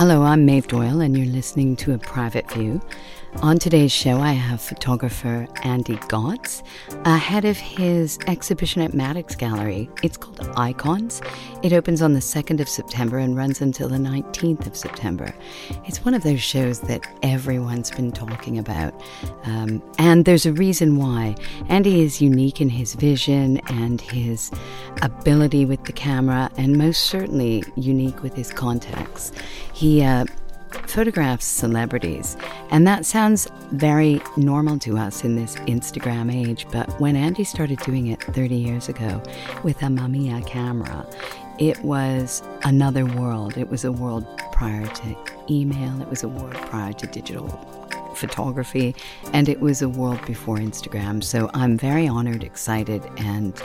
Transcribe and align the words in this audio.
Hello, 0.00 0.22
I'm 0.22 0.46
Maeve 0.46 0.66
Doyle, 0.66 1.02
and 1.02 1.14
you're 1.14 1.26
listening 1.26 1.76
to 1.76 1.92
A 1.92 1.98
Private 1.98 2.50
View. 2.52 2.80
On 3.36 3.58
today's 3.58 3.92
show, 3.92 4.18
I 4.18 4.32
have 4.32 4.60
photographer 4.60 5.46
Andy 5.62 5.96
Gotts 6.08 6.62
ahead 7.04 7.46
of 7.46 7.56
his 7.56 8.18
exhibition 8.26 8.82
at 8.82 8.92
Maddox 8.92 9.34
Gallery. 9.34 9.88
It's 10.02 10.16
called 10.18 10.46
Icons. 10.56 11.22
It 11.62 11.72
opens 11.72 12.02
on 12.02 12.12
the 12.12 12.20
2nd 12.20 12.60
of 12.60 12.68
September 12.68 13.16
and 13.16 13.34
runs 13.34 13.62
until 13.62 13.88
the 13.88 13.96
19th 13.96 14.66
of 14.66 14.76
September. 14.76 15.32
It's 15.86 16.04
one 16.04 16.12
of 16.12 16.22
those 16.22 16.42
shows 16.42 16.80
that 16.80 17.06
everyone's 17.22 17.90
been 17.90 18.12
talking 18.12 18.58
about, 18.58 19.00
um, 19.44 19.80
and 19.98 20.24
there's 20.24 20.44
a 20.44 20.52
reason 20.52 20.96
why. 20.96 21.36
Andy 21.68 22.02
is 22.02 22.20
unique 22.20 22.60
in 22.60 22.68
his 22.68 22.94
vision 22.94 23.58
and 23.68 24.00
his 24.02 24.50
ability 25.00 25.64
with 25.64 25.84
the 25.84 25.92
camera, 25.92 26.50
and 26.58 26.76
most 26.76 27.04
certainly 27.04 27.62
unique 27.76 28.22
with 28.22 28.34
his 28.34 28.52
contacts. 28.52 29.32
He 29.72 30.02
uh, 30.02 30.26
photographs 30.86 31.44
celebrities. 31.44 32.36
And 32.70 32.86
that 32.86 33.06
sounds 33.06 33.48
very 33.72 34.20
normal 34.36 34.78
to 34.80 34.96
us 34.98 35.24
in 35.24 35.36
this 35.36 35.56
Instagram 35.56 36.34
age. 36.34 36.66
But 36.70 37.00
when 37.00 37.16
Andy 37.16 37.44
started 37.44 37.78
doing 37.80 38.08
it 38.08 38.22
30 38.22 38.54
years 38.54 38.88
ago 38.88 39.22
with 39.62 39.82
a 39.82 39.86
Mamiya 39.86 40.46
camera, 40.46 41.06
it 41.58 41.78
was 41.84 42.42
another 42.64 43.04
world. 43.04 43.56
It 43.56 43.68
was 43.68 43.84
a 43.84 43.92
world 43.92 44.26
prior 44.52 44.86
to 44.86 45.16
email, 45.50 46.00
it 46.00 46.08
was 46.08 46.22
a 46.22 46.28
world 46.28 46.54
prior 46.54 46.92
to 46.92 47.06
digital 47.06 47.48
photography, 48.14 48.94
and 49.32 49.48
it 49.48 49.60
was 49.60 49.82
a 49.82 49.88
world 49.88 50.24
before 50.26 50.56
Instagram. 50.56 51.22
So 51.22 51.50
I'm 51.54 51.76
very 51.76 52.06
honored, 52.06 52.44
excited, 52.44 53.02
and 53.16 53.60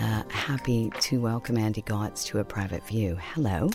uh, 0.00 0.22
happy 0.28 0.90
to 1.00 1.20
welcome 1.20 1.58
Andy 1.58 1.82
Gotts 1.82 2.24
to 2.26 2.38
a 2.38 2.44
private 2.44 2.86
view. 2.86 3.18
Hello. 3.34 3.70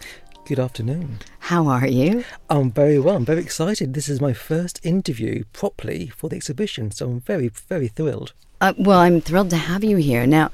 Good 0.46 0.60
afternoon. 0.60 1.18
How 1.40 1.66
are 1.66 1.88
you? 1.88 2.24
I'm 2.52 2.70
very 2.70 3.00
well. 3.00 3.16
I'm 3.16 3.26
very 3.26 3.42
excited. 3.42 3.96
This 3.96 4.08
is 4.08 4.22
my 4.22 4.32
first 4.32 4.80
interview 4.86 5.44
properly 5.54 6.06
for 6.16 6.30
the 6.30 6.36
exhibition, 6.36 6.92
so 6.92 7.10
I'm 7.10 7.20
very, 7.22 7.48
very 7.48 7.88
thrilled. 7.88 8.34
Uh, 8.62 8.74
well, 8.78 9.00
I'm 9.00 9.22
thrilled 9.22 9.50
to 9.50 9.58
have 9.58 9.84
you 9.84 9.98
here. 9.98 10.28
Now, 10.28 10.52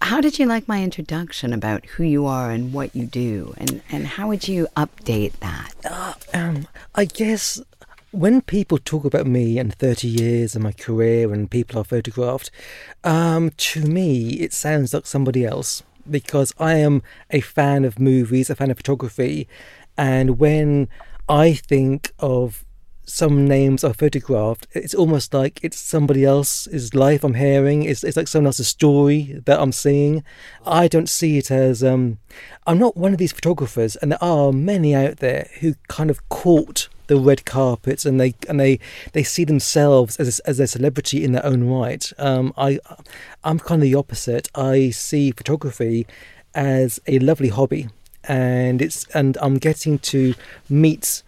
how 0.00 0.20
did 0.20 0.38
you 0.38 0.46
like 0.46 0.68
my 0.68 0.80
introduction 0.80 1.52
about 1.52 1.84
who 1.86 2.04
you 2.04 2.24
are 2.24 2.52
and 2.52 2.72
what 2.72 2.94
you 2.94 3.04
do, 3.06 3.52
and, 3.56 3.82
and 3.90 4.06
how 4.06 4.28
would 4.28 4.46
you 4.46 4.68
update 4.76 5.32
that? 5.40 5.72
Uh, 5.84 6.14
um, 6.32 6.68
I 6.94 7.04
guess 7.04 7.60
when 8.12 8.42
people 8.42 8.78
talk 8.78 9.04
about 9.04 9.26
me 9.26 9.58
and 9.58 9.74
30 9.74 10.06
years 10.06 10.54
and 10.54 10.62
my 10.62 10.70
career 10.70 11.32
and 11.32 11.50
people 11.50 11.80
I've 11.80 11.88
photographed, 11.88 12.52
um, 13.02 13.50
to 13.56 13.80
me, 13.80 14.34
it 14.34 14.52
sounds 14.52 14.94
like 14.94 15.04
somebody 15.04 15.44
else 15.44 15.82
because 16.10 16.52
I 16.58 16.74
am 16.74 17.02
a 17.30 17.40
fan 17.40 17.84
of 17.84 17.98
movies, 17.98 18.50
a 18.50 18.54
fan 18.54 18.70
of 18.70 18.76
photography, 18.76 19.48
and 19.96 20.38
when 20.38 20.88
I 21.28 21.54
think 21.54 22.12
of 22.18 22.64
some 23.06 23.46
names 23.46 23.84
are 23.84 23.94
photographed, 23.94 24.66
it's 24.72 24.94
almost 24.94 25.32
like 25.32 25.60
it's 25.62 25.78
somebody 25.78 26.24
else's 26.24 26.92
life 26.92 27.22
I'm 27.22 27.34
hearing. 27.34 27.84
It's, 27.84 28.02
it's 28.02 28.16
like 28.16 28.26
someone 28.26 28.46
else's 28.46 28.68
story 28.68 29.40
that 29.46 29.60
I'm 29.60 29.72
seeing. 29.72 30.24
I 30.66 30.88
don't 30.88 31.08
see 31.08 31.38
it 31.38 31.50
as 31.50 31.84
um, 31.84 32.18
I'm 32.66 32.78
not 32.78 32.96
one 32.96 33.12
of 33.12 33.18
these 33.18 33.32
photographers, 33.32 33.96
and 33.96 34.10
there 34.10 34.22
are 34.22 34.52
many 34.52 34.94
out 34.94 35.18
there 35.18 35.48
who 35.60 35.74
kind 35.88 36.10
of 36.10 36.28
caught 36.28 36.88
the 37.06 37.16
red 37.16 37.44
carpets 37.44 38.04
and 38.04 38.20
they 38.20 38.34
and 38.48 38.60
they 38.60 38.78
they 39.12 39.22
see 39.22 39.44
themselves 39.44 40.16
as 40.16 40.40
a, 40.40 40.48
as 40.48 40.60
a 40.60 40.66
celebrity 40.66 41.24
in 41.24 41.32
their 41.32 41.44
own 41.44 41.64
right. 41.64 42.12
Um, 42.18 42.52
I 42.56 42.78
I'm 43.44 43.58
kind 43.58 43.82
of 43.82 43.86
the 43.86 43.94
opposite. 43.94 44.48
I 44.54 44.90
see 44.90 45.30
photography 45.30 46.06
as 46.54 47.00
a 47.06 47.18
lovely 47.18 47.48
hobby, 47.48 47.88
and 48.24 48.80
it's 48.82 49.06
and 49.14 49.36
I'm 49.40 49.56
getting 49.56 49.98
to 50.00 50.34
meet 50.68 51.22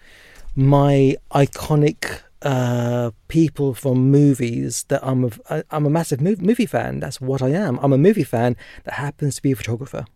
my 0.57 1.17
iconic 1.33 2.23
uh, 2.43 3.11
people 3.29 3.75
from 3.75 4.11
movies 4.11 4.85
that 4.89 5.05
I'm 5.05 5.31
a, 5.49 5.65
I'm 5.71 5.87
a 5.87 5.91
massive 5.91 6.21
movie 6.21 6.67
fan. 6.67 7.01
That's 7.01 7.21
what 7.21 7.43
I 7.43 7.51
am. 7.51 7.79
I'm 7.83 7.93
a 7.93 7.99
movie 7.99 8.25
fan 8.25 8.57
that 8.85 8.95
happens 8.95 9.37
to 9.37 9.43
be 9.43 9.53
a 9.53 9.57
photographer, 9.57 10.07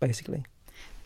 basically. 0.00 0.44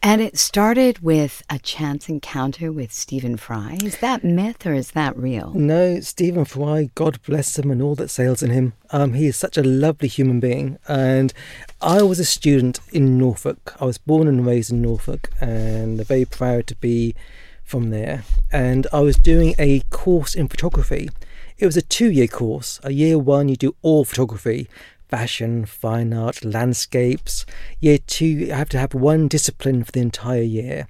And 0.02 0.22
it 0.22 0.38
started 0.38 1.00
with 1.00 1.42
a 1.50 1.58
chance 1.58 2.08
encounter 2.08 2.72
with 2.72 2.90
Stephen 2.90 3.36
Fry. 3.36 3.78
Is 3.84 3.98
that 3.98 4.24
myth 4.24 4.66
or 4.66 4.72
is 4.72 4.92
that 4.92 5.14
real? 5.14 5.52
No, 5.54 6.00
Stephen 6.00 6.46
Fry, 6.46 6.88
God 6.94 7.20
bless 7.22 7.58
him 7.58 7.70
and 7.70 7.82
all 7.82 7.94
that 7.96 8.08
sails 8.08 8.42
in 8.42 8.48
him. 8.48 8.72
Um, 8.92 9.12
he 9.12 9.26
is 9.26 9.36
such 9.36 9.58
a 9.58 9.62
lovely 9.62 10.08
human 10.08 10.40
being. 10.40 10.78
And 10.88 11.34
I 11.82 12.02
was 12.02 12.18
a 12.18 12.24
student 12.24 12.80
in 12.92 13.18
Norfolk. 13.18 13.76
I 13.78 13.84
was 13.84 13.98
born 13.98 14.26
and 14.26 14.46
raised 14.46 14.72
in 14.72 14.80
Norfolk 14.80 15.28
and 15.38 16.04
very 16.06 16.24
proud 16.24 16.66
to 16.68 16.76
be 16.76 17.14
from 17.62 17.90
there. 17.90 18.24
And 18.50 18.86
I 18.94 19.00
was 19.00 19.16
doing 19.16 19.54
a 19.58 19.80
course 19.90 20.34
in 20.34 20.48
photography. 20.48 21.10
It 21.58 21.66
was 21.66 21.76
a 21.76 21.82
two 21.82 22.10
year 22.10 22.26
course. 22.26 22.80
A 22.82 22.92
year 22.92 23.18
one, 23.18 23.50
you 23.50 23.56
do 23.56 23.76
all 23.82 24.06
photography 24.06 24.66
fashion, 25.10 25.66
fine 25.66 26.12
art, 26.12 26.44
landscapes. 26.44 27.44
Year 27.80 27.98
two, 27.98 28.26
you 28.26 28.52
have 28.52 28.68
to 28.70 28.78
have 28.78 28.94
one 28.94 29.28
discipline 29.28 29.82
for 29.84 29.92
the 29.92 30.00
entire 30.00 30.42
year. 30.42 30.86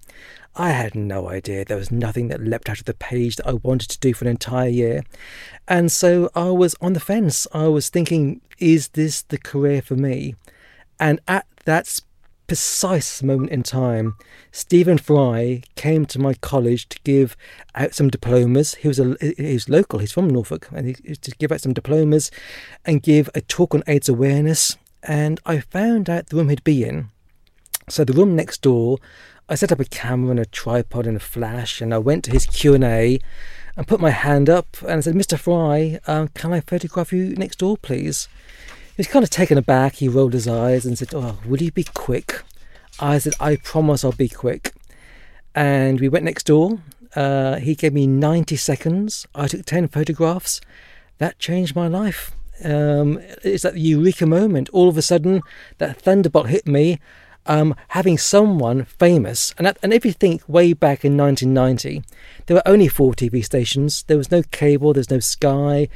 I 0.54 0.70
had 0.70 0.94
no 0.94 1.31
idea 1.31 1.64
there 1.64 1.76
was 1.76 1.91
nothing 1.91 2.28
that 2.28 2.42
leapt 2.42 2.69
out 2.69 2.81
of 2.81 2.84
the 2.84 2.94
page 2.94 3.36
that 3.36 3.47
I 3.47 3.54
wanted 3.54 3.88
to 3.91 3.98
do 3.98 4.12
for 4.12 4.25
an 4.25 4.31
entire 4.31 4.69
year. 4.69 5.04
And 5.66 5.91
so 5.91 6.28
I 6.34 6.50
was 6.50 6.75
on 6.81 6.92
the 6.92 7.00
fence. 7.00 7.47
I 7.53 7.69
was 7.69 7.88
thinking, 7.88 8.41
is 8.58 8.88
this 8.88 9.22
the 9.22 9.38
career 9.38 9.81
for 9.81 9.94
me? 9.94 10.34
And 10.98 11.20
at 11.26 11.47
that 11.64 12.00
precise 12.50 13.22
moment 13.22 13.49
in 13.53 13.62
time, 13.62 14.16
Stephen 14.50 14.99
Fry 14.99 15.62
came 15.77 16.05
to 16.05 16.19
my 16.19 16.34
college 16.34 16.88
to 16.88 16.99
give 17.05 17.37
out 17.77 17.94
some 17.94 18.11
diplomas. 18.11 18.75
He 18.75 18.88
was 18.88 18.99
a 18.99 19.16
he 19.21 19.53
was 19.53 19.69
local. 19.69 20.00
He's 20.00 20.11
from 20.11 20.27
Norfolk, 20.27 20.69
and 20.72 20.84
he 20.84 20.94
to 20.94 21.31
give 21.38 21.53
out 21.53 21.61
some 21.61 21.75
diplomas 21.75 22.28
and 22.84 23.05
give 23.05 23.31
a 23.37 23.41
talk 23.41 23.72
on 23.72 23.84
AIDS 23.87 24.09
awareness. 24.09 24.77
And 25.05 25.38
I 25.47 25.61
found 25.61 26.11
out 26.11 26.27
the 26.27 26.34
room 26.34 26.49
he'd 26.49 26.65
be 26.65 26.83
in. 26.83 27.11
So 27.88 28.03
the 28.03 28.15
room 28.15 28.34
next 28.34 28.62
door, 28.62 28.99
I 29.49 29.55
set 29.55 29.71
up 29.71 29.78
a 29.78 29.84
camera 29.84 30.32
and 30.32 30.41
a 30.41 30.44
tripod 30.44 31.06
and 31.06 31.19
a 31.19 31.21
flash, 31.21 31.81
and 31.81 31.94
I 31.94 31.99
went 31.99 32.25
to 32.25 32.32
his 32.32 32.47
Q 32.47 32.75
and 32.75 32.82
A, 32.82 33.21
and 33.77 33.87
put 33.87 34.00
my 34.00 34.11
hand 34.11 34.50
up 34.50 34.77
and 34.82 34.94
I 34.94 35.00
said, 35.03 35.15
"Mr. 35.15 35.38
Fry, 35.38 36.00
um, 36.09 36.27
can 36.34 36.53
I 36.53 36.62
photograph 36.62 37.12
you 37.12 37.37
next 37.37 37.61
door, 37.61 37.77
please?" 37.77 38.27
He 38.96 39.00
was 39.00 39.06
kind 39.06 39.22
of 39.22 39.30
taken 39.30 39.56
aback. 39.56 39.94
He 39.94 40.08
rolled 40.08 40.32
his 40.32 40.48
eyes 40.48 40.84
and 40.84 40.98
said, 40.98 41.14
Oh, 41.14 41.38
will 41.46 41.62
you 41.62 41.72
be 41.72 41.84
quick? 41.84 42.42
I 42.98 43.18
said, 43.18 43.34
I 43.40 43.56
promise 43.56 44.04
I'll 44.04 44.12
be 44.12 44.28
quick. 44.28 44.72
And 45.54 46.00
we 46.00 46.08
went 46.08 46.24
next 46.24 46.46
door. 46.46 46.80
Uh, 47.14 47.56
he 47.56 47.74
gave 47.74 47.92
me 47.92 48.06
90 48.06 48.56
seconds. 48.56 49.26
I 49.34 49.48
took 49.48 49.64
10 49.64 49.88
photographs. 49.88 50.60
That 51.18 51.38
changed 51.38 51.74
my 51.74 51.88
life. 51.88 52.32
Um, 52.64 53.20
it's 53.42 53.62
that 53.62 53.78
eureka 53.78 54.26
moment. 54.26 54.68
All 54.70 54.88
of 54.88 54.96
a 54.96 55.02
sudden, 55.02 55.42
that 55.78 56.00
thunderbolt 56.00 56.48
hit 56.48 56.66
me. 56.66 56.98
Um, 57.46 57.74
having 57.88 58.18
someone 58.18 58.84
famous, 58.84 59.54
and, 59.56 59.66
that, 59.66 59.78
and 59.82 59.94
if 59.94 60.04
you 60.04 60.12
think 60.12 60.46
way 60.46 60.74
back 60.74 61.06
in 61.06 61.16
1990, 61.16 62.02
there 62.46 62.54
were 62.54 62.68
only 62.68 62.86
four 62.86 63.14
TV 63.14 63.42
stations. 63.42 64.02
There 64.04 64.18
was 64.18 64.30
no 64.30 64.42
cable, 64.50 64.92
there's 64.92 65.10
no 65.10 65.20
Sky, 65.20 65.88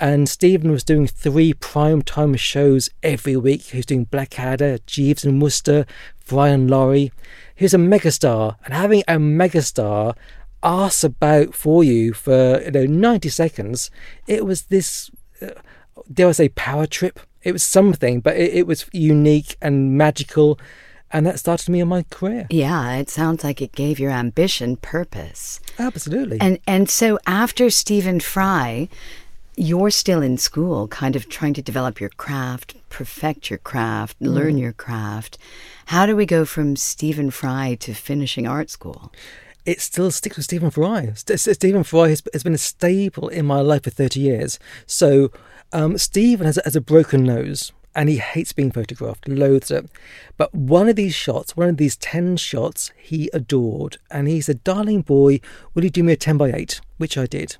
and 0.00 0.28
Stephen 0.28 0.70
was 0.70 0.84
doing 0.84 1.06
three 1.06 1.52
prime 1.52 2.02
time 2.02 2.34
shows 2.36 2.90
every 3.02 3.36
week. 3.36 3.62
He 3.62 3.78
was 3.78 3.86
doing 3.86 4.04
Blackadder, 4.04 4.78
Jeeves 4.86 5.24
and 5.24 5.42
Wooster, 5.42 5.86
Fry 6.18 6.48
and 6.48 6.70
Laurie. 6.70 7.12
He 7.54 7.64
was 7.64 7.74
a 7.74 7.78
megastar, 7.78 8.56
and 8.64 8.74
having 8.74 9.02
a 9.08 9.14
megastar 9.14 10.14
ask 10.62 11.04
about 11.04 11.54
for 11.54 11.84
you 11.84 12.12
for 12.12 12.60
you 12.62 12.70
know 12.70 12.86
90 12.86 13.28
seconds, 13.28 13.90
it 14.26 14.44
was 14.44 14.62
this, 14.62 15.10
uh, 15.42 15.50
dare 16.12 16.28
I 16.28 16.32
say, 16.32 16.48
power 16.48 16.86
trip. 16.86 17.20
It 17.42 17.52
was 17.52 17.62
something, 17.62 18.20
but 18.20 18.36
it, 18.36 18.54
it 18.54 18.66
was 18.66 18.86
unique 18.92 19.56
and 19.60 19.96
magical 19.96 20.58
and 21.10 21.26
that 21.26 21.38
started 21.38 21.68
me 21.70 21.80
on 21.80 21.88
my 21.88 22.02
career. 22.10 22.46
Yeah, 22.50 22.96
it 22.96 23.08
sounds 23.08 23.42
like 23.42 23.62
it 23.62 23.72
gave 23.72 23.98
your 23.98 24.10
ambition 24.10 24.76
purpose. 24.76 25.60
Absolutely. 25.78 26.38
And 26.40 26.58
and 26.66 26.90
so 26.90 27.18
after 27.26 27.70
Stephen 27.70 28.20
Fry, 28.20 28.88
you're 29.58 29.90
still 29.90 30.22
in 30.22 30.38
school, 30.38 30.86
kind 30.88 31.16
of 31.16 31.28
trying 31.28 31.54
to 31.54 31.62
develop 31.62 32.00
your 32.00 32.10
craft, 32.10 32.76
perfect 32.88 33.50
your 33.50 33.58
craft, 33.58 34.18
mm. 34.20 34.32
learn 34.32 34.56
your 34.56 34.72
craft. 34.72 35.36
How 35.86 36.06
do 36.06 36.14
we 36.14 36.26
go 36.26 36.44
from 36.44 36.76
Stephen 36.76 37.30
Fry 37.30 37.76
to 37.80 37.92
finishing 37.92 38.46
art 38.46 38.70
school? 38.70 39.12
It 39.66 39.80
still 39.80 40.10
sticks 40.10 40.36
with 40.36 40.44
Stephen 40.44 40.70
Fry. 40.70 41.12
Stephen 41.14 41.82
Fry 41.82 42.08
has, 42.08 42.22
has 42.32 42.42
been 42.42 42.54
a 42.54 42.58
staple 42.58 43.28
in 43.28 43.46
my 43.46 43.60
life 43.60 43.82
for 43.84 43.90
30 43.90 44.20
years. 44.20 44.58
So, 44.86 45.30
um, 45.72 45.98
Stephen 45.98 46.46
has, 46.46 46.58
has 46.64 46.76
a 46.76 46.80
broken 46.80 47.24
nose 47.24 47.72
and 47.94 48.08
he 48.08 48.18
hates 48.18 48.52
being 48.52 48.70
photographed, 48.70 49.26
loathes 49.26 49.70
it. 49.70 49.90
But 50.36 50.54
one 50.54 50.88
of 50.88 50.96
these 50.96 51.14
shots, 51.14 51.56
one 51.56 51.68
of 51.68 51.76
these 51.78 51.96
10 51.96 52.36
shots, 52.36 52.92
he 52.96 53.28
adored. 53.34 53.98
And 54.10 54.28
he 54.28 54.40
said, 54.40 54.62
Darling 54.62 55.02
boy, 55.02 55.40
will 55.74 55.84
you 55.84 55.90
do 55.90 56.04
me 56.04 56.12
a 56.12 56.16
10 56.16 56.38
by 56.38 56.52
8? 56.52 56.80
Which 56.98 57.18
I 57.18 57.26
did. 57.26 57.56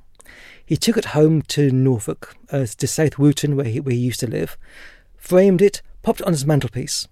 He 0.68 0.76
took 0.76 0.98
it 0.98 1.06
home 1.06 1.40
to 1.48 1.70
Norfolk, 1.70 2.36
uh, 2.52 2.66
to 2.66 2.86
South 2.86 3.18
Wootton, 3.18 3.56
where 3.56 3.64
he, 3.64 3.80
where 3.80 3.94
he 3.94 4.00
used 4.00 4.20
to 4.20 4.26
live, 4.26 4.58
framed 5.16 5.62
it, 5.62 5.80
popped 6.02 6.20
it 6.20 6.26
on 6.26 6.34
his 6.34 6.44
mantelpiece. 6.44 7.08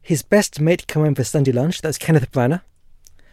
His 0.00 0.22
best 0.22 0.60
mate 0.60 0.86
came 0.86 1.02
home 1.02 1.16
for 1.16 1.24
Sunday 1.24 1.50
lunch, 1.50 1.80
that's 1.80 1.98
Kenneth 1.98 2.30
Branagh, 2.30 2.62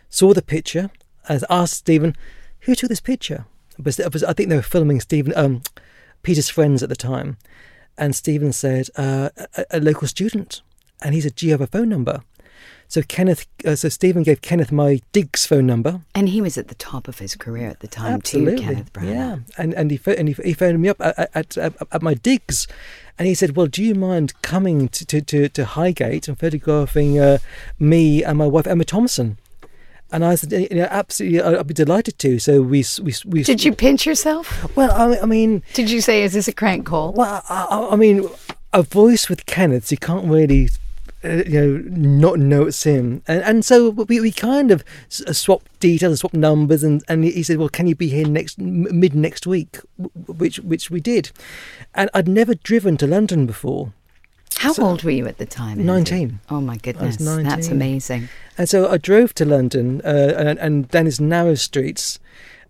saw 0.09 0.33
the 0.33 0.41
picture, 0.41 0.89
I 1.29 1.39
asked 1.47 1.75
Stephen, 1.75 2.15
who 2.61 2.73
took 2.73 2.89
this 2.89 2.99
picture? 2.99 3.45
But 3.77 3.99
I 3.99 4.33
think 4.33 4.49
they 4.49 4.55
were 4.55 4.63
filming 4.63 4.99
Stephen, 4.99 5.31
um, 5.35 5.61
Peter's 6.23 6.49
friends 6.49 6.81
at 6.81 6.89
the 6.89 6.95
time. 6.95 7.37
And 7.99 8.15
Stephen 8.15 8.51
said, 8.51 8.89
uh, 8.95 9.29
a, 9.55 9.65
a, 9.69 9.79
local 9.79 10.07
student. 10.07 10.63
And 11.03 11.13
he 11.13 11.21
said, 11.21 11.35
do 11.35 11.45
you 11.45 11.51
have 11.51 11.61
a 11.61 11.67
phone 11.67 11.89
number? 11.89 12.23
So 12.87 13.01
Kenneth, 13.01 13.47
uh, 13.65 13.75
so 13.75 13.89
Stephen 13.89 14.23
gave 14.23 14.41
Kenneth 14.41 14.71
my 14.71 15.01
Diggs 15.11 15.45
phone 15.45 15.65
number, 15.65 16.01
and 16.13 16.29
he 16.29 16.41
was 16.41 16.57
at 16.57 16.67
the 16.67 16.75
top 16.75 17.07
of 17.07 17.19
his 17.19 17.35
career 17.35 17.67
at 17.67 17.79
the 17.79 17.87
time 17.87 18.13
Absolutely. 18.13 18.57
too. 18.57 18.61
Kenneth 18.61 18.93
Branagh. 18.93 19.13
Yeah, 19.13 19.37
and 19.57 19.73
and 19.73 19.91
he 19.91 19.99
and 20.15 20.27
he, 20.29 20.33
he 20.43 20.53
phoned 20.53 20.81
me 20.81 20.89
up 20.89 21.01
at, 21.01 21.29
at, 21.33 21.57
at, 21.57 21.73
at 21.91 22.01
my 22.01 22.13
Diggs, 22.13 22.67
and 23.17 23.27
he 23.27 23.33
said, 23.33 23.55
"Well, 23.55 23.67
do 23.67 23.83
you 23.83 23.95
mind 23.95 24.39
coming 24.41 24.87
to 24.89 25.05
to, 25.05 25.21
to, 25.21 25.49
to 25.49 25.65
Highgate 25.65 26.27
and 26.27 26.39
photographing 26.39 27.19
uh, 27.19 27.39
me 27.79 28.23
and 28.23 28.37
my 28.37 28.47
wife 28.47 28.67
Emma 28.67 28.85
Thompson?" 28.85 29.37
And 30.11 30.23
I 30.23 30.35
said, 30.35 30.51
you 30.51 30.77
know, 30.77 30.87
absolutely, 30.91 31.41
I'd 31.41 31.67
be 31.67 31.73
delighted 31.73 32.19
to. 32.19 32.37
So 32.37 32.61
we, 32.61 32.85
we, 33.01 33.13
we. 33.25 33.43
Did 33.43 33.65
you 33.65 33.73
pinch 33.73 34.05
yourself? 34.05 34.75
Well, 34.77 34.91
I, 34.91 35.19
I 35.19 35.25
mean. 35.25 35.63
Did 35.73 35.89
you 35.89 35.99
say, 35.99 36.23
"Is 36.23 36.33
this 36.33 36.47
a 36.47 36.53
crank 36.53 36.85
call"? 36.85 37.11
Well, 37.11 37.43
I, 37.49 37.89
I 37.91 37.95
mean, 37.95 38.29
a 38.71 38.83
voice 38.83 39.29
with 39.29 39.45
Kenneth, 39.45 39.91
you 39.91 39.97
can't 39.97 40.25
really 40.25 40.69
uh, 41.25 41.43
you 41.45 41.61
know, 41.61 41.83
not 41.89 42.39
know 42.39 42.67
it's 42.67 42.83
him. 42.83 43.21
And 43.27 43.43
and 43.43 43.65
so 43.65 43.89
we, 43.89 44.19
we 44.21 44.31
kind 44.31 44.71
of 44.71 44.83
uh, 45.27 45.33
swapped 45.33 45.79
details, 45.79 46.11
and 46.11 46.19
swapped 46.19 46.35
numbers, 46.35 46.83
and, 46.83 47.03
and 47.07 47.23
he 47.23 47.43
said, 47.43 47.57
well, 47.57 47.69
can 47.69 47.87
you 47.87 47.95
be 47.95 48.09
here 48.09 48.27
next 48.27 48.59
mid 48.59 49.15
next 49.15 49.47
week? 49.47 49.79
Which 50.27 50.59
which 50.59 50.89
we 50.89 50.99
did, 50.99 51.31
and 51.93 52.09
I'd 52.13 52.27
never 52.27 52.55
driven 52.55 52.97
to 52.97 53.07
London 53.07 53.45
before. 53.45 53.93
How 54.57 54.73
so, 54.73 54.83
old 54.83 55.03
were 55.03 55.11
you 55.11 55.27
at 55.27 55.37
the 55.37 55.45
time? 55.45 55.85
Nineteen. 55.85 56.39
Oh 56.49 56.61
my 56.61 56.77
goodness, 56.77 57.17
that's 57.17 57.67
amazing. 57.67 58.29
And 58.57 58.69
so 58.69 58.89
I 58.89 58.97
drove 58.97 59.33
to 59.35 59.45
London, 59.45 60.01
uh, 60.05 60.33
and, 60.37 60.59
and 60.59 60.85
then 60.89 61.07
it's 61.07 61.19
narrow 61.19 61.55
streets 61.55 62.19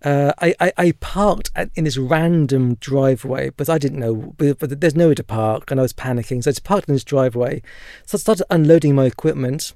uh, 0.06 0.32
I, 0.40 0.54
I, 0.60 0.74
I, 0.78 0.92
parked 0.92 1.50
at, 1.56 1.72
in 1.74 1.84
this 1.86 1.98
random 1.98 2.76
driveway 2.76 3.50
because 3.50 3.70
I 3.70 3.80
didn't 3.80 4.00
know, 4.00 4.36
but, 4.38 4.60
but, 4.60 4.80
there's 4.80 4.96
nowhere 4.96 5.16
to 5.16 5.24
park, 5.24 5.72
and 5.72 5.80
I 5.80 5.84
was 5.84 5.94
panicking. 5.94 6.44
So 6.44 6.52
I 6.52 6.54
just 6.54 6.64
parked 6.64 6.88
in 6.88 6.94
this 6.94 7.04
driveway. 7.04 7.64
So 8.06 8.18
I 8.18 8.20
started 8.20 8.46
unloading 8.52 8.94
my 8.94 9.06
equipment, 9.06 9.74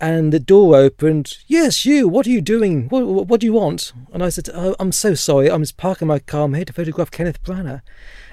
and 0.00 0.32
the 0.32 0.40
door 0.40 0.74
opened. 0.74 1.38
Yes, 1.46 1.86
you. 1.86 2.08
What 2.08 2.26
are 2.26 2.30
you 2.30 2.40
doing? 2.40 2.88
What, 2.88 3.06
what, 3.06 3.28
what 3.28 3.40
do 3.40 3.46
you 3.46 3.52
want? 3.52 3.92
And 4.12 4.20
I 4.24 4.30
said, 4.30 4.48
oh, 4.52 4.74
I'm 4.80 4.90
so 4.90 5.14
sorry. 5.14 5.48
I'm 5.48 5.62
just 5.62 5.76
parking 5.76 6.08
my 6.08 6.18
car. 6.18 6.46
I'm 6.46 6.54
here 6.54 6.64
to 6.64 6.72
photograph 6.72 7.12
Kenneth 7.12 7.40
Branagh, 7.44 7.82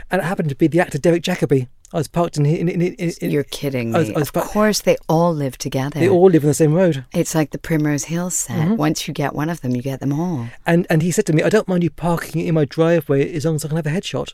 and 0.10 0.22
it 0.22 0.26
happened 0.26 0.50
to 0.50 0.56
be 0.56 0.66
the 0.66 0.80
actor 0.80 0.98
Derek 0.98 1.22
Jacobi. 1.22 1.68
I 1.92 1.98
was 1.98 2.08
parked 2.08 2.38
in. 2.38 2.46
in, 2.46 2.70
in, 2.70 2.82
in, 2.82 3.32
You're 3.32 3.44
kidding 3.44 3.92
me. 3.92 4.00
Was, 4.00 4.12
was 4.12 4.30
of 4.30 4.34
course, 4.34 4.82
they 4.82 4.98
all 5.08 5.34
live 5.34 5.58
together. 5.58 6.00
They 6.00 6.10
all 6.10 6.30
live 6.30 6.44
on 6.44 6.50
the 6.50 6.54
same 6.54 6.74
road. 6.74 7.04
It's 7.14 7.34
like 7.34 7.50
the 7.50 7.58
Primrose 7.58 8.06
Hill 8.06 8.30
set. 8.30 8.58
Mm-hmm. 8.58 8.76
Once 8.76 9.08
you 9.08 9.14
get 9.14 9.34
one 9.34 9.50
of 9.50 9.62
them, 9.62 9.76
you 9.76 9.82
get 9.82 10.00
them 10.00 10.14
all. 10.14 10.48
And 10.66 10.86
and 10.90 11.02
he 11.02 11.12
said 11.12 11.26
to 11.28 11.34
me, 11.34 11.42
"I 11.42 11.50
don't 11.50 11.68
mind 11.68 11.84
you 11.84 11.90
parking 11.90 12.46
in 12.46 12.54
my 12.54 12.66
driveway 12.66 13.34
as 13.34 13.46
long 13.46 13.56
as 13.56 13.66
I 13.66 13.70
can 13.70 13.78
have 13.78 13.88
a 13.88 13.90
headshot." 13.90 14.34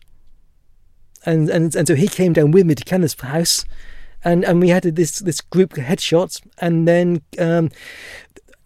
And 1.25 1.49
and 1.49 1.73
and 1.75 1.87
so 1.87 1.95
he 1.95 2.07
came 2.07 2.33
down 2.33 2.51
with 2.51 2.65
me 2.65 2.75
to 2.75 2.83
Kenneth's 2.83 3.19
house, 3.21 3.63
and 4.23 4.43
and 4.43 4.59
we 4.59 4.69
had 4.69 4.83
this 4.83 5.19
this 5.19 5.39
group 5.39 5.71
headshots, 5.71 6.41
and 6.57 6.85
then 6.85 7.21
um, 7.39 7.69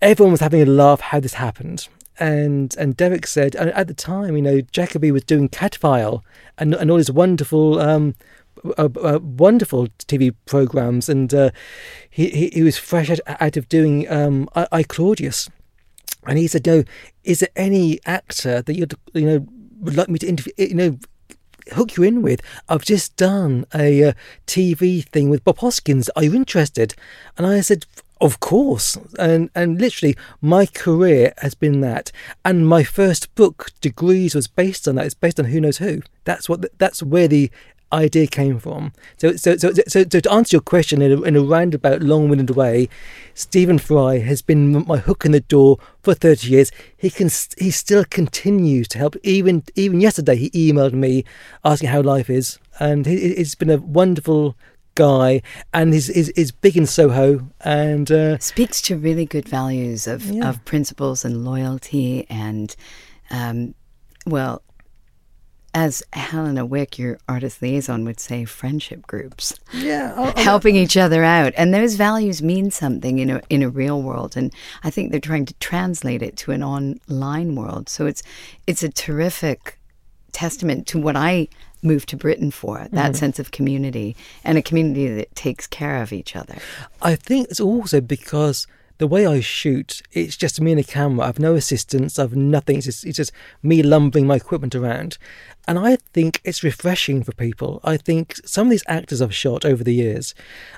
everyone 0.01 0.31
was 0.31 0.41
having 0.41 0.61
a 0.63 0.65
laugh 0.65 0.99
how 0.99 1.19
this 1.19 1.35
happened 1.35 1.87
and 2.19 2.75
and 2.77 2.97
Derek 2.97 3.25
said 3.25 3.55
at 3.55 3.87
the 3.87 3.93
time, 3.93 4.35
you 4.35 4.41
know, 4.41 4.57
Jacobi 4.59 5.11
was 5.11 5.23
doing 5.23 5.49
Cadfael 5.49 6.21
and 6.57 6.73
and 6.75 6.91
all 6.91 6.97
these 6.97 7.11
wonderful 7.11 7.79
um, 7.79 8.15
uh, 8.77 8.89
uh, 9.01 9.19
wonderful 9.21 9.87
TV 10.07 10.33
programs, 10.45 11.09
and 11.09 11.33
uh, 11.33 11.51
he, 12.09 12.49
he, 12.53 12.63
was 12.63 12.77
fresh 12.77 13.09
out, 13.09 13.19
out 13.27 13.57
of 13.57 13.69
doing 13.69 14.09
um, 14.11 14.49
I, 14.55 14.67
I, 14.71 14.83
Claudius, 14.83 15.49
and 16.25 16.37
he 16.37 16.47
said, 16.47 16.65
"No, 16.65 16.83
is 17.23 17.39
there 17.39 17.49
any 17.55 17.99
actor 18.05 18.61
that 18.61 18.75
you'd 18.75 18.93
you 19.13 19.25
know 19.25 19.47
would 19.79 19.95
like 19.95 20.09
me 20.09 20.19
to 20.19 20.27
interview? 20.27 20.53
You 20.57 20.75
know." 20.75 20.99
Hook 21.73 21.97
you 21.97 22.03
in 22.03 22.23
with. 22.23 22.41
I've 22.67 22.83
just 22.83 23.15
done 23.15 23.63
a 23.75 24.05
uh, 24.05 24.13
TV 24.47 25.05
thing 25.05 25.29
with 25.29 25.43
Bob 25.43 25.59
Hoskins. 25.59 26.09
Are 26.15 26.23
you 26.23 26.33
interested? 26.33 26.95
And 27.37 27.45
I 27.45 27.61
said, 27.61 27.85
of 28.21 28.39
course, 28.39 28.97
and 29.17 29.49
and 29.55 29.79
literally, 29.79 30.15
my 30.41 30.65
career 30.65 31.33
has 31.37 31.53
been 31.53 31.81
that, 31.81 32.11
and 32.43 32.67
my 32.67 32.83
first 32.83 33.33
book, 33.35 33.71
Degrees, 33.81 34.35
was 34.35 34.47
based 34.47 34.87
on 34.87 34.95
that. 34.95 35.05
It's 35.05 35.13
based 35.13 35.39
on 35.39 35.45
Who 35.45 35.61
Knows 35.61 35.77
Who. 35.77 36.01
That's 36.25 36.49
what. 36.49 36.65
That's 36.79 37.01
where 37.01 37.27
the 37.27 37.49
idea 37.91 38.27
came 38.27 38.59
from. 38.59 38.93
So, 39.17 39.35
so, 39.35 39.57
so, 39.57 39.73
so, 39.73 39.83
so 39.87 40.19
to 40.19 40.31
answer 40.31 40.55
your 40.55 40.61
question 40.61 41.01
in 41.01 41.11
a, 41.11 41.21
in 41.23 41.35
a 41.35 41.41
roundabout, 41.41 42.01
long-winded 42.01 42.51
way, 42.51 42.89
Stephen 43.33 43.79
Fry 43.79 44.19
has 44.19 44.41
been 44.41 44.85
my 44.87 44.97
hook 44.97 45.25
in 45.25 45.31
the 45.31 45.39
door 45.41 45.77
for 46.01 46.13
30 46.13 46.47
years. 46.47 46.71
He 46.95 47.09
can, 47.09 47.29
he 47.57 47.71
still 47.71 48.05
continues 48.05 48.87
to 48.89 48.97
help. 48.97 49.15
Even, 49.23 49.63
even 49.75 50.01
yesterday, 50.01 50.35
he 50.35 50.49
emailed 50.51 50.93
me 50.93 51.25
asking 51.63 51.89
how 51.89 52.01
life 52.01 52.29
is, 52.29 52.59
and 52.79 53.05
he, 53.05 53.15
it's 53.15 53.55
been 53.55 53.69
a 53.69 53.77
wonderful 53.77 54.55
guy 54.95 55.41
and 55.73 55.93
is 55.93 56.09
is, 56.09 56.27
is 56.29 56.51
big 56.51 56.75
in 56.75 56.85
Soho 56.85 57.49
and 57.61 58.11
uh, 58.11 58.37
speaks 58.39 58.81
to 58.81 58.97
really 58.97 59.25
good 59.25 59.47
values 59.47 60.07
of, 60.07 60.25
yeah. 60.25 60.49
of 60.49 60.65
principles 60.65 61.23
and 61.23 61.45
loyalty 61.45 62.27
and 62.29 62.75
um, 63.31 63.75
well 64.25 64.61
as 65.73 66.03
Helena 66.13 66.65
Wick, 66.65 66.97
your 66.97 67.19
artist 67.27 67.61
liaison, 67.61 68.05
would 68.05 68.19
say, 68.19 68.45
friendship 68.45 69.05
groups. 69.07 69.59
Yeah, 69.73 70.13
I'll, 70.15 70.25
I'll, 70.25 70.43
helping 70.43 70.75
each 70.75 70.97
other 70.97 71.23
out, 71.23 71.53
and 71.57 71.73
those 71.73 71.95
values 71.95 72.41
mean 72.41 72.71
something 72.71 73.19
in 73.19 73.29
a 73.29 73.41
in 73.49 73.63
a 73.63 73.69
real 73.69 74.01
world. 74.01 74.35
And 74.35 74.53
I 74.83 74.89
think 74.89 75.11
they're 75.11 75.19
trying 75.19 75.45
to 75.45 75.53
translate 75.55 76.21
it 76.21 76.37
to 76.37 76.51
an 76.51 76.63
online 76.63 77.55
world. 77.55 77.89
So 77.89 78.05
it's 78.05 78.23
it's 78.67 78.83
a 78.83 78.89
terrific 78.89 79.77
testament 80.31 80.87
to 80.87 80.99
what 80.99 81.15
I 81.15 81.47
moved 81.81 82.09
to 82.09 82.17
Britain 82.17 82.51
for 82.51 82.87
that 82.91 83.11
mm. 83.13 83.15
sense 83.15 83.39
of 83.39 83.51
community 83.51 84.15
and 84.43 84.57
a 84.57 84.61
community 84.61 85.07
that 85.07 85.33
takes 85.35 85.65
care 85.65 86.01
of 86.01 86.11
each 86.11 86.35
other. 86.35 86.57
I 87.01 87.15
think 87.15 87.49
it's 87.49 87.59
also 87.59 88.01
because 88.01 88.67
the 88.99 89.07
way 89.07 89.25
I 89.25 89.39
shoot, 89.39 90.01
it's 90.11 90.35
just 90.35 90.59
me 90.59 90.71
and 90.71 90.79
a 90.79 90.83
camera. 90.83 91.25
I've 91.25 91.39
no 91.39 91.55
assistants. 91.55 92.19
I've 92.19 92.35
nothing. 92.35 92.77
It's 92.77 92.85
just, 92.85 93.05
it's 93.05 93.17
just 93.17 93.31
me 93.63 93.81
lumbering 93.81 94.27
my 94.27 94.35
equipment 94.35 94.75
around. 94.75 95.17
And 95.67 95.79
I 95.79 95.97
think 96.13 96.41
it's 96.43 96.63
refreshing 96.63 97.23
for 97.23 97.31
people. 97.31 97.79
I 97.83 97.95
think 97.95 98.35
some 98.45 98.67
of 98.67 98.71
these 98.71 98.83
actors 98.87 99.21
I've 99.21 99.33
shot 99.33 99.63
over 99.63 99.85
the 99.85 99.93
years 99.93 100.35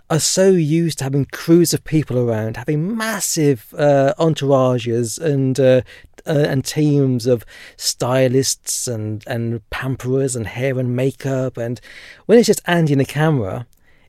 are 0.09 0.19
so 0.19 0.51
used 0.51 0.99
to 0.99 1.05
having 1.05 1.25
crews 1.25 1.73
of 1.73 1.83
people 1.83 2.19
around, 2.19 2.57
having 2.57 2.95
massive 2.95 3.73
uh, 3.75 4.13
entourages 4.19 5.19
and 5.19 5.59
uh, 5.59 5.81
uh, 6.27 6.45
and 6.47 6.63
teams 6.63 7.25
of 7.25 7.43
stylists 7.77 8.87
and 8.87 9.23
and 9.25 9.67
pamperers 9.71 10.35
and 10.35 10.45
hair 10.45 10.77
and 10.77 10.95
makeup. 10.95 11.57
And 11.57 11.81
when 12.27 12.37
it's 12.37 12.47
just 12.47 12.61
Andy 12.67 12.93
and 12.93 13.01
the 13.01 13.05
camera, 13.05 13.65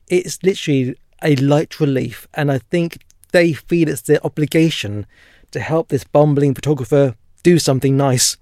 it's 0.07 0.43
literally 0.43 0.95
a 1.23 1.35
light 1.37 1.79
relief. 1.79 2.27
And 2.35 2.51
I 2.51 2.59
think 2.59 2.99
they 3.33 3.51
feel 3.51 3.89
it's 3.89 4.01
their 4.01 4.25
obligation 4.25 5.05
to 5.51 5.59
help 5.59 5.89
this 5.89 6.05
bumbling 6.05 6.55
photographer 6.55 7.15
do 7.43 7.59
something 7.59 7.97
nice 7.97 8.37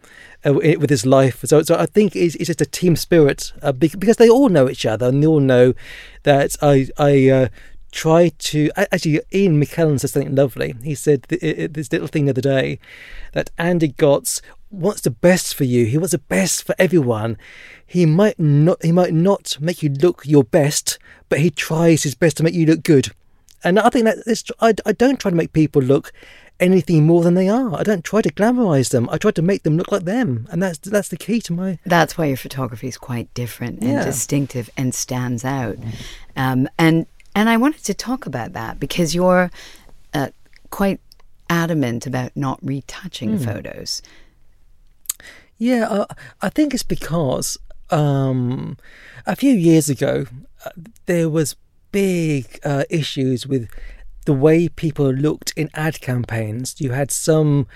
uh, 0.46 0.54
with 0.54 0.92
his 0.92 1.06
life. 1.06 1.42
So, 1.46 1.64
so 1.64 1.76
I 1.76 1.88
think 1.88 2.16
it's, 2.16 2.36
it's 2.36 2.48
just 2.48 2.62
a 2.62 2.66
team 2.66 2.96
spirit 2.96 3.52
uh, 3.64 3.72
because 3.72 4.18
they 4.18 4.30
all 4.30 4.50
know 4.50 4.70
each 4.70 4.86
other 4.86 5.08
and 5.08 5.22
they 5.22 5.28
all 5.28 5.40
know 5.40 5.74
that 6.24 6.56
I 6.62 6.88
I 6.98 7.30
uh, 7.30 7.48
try 7.92 8.30
to 8.30 8.70
actually 8.78 9.22
Ian 9.34 9.62
McKellen 9.62 10.00
said 10.00 10.12
something 10.12 10.36
lovely. 10.36 10.76
He 10.84 10.96
said 10.96 11.24
this 11.24 11.92
little 11.92 12.08
thing 12.08 12.26
the 12.26 12.32
other 12.32 12.42
day 12.42 12.80
that 13.34 13.50
Andy 13.58 13.90
Gotts 13.90 14.42
wants 14.70 15.02
the 15.02 15.12
best 15.12 15.56
for 15.56 15.66
you. 15.66 15.86
He 15.86 15.98
wants 15.98 16.12
the 16.12 16.20
best 16.20 16.64
for 16.64 16.76
everyone. 16.80 17.38
He 17.86 18.06
might 18.06 18.40
not 18.40 18.84
he 18.84 18.92
might 18.92 19.14
not 19.14 19.58
make 19.60 19.84
you 19.84 19.90
look 19.90 20.22
your 20.26 20.44
best, 20.44 21.00
but 21.28 21.40
he 21.40 21.50
tries 21.50 22.04
his 22.04 22.16
best 22.16 22.38
to 22.38 22.44
make 22.44 22.54
you 22.54 22.66
look 22.66 22.84
good. 22.84 23.12
And 23.64 23.80
I 23.80 23.90
think 23.90 24.06
that 24.06 24.26
this, 24.26 24.44
I, 24.60 24.74
I 24.86 24.92
don't 24.92 25.20
try 25.20 25.32
to 25.32 25.38
make 25.38 25.54
people 25.54 25.82
look 25.82 26.12
anything 26.60 27.06
more 27.06 27.24
than 27.24 27.34
they 27.34 27.50
are. 27.50 27.76
I 27.76 27.84
don't 27.84 28.04
try 28.04 28.22
to 28.22 28.32
glamorize 28.32 28.90
them. 28.90 29.10
I 29.10 29.18
try 29.18 29.32
to 29.32 29.42
make 29.42 29.64
them 29.64 29.78
look 29.78 29.92
like 29.92 30.04
them, 30.04 30.48
and 30.52 30.62
that's 30.62 30.78
that's 30.78 31.10
the 31.10 31.18
key 31.18 31.42
to 31.42 31.54
my. 31.54 31.80
That's 31.86 32.18
why 32.18 32.26
your 32.26 32.38
photography 32.38 32.88
is 32.88 32.98
quite 32.98 33.34
different 33.34 33.82
and 33.82 33.92
yeah. 33.92 34.06
distinctive 34.06 34.70
and 34.78 34.94
stands 34.94 35.44
out. 35.44 35.78
Um, 36.36 36.70
and 36.78 37.08
and 37.36 37.50
I 37.50 37.58
wanted 37.58 37.84
to 37.86 37.94
talk 37.94 38.26
about 38.26 38.54
that 38.54 38.80
because 38.80 39.16
you're 39.16 39.52
uh, 40.14 40.30
quite 40.70 41.00
adamant 41.50 42.06
about 42.06 42.32
not 42.36 42.60
retouching 42.62 43.38
mm. 43.38 43.46
photos. 43.46 44.02
Yeah, 45.58 45.88
uh, 45.88 46.06
I 46.42 46.50
think 46.50 46.74
it's 46.74 46.84
because 46.84 47.58
um, 47.90 48.78
a 49.26 49.36
few 49.36 49.54
years 49.54 49.90
ago 49.90 50.26
uh, 50.66 50.70
there 51.06 51.30
was 51.30 51.56
big 51.92 52.60
uh, 52.64 52.84
issues 52.90 53.48
with 53.48 53.70
the 54.26 54.34
way 54.34 54.68
people 54.68 55.12
looked 55.12 55.54
in 55.56 55.70
ad 55.74 56.00
campaigns. 56.02 56.80
You 56.80 56.92
had 56.92 57.12
some 57.12 57.68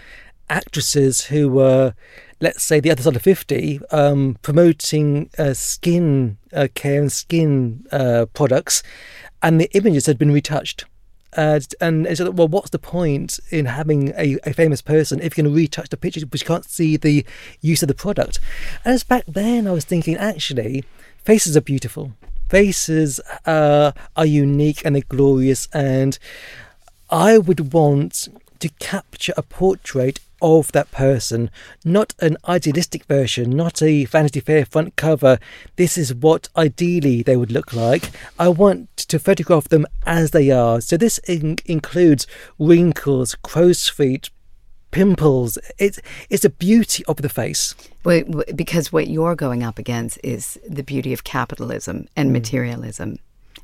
actresses 0.49 1.25
who 1.25 1.49
were, 1.49 1.95
let's 2.39 2.63
say, 2.63 2.79
the 2.79 2.91
other 2.91 3.01
side 3.01 3.15
of 3.15 3.21
50, 3.21 3.79
um, 3.91 4.37
promoting 4.41 5.29
uh, 5.37 5.53
skin 5.53 6.37
uh, 6.53 6.67
care 6.73 7.01
and 7.01 7.11
skin 7.11 7.85
uh, 7.91 8.27
products, 8.33 8.83
and 9.41 9.59
the 9.59 9.69
images 9.75 10.05
had 10.05 10.17
been 10.17 10.31
retouched. 10.31 10.85
And 11.37 12.07
it's 12.07 12.21
like, 12.21 12.33
well, 12.33 12.47
what's 12.47 12.69
the 12.69 12.79
point 12.79 13.41
in 13.49 13.65
having 13.65 14.13
a, 14.17 14.37
a 14.45 14.53
famous 14.53 14.81
person 14.81 15.19
if 15.19 15.37
you 15.37 15.43
can 15.43 15.53
retouch 15.53 15.89
the 15.89 15.97
picture 15.97 16.25
but 16.25 16.39
you 16.39 16.47
can't 16.47 16.63
see 16.63 16.95
the 16.95 17.25
use 17.59 17.81
of 17.81 17.89
the 17.89 17.93
product? 17.93 18.39
And 18.85 18.93
it's 18.93 19.03
back 19.03 19.25
then 19.27 19.67
I 19.67 19.71
was 19.71 19.83
thinking, 19.83 20.15
actually, 20.15 20.85
faces 21.17 21.57
are 21.57 21.61
beautiful. 21.61 22.13
Faces 22.49 23.19
uh, 23.45 23.91
are 24.15 24.25
unique 24.25 24.85
and 24.85 24.95
they're 24.95 25.03
glorious, 25.07 25.67
and 25.73 26.17
I 27.09 27.37
would 27.37 27.73
want 27.73 28.27
to 28.59 28.69
capture 28.79 29.33
a 29.35 29.43
portrait 29.43 30.19
of 30.41 30.71
that 30.73 30.91
person, 30.91 31.49
not 31.83 32.13
an 32.19 32.37
idealistic 32.47 33.05
version, 33.05 33.49
not 33.49 33.81
a 33.81 34.05
Vanity 34.05 34.39
Fair 34.39 34.65
front 34.65 34.95
cover. 34.95 35.39
This 35.75 35.97
is 35.97 36.13
what 36.13 36.49
ideally 36.55 37.23
they 37.23 37.35
would 37.35 37.51
look 37.51 37.73
like. 37.73 38.11
I 38.37 38.49
want 38.49 38.95
to 38.97 39.17
photograph 39.17 39.69
them 39.69 39.85
as 40.05 40.31
they 40.31 40.51
are. 40.51 40.81
So 40.81 40.97
this 40.97 41.17
in- 41.19 41.57
includes 41.65 42.27
wrinkles, 42.59 43.35
crow's 43.43 43.87
feet, 43.89 44.29
pimples. 44.95 45.57
It's 45.77 45.99
it's 46.29 46.43
the 46.43 46.49
beauty 46.49 47.03
of 47.05 47.17
the 47.17 47.29
face. 47.29 47.75
Well, 48.05 48.23
because 48.55 48.93
what 48.93 49.07
you're 49.07 49.35
going 49.35 49.61
up 49.61 49.77
against 49.77 50.17
is 50.23 50.57
the 50.67 50.83
beauty 50.83 51.11
of 51.11 51.23
capitalism 51.25 52.07
and 52.15 52.29
mm. 52.29 52.33
materialism 52.33 53.19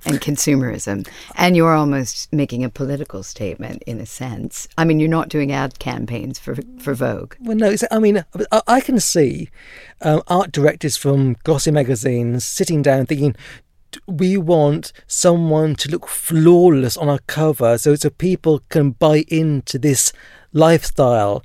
and 0.06 0.20
consumerism. 0.20 1.08
And 1.36 1.56
you're 1.56 1.76
almost 1.76 2.34
making 2.34 2.64
a 2.64 2.70
political 2.70 3.24
statement 3.24 3.84
in 3.84 4.00
a 4.00 4.06
sense. 4.06 4.68
I 4.78 4.84
mean, 4.84 5.00
you're 5.00 5.18
not 5.20 5.30
doing 5.30 5.54
ad 5.54 5.80
campaigns 5.80 6.38
for 6.38 6.56
for 6.80 6.94
Vogue. 6.94 7.36
Well, 7.40 7.56
no. 7.56 7.76
I 7.90 8.00
mean, 8.00 8.26
I 8.68 8.82
can 8.82 9.00
see 9.00 9.50
um, 10.02 10.22
art 10.28 10.52
directors 10.52 10.98
from 10.98 11.38
glossy 11.44 11.72
magazines 11.72 12.44
sitting 12.44 12.82
down 12.82 13.06
thinking, 13.06 13.36
we 14.06 14.38
want 14.38 14.92
someone 15.08 15.76
to 15.76 15.90
look 15.90 16.08
flawless 16.08 16.98
on 16.98 17.10
our 17.10 17.20
cover 17.28 17.78
so 17.78 17.96
so 17.96 18.10
people 18.10 18.62
can 18.70 18.92
buy 18.92 19.24
into 19.28 19.78
this 19.78 20.14
lifestyle 20.54 21.44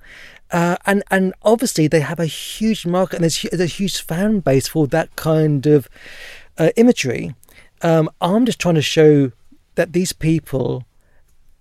uh, 0.52 0.76
and 0.86 1.02
and 1.10 1.34
obviously 1.42 1.88
they 1.88 2.00
have 2.00 2.20
a 2.20 2.26
huge 2.26 2.86
market 2.86 3.16
and 3.16 3.24
there's, 3.24 3.42
there's 3.42 3.60
a 3.60 3.66
huge 3.66 4.00
fan 4.00 4.40
base 4.40 4.68
for 4.68 4.86
that 4.86 5.14
kind 5.16 5.66
of 5.66 5.88
uh, 6.58 6.70
imagery 6.76 7.34
um, 7.82 8.10
I'm 8.20 8.46
just 8.46 8.58
trying 8.58 8.76
to 8.76 8.82
show 8.82 9.32
that 9.74 9.92
these 9.92 10.12
people, 10.12 10.84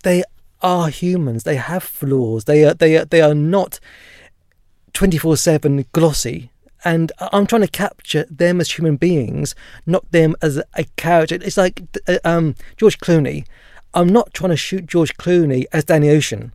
they 0.03 0.23
are 0.61 0.89
humans. 0.89 1.43
They 1.43 1.57
have 1.57 1.83
flaws. 1.83 2.45
They 2.45 2.65
are 2.65 2.73
they 2.73 2.97
are 2.97 3.05
they 3.05 3.21
are 3.21 3.35
not 3.35 3.79
twenty 4.93 5.17
four 5.17 5.37
seven 5.37 5.85
glossy. 5.91 6.51
And 6.83 7.11
I'm 7.19 7.47
trying 7.47 7.63
to 7.63 7.67
capture 7.67 8.25
them 8.29 8.61
as 8.61 8.71
human 8.71 8.95
beings, 8.95 9.55
not 9.87 10.11
them 10.11 10.35
as 10.43 10.61
a 10.75 10.83
character. 10.97 11.35
It's 11.41 11.57
like 11.57 11.81
uh, 12.07 12.19
um, 12.23 12.55
George 12.77 12.99
Clooney. 12.99 13.45
I'm 13.95 14.09
not 14.09 14.33
trying 14.35 14.51
to 14.51 14.57
shoot 14.57 14.85
George 14.85 15.17
Clooney 15.17 15.65
as 15.73 15.85
Danny 15.85 16.09
Ocean. 16.09 16.53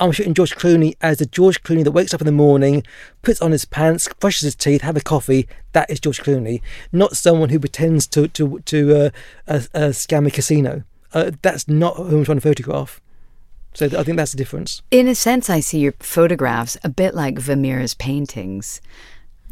I'm 0.00 0.12
shooting 0.12 0.34
George 0.34 0.56
Clooney 0.56 0.96
as 1.02 1.18
the 1.18 1.26
George 1.26 1.62
Clooney 1.62 1.84
that 1.84 1.92
wakes 1.92 2.14
up 2.14 2.22
in 2.22 2.26
the 2.26 2.32
morning, 2.32 2.82
puts 3.20 3.42
on 3.42 3.52
his 3.52 3.66
pants, 3.66 4.08
brushes 4.18 4.42
his 4.42 4.54
teeth, 4.54 4.80
have 4.80 4.96
a 4.96 5.00
coffee. 5.00 5.46
That 5.72 5.90
is 5.90 6.00
George 6.00 6.22
Clooney, 6.22 6.62
not 6.90 7.16
someone 7.16 7.50
who 7.50 7.60
pretends 7.60 8.06
to 8.08 8.28
to 8.28 8.60
to 8.60 8.96
uh, 8.96 9.10
uh, 9.46 9.60
uh, 9.74 9.88
scam 9.90 10.26
a 10.26 10.30
casino. 10.30 10.84
Uh, 11.12 11.32
that's 11.42 11.68
not 11.68 11.96
who 11.96 12.18
I'm 12.18 12.24
trying 12.24 12.38
to 12.38 12.40
photograph. 12.40 13.00
So 13.74 13.86
I 13.86 14.02
think 14.02 14.16
that's 14.16 14.32
the 14.32 14.38
difference. 14.38 14.82
In 14.90 15.06
a 15.06 15.14
sense, 15.14 15.48
I 15.48 15.60
see 15.60 15.78
your 15.78 15.92
photographs 16.00 16.76
a 16.82 16.88
bit 16.88 17.14
like 17.14 17.38
Vermeer's 17.38 17.94
paintings. 17.94 18.80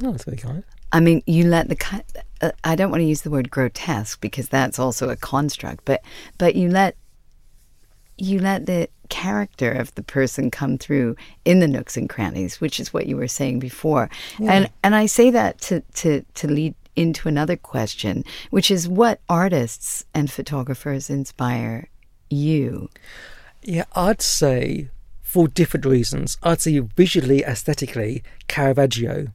Oh, 0.03 0.11
that's 0.11 0.25
very 0.25 0.39
kind. 0.39 0.65
I 0.91 1.01
mean, 1.01 1.23
you 1.27 1.45
let 1.45 1.69
the 1.69 2.05
uh, 2.41 2.53
I 2.65 2.75
don't 2.75 2.91
want 2.91 3.03
to 3.03 3.07
use 3.07 3.21
the 3.23 3.31
word 3.31 3.51
grotesque 3.51 4.21
because 4.21 4.49
that's 4.49 4.79
also 4.79 5.11
a 5.11 5.17
construct, 5.17 5.85
but 5.85 6.03
but 6.39 6.55
you 6.55 6.71
let 6.71 6.97
you 8.17 8.39
let 8.39 8.67
the 8.67 8.89
character 9.09 9.71
of 9.71 9.95
the 9.95 10.03
person 10.03 10.51
come 10.51 10.79
through 10.79 11.17
in 11.45 11.61
the 11.61 11.69
nooks 11.69 11.97
and 11.97 12.09
crannies, 12.09 12.61
which 12.61 12.79
is 12.81 12.93
what 12.93 13.07
you 13.07 13.17
were 13.17 13.29
saying 13.29 13.59
before. 13.59 14.09
Yeah. 14.39 14.53
And 14.53 14.71
and 14.83 14.95
I 14.95 15.07
say 15.07 15.31
that 15.31 15.61
to, 15.63 15.81
to, 15.95 16.25
to 16.35 16.49
lead 16.49 16.75
into 16.97 17.29
another 17.29 17.57
question, 17.57 18.25
which 18.51 18.71
is 18.71 18.89
what 18.89 19.21
artists 19.29 20.05
and 20.15 20.31
photographers 20.31 21.09
inspire 21.09 21.89
you? 22.29 22.91
Yeah, 23.63 23.85
I'd 23.95 24.23
say 24.23 24.91
for 25.23 25.47
different 25.47 25.87
reasons. 25.87 26.39
I'd 26.43 26.61
say 26.61 26.79
visually, 26.79 27.43
aesthetically, 27.45 28.23
Caravaggio. 28.49 29.29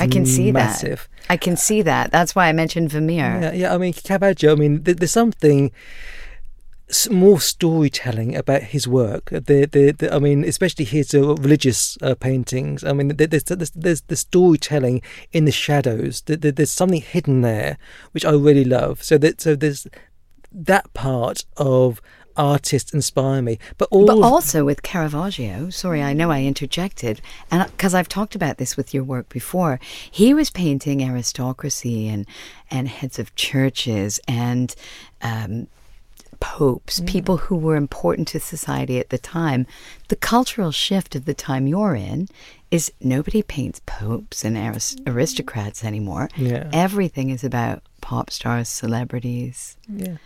I 0.00 0.08
can 0.08 0.26
see 0.26 0.50
massive. 0.50 1.08
that. 1.28 1.32
I 1.32 1.36
can 1.36 1.56
see 1.56 1.82
that. 1.82 2.10
That's 2.10 2.34
why 2.34 2.48
I 2.48 2.52
mentioned 2.52 2.90
Vermeer. 2.90 3.38
Yeah, 3.40 3.52
yeah. 3.52 3.74
I 3.74 3.78
mean, 3.78 3.92
Caravaggio. 3.92 4.52
I 4.52 4.54
mean, 4.56 4.82
there's 4.82 5.12
something 5.12 5.70
more 7.10 7.40
storytelling 7.40 8.36
about 8.36 8.62
his 8.62 8.86
work. 8.86 9.30
The, 9.30 9.40
the, 9.70 9.92
the 9.92 10.14
I 10.14 10.18
mean, 10.18 10.44
especially 10.44 10.84
his 10.84 11.14
uh, 11.14 11.34
religious 11.36 11.96
uh, 12.02 12.14
paintings. 12.14 12.84
I 12.84 12.92
mean, 12.92 13.08
there's, 13.08 13.44
there's, 13.44 13.70
there's 13.70 14.02
the 14.02 14.16
storytelling 14.16 15.02
in 15.32 15.44
the 15.44 15.52
shadows. 15.52 16.22
There's 16.26 16.70
something 16.70 17.00
hidden 17.00 17.40
there, 17.40 17.78
which 18.12 18.24
I 18.24 18.32
really 18.32 18.64
love. 18.64 19.02
So 19.02 19.18
that 19.18 19.40
so 19.40 19.56
there's 19.56 19.86
that 20.52 20.92
part 20.94 21.44
of 21.56 22.00
artists 22.36 22.92
inspire 22.92 23.42
me. 23.42 23.58
But, 23.78 23.88
all 23.90 24.06
but 24.06 24.20
also 24.20 24.64
with 24.64 24.82
Caravaggio, 24.82 25.70
sorry, 25.70 26.02
I 26.02 26.12
know 26.12 26.30
I 26.30 26.42
interjected, 26.42 27.20
and 27.50 27.70
because 27.70 27.94
I've 27.94 28.08
talked 28.08 28.34
about 28.34 28.58
this 28.58 28.76
with 28.76 28.92
your 28.92 29.04
work 29.04 29.28
before, 29.28 29.80
he 30.10 30.34
was 30.34 30.50
painting 30.50 31.02
aristocracy 31.02 32.08
and 32.08 32.26
and 32.70 32.88
heads 32.88 33.18
of 33.18 33.34
churches 33.34 34.20
and 34.26 34.74
um, 35.22 35.68
popes, 36.34 37.00
mm. 37.00 37.06
people 37.06 37.36
who 37.36 37.56
were 37.56 37.76
important 37.76 38.28
to 38.28 38.40
society 38.40 38.98
at 38.98 39.10
the 39.10 39.18
time. 39.18 39.66
The 40.08 40.16
cultural 40.16 40.70
shift 40.70 41.14
of 41.14 41.24
the 41.24 41.34
time 41.34 41.66
you're 41.66 41.94
in 41.94 42.28
is 42.70 42.92
nobody 43.00 43.42
paints 43.42 43.80
popes 43.86 44.44
and 44.44 44.56
arist- 44.56 45.00
aristocrats 45.06 45.84
anymore. 45.84 46.28
Yeah. 46.36 46.68
Everything 46.72 47.30
is 47.30 47.44
about 47.44 47.82
pop 48.00 48.30
stars, 48.30 48.68
celebrities. 48.68 49.76
Yeah, 49.88 50.16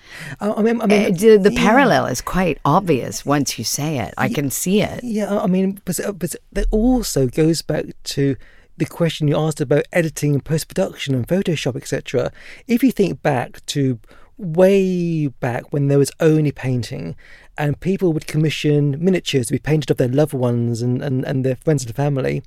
I 0.40 0.62
mean, 0.62 0.80
I 0.80 0.86
mean 0.86 1.14
uh, 1.14 1.16
the, 1.16 1.36
the 1.36 1.52
yeah. 1.52 1.60
parallel 1.60 2.06
is 2.06 2.20
quite 2.20 2.58
obvious 2.64 3.24
once 3.24 3.58
you 3.58 3.64
say 3.64 3.98
it. 3.98 4.14
I 4.16 4.26
yeah, 4.26 4.34
can 4.34 4.50
see 4.50 4.82
it. 4.82 5.04
Yeah, 5.04 5.38
I 5.38 5.46
mean, 5.46 5.80
but 5.84 6.00
but 6.18 6.34
that 6.52 6.66
also 6.70 7.26
goes 7.28 7.62
back 7.62 7.84
to 8.04 8.36
the 8.78 8.86
question 8.86 9.28
you 9.28 9.36
asked 9.36 9.60
about 9.60 9.84
editing 9.92 10.34
and 10.34 10.44
post 10.44 10.68
production 10.68 11.14
and 11.14 11.26
Photoshop, 11.28 11.76
etc. 11.76 12.32
If 12.66 12.82
you 12.82 12.92
think 12.92 13.22
back 13.22 13.64
to 13.66 13.98
way 14.38 15.26
back 15.26 15.72
when 15.72 15.88
there 15.88 15.98
was 15.98 16.12
only 16.20 16.52
painting 16.52 17.16
and 17.58 17.80
people 17.80 18.12
would 18.12 18.26
commission 18.26 18.96
miniatures 19.02 19.48
to 19.48 19.52
be 19.52 19.58
painted 19.58 19.90
of 19.90 19.96
their 19.96 20.08
loved 20.08 20.32
ones 20.32 20.80
and, 20.80 21.02
and, 21.02 21.24
and 21.24 21.44
their 21.44 21.56
friends 21.56 21.84
and 21.84 21.94
family, 21.94 22.42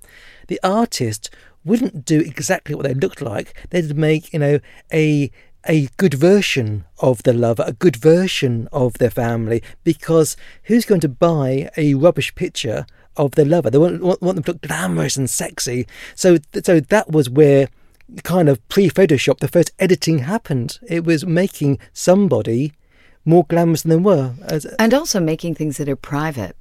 the 0.47 0.59
artist 0.63 1.29
wouldn't 1.65 2.05
do 2.05 2.19
exactly 2.19 2.73
what 2.73 2.85
they 2.85 2.93
looked 2.93 3.21
like. 3.21 3.53
They'd 3.69 3.95
make, 3.95 4.31
you 4.33 4.39
know, 4.39 4.59
a 4.91 5.31
a 5.67 5.89
good 5.97 6.15
version 6.15 6.85
of 6.99 7.21
the 7.21 7.33
lover, 7.33 7.63
a 7.67 7.73
good 7.73 7.95
version 7.95 8.67
of 8.71 8.93
their 8.95 9.11
family, 9.11 9.61
because 9.83 10.35
who's 10.63 10.85
going 10.85 11.01
to 11.01 11.09
buy 11.09 11.69
a 11.77 11.93
rubbish 11.93 12.33
picture 12.33 12.87
of 13.15 13.31
their 13.33 13.45
lover? 13.45 13.69
They 13.69 13.77
want, 13.77 14.01
want, 14.01 14.21
want 14.23 14.35
them 14.37 14.43
to 14.45 14.51
look 14.53 14.61
glamorous 14.61 15.17
and 15.17 15.29
sexy. 15.29 15.85
So, 16.15 16.39
so 16.63 16.79
that 16.79 17.11
was 17.11 17.29
where 17.29 17.69
kind 18.23 18.49
of 18.49 18.65
pre 18.67 18.89
Photoshop, 18.89 19.39
the 19.39 19.47
first 19.47 19.71
editing 19.79 20.19
happened. 20.19 20.79
It 20.87 21.05
was 21.05 21.25
making 21.25 21.79
somebody 21.93 22.73
more 23.25 23.45
glamorous 23.45 23.83
than 23.83 23.89
they 23.89 23.97
were. 23.97 24.33
And 24.79 24.93
also 24.93 25.19
making 25.19 25.55
things 25.55 25.77
that 25.77 25.87
are 25.87 25.95
private 25.95 26.55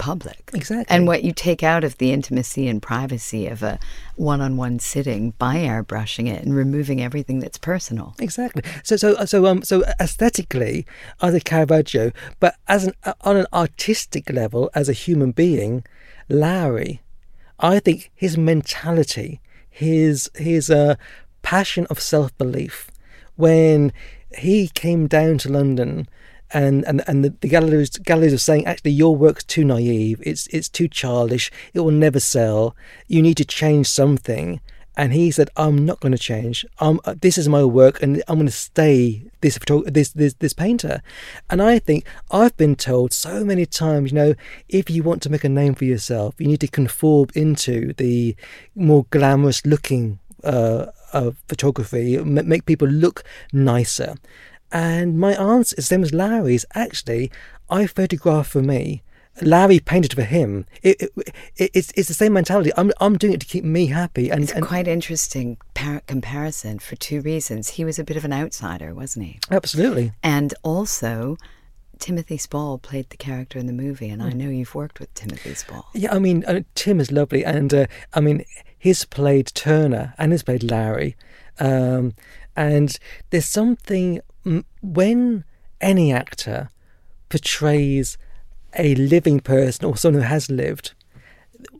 public. 0.00 0.50
Exactly. 0.54 0.96
And 0.96 1.06
what 1.06 1.22
you 1.22 1.32
take 1.32 1.62
out 1.62 1.84
of 1.84 1.98
the 1.98 2.10
intimacy 2.10 2.66
and 2.68 2.80
privacy 2.80 3.46
of 3.46 3.62
a 3.62 3.78
one 4.16 4.40
on 4.40 4.56
one 4.56 4.78
sitting 4.78 5.32
by 5.32 5.56
airbrushing 5.56 6.26
it 6.26 6.42
and 6.42 6.56
removing 6.56 7.02
everything 7.02 7.38
that's 7.38 7.58
personal. 7.58 8.14
Exactly. 8.18 8.62
So 8.82 8.96
so 8.96 9.24
so 9.26 9.46
um 9.46 9.62
so 9.62 9.84
aesthetically 10.00 10.86
as 11.20 11.34
a 11.34 11.40
Caravaggio, 11.40 12.12
but 12.40 12.56
as 12.66 12.86
an 12.86 12.94
on 13.20 13.36
an 13.36 13.46
artistic 13.52 14.30
level, 14.30 14.70
as 14.74 14.88
a 14.88 14.94
human 14.94 15.32
being, 15.32 15.84
Lowry, 16.30 17.02
I 17.58 17.78
think 17.78 18.10
his 18.14 18.38
mentality 18.38 19.40
his 19.70 20.30
his 20.34 20.70
uh, 20.70 20.96
passion 21.42 21.86
of 21.88 22.00
self 22.00 22.36
belief 22.36 22.90
when 23.36 23.92
he 24.36 24.68
came 24.68 25.06
down 25.06 25.38
to 25.38 25.48
London 25.48 26.08
and 26.52 26.84
and 26.86 27.02
and 27.06 27.24
the, 27.24 27.34
the 27.40 27.48
galleries 27.48 27.90
galleries 27.90 28.32
are 28.32 28.38
saying 28.38 28.66
actually 28.66 28.90
your 28.90 29.14
work's 29.16 29.44
too 29.44 29.64
naive. 29.64 30.20
It's 30.24 30.46
it's 30.48 30.68
too 30.68 30.88
childish. 30.88 31.50
It 31.72 31.80
will 31.80 31.90
never 31.92 32.20
sell. 32.20 32.76
You 33.06 33.22
need 33.22 33.36
to 33.36 33.44
change 33.44 33.86
something 33.86 34.60
and 34.96 35.12
he 35.12 35.30
said 35.30 35.48
i'm 35.56 35.84
not 35.84 36.00
going 36.00 36.12
to 36.12 36.18
change 36.18 36.64
um 36.78 37.00
this 37.20 37.38
is 37.38 37.48
my 37.48 37.64
work 37.64 38.02
and 38.02 38.22
i'm 38.28 38.36
going 38.36 38.46
to 38.46 38.52
stay 38.52 39.22
this 39.40 39.58
this 39.86 40.10
this 40.10 40.34
this 40.34 40.52
painter 40.52 41.02
and 41.48 41.62
i 41.62 41.78
think 41.78 42.04
i've 42.30 42.56
been 42.56 42.76
told 42.76 43.12
so 43.12 43.44
many 43.44 43.66
times 43.66 44.12
you 44.12 44.16
know 44.16 44.34
if 44.68 44.90
you 44.90 45.02
want 45.02 45.22
to 45.22 45.30
make 45.30 45.44
a 45.44 45.48
name 45.48 45.74
for 45.74 45.84
yourself 45.84 46.34
you 46.38 46.46
need 46.46 46.60
to 46.60 46.68
conform 46.68 47.28
into 47.34 47.92
the 47.94 48.34
more 48.74 49.06
glamorous 49.10 49.64
looking 49.64 50.18
uh, 50.44 50.86
uh, 51.12 51.30
photography 51.48 52.16
make 52.18 52.64
people 52.64 52.88
look 52.88 53.22
nicer 53.52 54.14
And 54.72 55.18
my 55.18 55.32
answer 55.32 55.74
is 55.76 55.88
the 55.88 55.94
same 55.94 56.02
as 56.02 56.14
Lowry's. 56.14 56.64
Actually, 56.74 57.30
I 57.68 57.86
photograph 57.86 58.46
for 58.46 58.62
me. 58.62 59.02
Lowry 59.42 59.80
painted 59.80 60.12
for 60.14 60.22
him. 60.22 60.66
It, 60.82 61.00
it, 61.02 61.10
it, 61.56 61.70
it's 61.74 61.92
it's 61.96 62.08
the 62.08 62.14
same 62.14 62.32
mentality. 62.32 62.70
I'm 62.76 62.92
I'm 63.00 63.16
doing 63.18 63.32
it 63.32 63.40
to 63.40 63.46
keep 63.46 63.64
me 63.64 63.86
happy. 63.86 64.30
And, 64.30 64.42
It's 64.44 64.52
and 64.52 64.64
quite 64.66 64.86
interesting 64.88 65.56
par- 65.74 66.02
comparison 66.06 66.78
for 66.78 66.96
two 66.96 67.20
reasons. 67.20 67.70
He 67.70 67.84
was 67.84 67.98
a 67.98 68.04
bit 68.04 68.16
of 68.16 68.24
an 68.24 68.32
outsider, 68.32 68.94
wasn't 68.94 69.26
he? 69.26 69.38
absolutely, 69.50 70.12
And 70.22 70.52
also, 70.62 71.36
Timothy 71.98 72.36
Spall 72.38 72.78
played 72.78 73.10
the 73.10 73.16
character 73.16 73.58
in 73.58 73.66
the 73.66 73.72
movie, 73.72 74.08
and 74.08 74.22
Hmm. 74.22 74.28
I 74.28 74.32
know 74.32 74.48
you've 74.50 74.74
worked 74.74 75.00
with 75.00 75.12
Timothy 75.14 75.54
Spall. 75.54 75.86
yeah. 75.94 76.14
I 76.14 76.18
mean, 76.18 76.44
uh, 76.46 76.60
Tim 76.74 76.98
is 77.00 77.10
lovely, 77.12 77.44
and 77.44 77.72
uh, 77.74 77.86
I 78.14 78.20
mean, 78.20 78.44
he's 78.78 79.04
played 79.04 79.46
Turner 79.54 80.14
and 80.18 80.32
he's 80.32 80.42
played 80.42 80.62
Lowry, 80.62 81.16
um, 81.58 82.14
and 82.56 82.98
there's 83.30 83.46
something 83.46 84.20
when 84.82 85.44
any 85.80 86.12
actor 86.12 86.68
portrays 87.28 88.16
a 88.76 88.94
living 88.94 89.40
person 89.40 89.84
or 89.84 89.96
someone 89.96 90.22
who 90.22 90.28
has 90.28 90.50
lived, 90.50 90.92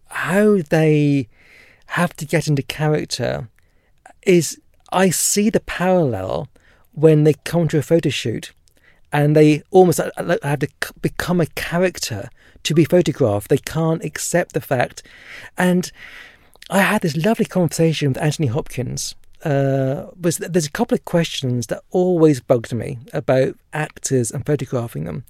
how 0.06 0.58
they 0.68 1.28
have 1.86 2.14
to 2.16 2.26
get 2.26 2.46
into 2.46 2.62
character 2.62 3.48
is 4.22 4.60
I 4.92 5.10
see 5.10 5.50
the 5.50 5.60
parallel 5.60 6.48
when 6.92 7.24
they 7.24 7.34
come 7.44 7.68
to 7.68 7.78
a 7.78 7.82
photo 7.82 8.10
shoot 8.10 8.52
and 9.12 9.34
they 9.34 9.62
almost 9.70 9.98
like- 9.98 10.12
like 10.22 10.42
have 10.42 10.60
to 10.60 10.68
become 11.00 11.40
a 11.40 11.46
character 11.46 12.28
to 12.62 12.74
be 12.74 12.84
photographed. 12.84 13.48
They 13.48 13.58
can't 13.58 14.04
accept 14.04 14.52
the 14.52 14.60
fact. 14.60 15.02
And 15.56 15.90
I 16.68 16.80
had 16.80 17.02
this 17.02 17.16
lovely 17.16 17.44
conversation 17.44 18.08
with 18.08 18.22
Anthony 18.22 18.48
Hopkins. 18.48 19.14
Uh, 19.42 20.08
was 20.20 20.36
there's 20.36 20.66
a 20.66 20.70
couple 20.70 20.94
of 20.94 21.06
questions 21.06 21.68
that 21.68 21.82
always 21.90 22.40
bugged 22.40 22.74
me 22.74 22.98
about 23.14 23.56
actors 23.72 24.30
and 24.30 24.44
photographing 24.44 25.04
them, 25.04 25.24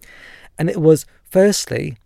and 0.61 0.71
it 0.71 0.81
was 0.81 1.07
firstly, 1.25 1.97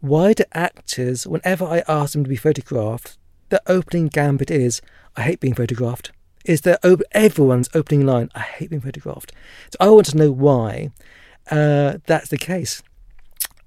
why 0.00 0.34
do 0.34 0.44
actors, 0.52 1.26
whenever 1.26 1.64
I 1.64 1.82
ask 1.88 2.12
them 2.12 2.22
to 2.22 2.28
be 2.28 2.36
photographed, 2.36 3.16
the 3.48 3.62
opening 3.66 4.08
gambit 4.08 4.50
is, 4.50 4.82
"I 5.16 5.22
hate 5.22 5.40
being 5.40 5.54
photographed." 5.54 6.12
Is 6.44 6.60
the 6.60 6.78
op- 6.86 7.00
everyone's 7.12 7.70
opening 7.72 8.04
line? 8.04 8.28
I 8.34 8.40
hate 8.40 8.68
being 8.68 8.82
photographed. 8.82 9.32
So 9.70 9.76
I 9.80 9.88
want 9.88 10.06
to 10.08 10.18
know 10.18 10.30
why 10.30 10.90
uh, 11.50 11.98
that's 12.06 12.28
the 12.28 12.36
case. 12.36 12.82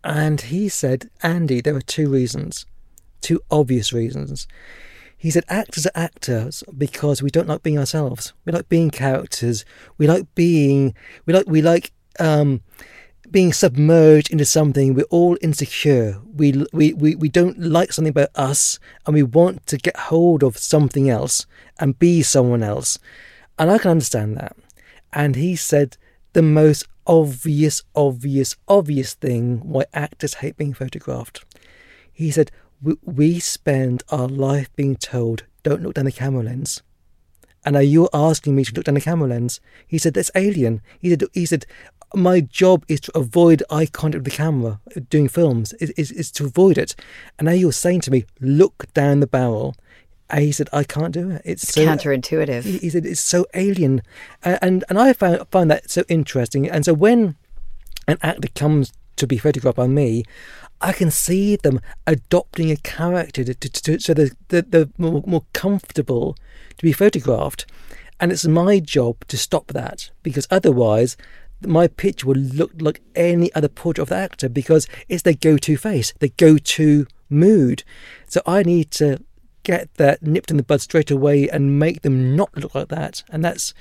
And 0.04 0.40
he 0.42 0.70
said, 0.70 1.10
Andy, 1.24 1.60
there 1.60 1.76
are 1.76 1.82
two 1.82 2.08
reasons, 2.10 2.68
two 3.22 3.42
obvious 3.50 3.92
reasons. 3.92 4.48
He 5.18 5.32
said, 5.32 5.44
actors 5.50 5.88
are 5.88 5.92
actors 5.96 6.64
because 6.78 7.24
we 7.24 7.32
don't 7.32 7.48
like 7.48 7.64
being 7.64 7.80
ourselves. 7.80 8.34
We 8.46 8.54
like 8.54 8.70
being 8.70 8.92
characters. 8.92 9.66
We 9.98 10.06
like 10.06 10.34
being, 10.36 10.94
we 11.26 11.34
like, 11.34 11.48
we 11.48 11.64
like, 11.64 11.92
um, 12.20 12.62
being 13.30 13.52
submerged 13.54 14.32
into 14.32 14.46
something. 14.46 14.94
We're 14.94 15.04
all 15.10 15.38
insecure. 15.42 16.20
We, 16.34 16.66
we, 16.72 16.94
we, 16.94 17.16
we 17.16 17.30
don't 17.30 17.60
like 17.60 17.92
something 17.92 18.12
about 18.12 18.30
us 18.36 18.80
and 19.06 19.14
we 19.14 19.24
want 19.24 19.66
to 19.68 19.78
get 19.78 19.98
hold 19.98 20.44
of 20.44 20.58
something 20.58 21.10
else 21.10 21.46
and 21.80 22.00
be 22.00 22.22
someone 22.22 22.64
else. 22.64 22.98
And 23.60 23.70
I 23.70 23.78
can 23.78 23.92
understand 23.92 24.38
that. 24.38 24.56
And 25.12 25.36
he 25.36 25.56
said 25.56 25.98
the 26.34 26.42
most 26.42 26.86
obvious, 27.06 27.84
obvious, 27.96 28.56
obvious 28.68 29.14
thing 29.14 29.60
why 29.60 29.86
actors 29.94 30.36
hate 30.36 30.58
being 30.58 30.74
photographed. 30.74 31.44
He 32.12 32.32
said, 32.32 32.52
"We- 32.82 32.98
We 33.04 33.40
spend 33.40 34.04
our 34.10 34.28
life 34.28 34.70
being 34.76 34.96
told, 34.96 35.44
don't 35.64 35.82
look 35.82 35.96
down 35.96 36.06
the 36.06 36.12
camera 36.12 36.44
lens. 36.44 36.82
And 37.66 37.74
now 37.74 37.80
you're 37.80 38.10
asking 38.14 38.56
me 38.56 38.64
to 38.64 38.74
look 38.74 38.86
down 38.86 38.96
the 38.96 39.02
camera 39.02 39.28
lens. 39.30 39.60
He 39.88 39.98
said, 39.98 40.14
That's 40.14 40.32
alien. 40.36 40.82
He 41.00 41.10
said, 41.10 41.24
he 41.34 41.46
said 41.46 41.66
My 42.16 42.42
job 42.42 42.86
is 42.88 43.02
to 43.02 43.18
avoid 43.18 43.64
eye 43.70 43.88
contact 43.88 44.24
with 44.24 44.32
the 44.32 44.38
camera 44.38 44.80
doing 45.10 45.28
films, 45.28 45.74
is, 45.74 45.90
is, 45.92 46.12
is 46.12 46.32
to 46.34 46.46
avoid 46.46 46.78
it. 46.78 46.96
And 47.38 47.48
now 47.48 47.54
you're 47.54 47.72
saying 47.74 48.02
to 48.02 48.12
me, 48.12 48.26
Look 48.40 48.92
down 48.94 49.20
the 49.20 49.28
barrel. 49.28 49.76
And 50.30 50.44
he 50.44 50.52
said, 50.52 50.70
I 50.74 50.84
can't 50.84 51.14
do 51.14 51.30
it. 51.30 51.42
It's, 51.46 51.64
It's 51.64 51.74
so 51.74 51.86
counterintuitive. 51.86 52.64
he, 52.64 52.78
he 52.80 52.90
said 52.90 53.06
it's 53.06 53.22
so 53.22 53.46
alien, 53.54 54.02
and 54.44 54.60
and, 54.62 54.84
and 54.90 55.00
I 55.00 55.14
found 55.14 55.48
find 55.52 55.72
that 55.72 55.90
so 55.90 56.04
interesting. 56.10 56.70
And 56.70 56.84
so 56.84 56.94
when 56.94 57.38
an 58.10 58.18
actor 58.22 58.50
comes 58.54 58.92
to 59.16 59.26
be 59.26 59.38
photographed 59.38 59.78
by 59.78 59.88
me, 59.88 60.24
I 60.82 60.92
can 60.94 61.12
see 61.12 61.56
them 61.56 61.80
adopting 62.06 62.72
a 62.72 62.76
character 62.76 63.44
to, 63.44 63.54
to, 63.54 63.70
to, 63.70 64.00
so 64.00 64.14
they're, 64.14 64.30
they're, 64.50 64.62
they're 64.62 64.90
more, 64.98 65.24
more 65.26 65.44
comfortable 65.54 66.36
to 66.78 66.84
be 66.84 66.94
photographed. 66.94 67.66
And 68.20 68.32
it's 68.32 68.46
my 68.46 68.80
job 68.80 69.26
to 69.28 69.38
stop 69.38 69.68
that 69.68 70.10
because 70.24 70.48
otherwise 70.50 71.18
my 71.66 71.88
picture 71.88 72.28
will 72.28 72.36
look 72.36 72.72
like 72.80 73.02
any 73.16 73.54
other 73.54 73.68
portrait 73.68 74.04
of 74.04 74.10
the 74.10 74.16
actor 74.16 74.50
because 74.50 74.88
it's 75.10 75.24
their 75.24 75.34
go-to 75.34 75.78
face, 75.78 76.14
their 76.20 76.30
go-to 76.38 77.08
mood. 77.30 77.84
So 78.28 78.42
I 78.46 78.64
need 78.64 78.92
to 78.92 79.24
get 79.64 79.94
that 79.96 80.22
nipped 80.24 80.52
in 80.52 80.58
the 80.58 80.64
bud 80.64 80.82
straight 80.82 81.12
away 81.12 81.50
and 81.50 81.80
make 81.80 82.02
them 82.02 82.36
not 82.36 82.56
look 82.56 82.74
like 82.74 82.88
that. 82.90 83.24
And 83.30 83.44
that's. 83.44 83.74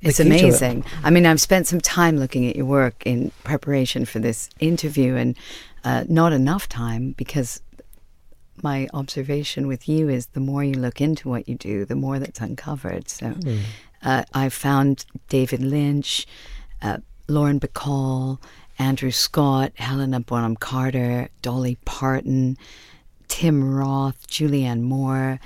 It's 0.00 0.18
to 0.18 0.24
it. 0.24 0.26
amazing. 0.26 0.84
I 1.02 1.10
mean, 1.10 1.24
I've 1.24 1.40
spent 1.40 1.66
some 1.66 1.80
time 1.80 2.18
looking 2.18 2.46
at 2.46 2.56
your 2.56 2.66
work 2.66 3.02
in 3.06 3.30
preparation 3.42 4.04
for 4.04 4.18
this 4.18 4.50
interview, 4.60 5.14
and 5.14 5.36
uh, 5.82 6.04
not 6.08 6.34
enough 6.34 6.68
time 6.68 7.12
because 7.12 7.62
my 8.62 8.88
observation 8.94 9.66
with 9.66 9.88
you 9.88 10.08
is 10.08 10.26
the 10.26 10.40
more 10.40 10.62
you 10.64 10.74
look 10.74 11.00
into 11.00 11.28
what 11.28 11.48
you 11.48 11.54
do, 11.56 11.84
the 11.84 11.96
more 11.96 12.18
that's 12.18 12.40
uncovered. 12.40 13.08
So 13.08 13.30
Hmm. 13.30 13.58
uh, 14.02 14.24
I 14.32 14.48
found 14.48 15.04
David 15.28 15.60
Lynch, 15.62 16.26
uh, 16.82 16.98
Lauren 17.28 17.58
Bacall, 17.60 18.38
Andrew 18.78 19.10
Scott, 19.10 19.72
Helena 19.76 20.20
Bonham 20.20 20.56
Carter, 20.56 21.28
Dolly 21.42 21.78
Parton, 21.84 22.56
Tim 23.28 23.74
Roth, 23.74 24.26
Julianne 24.28 24.82
Moore, 24.82 25.40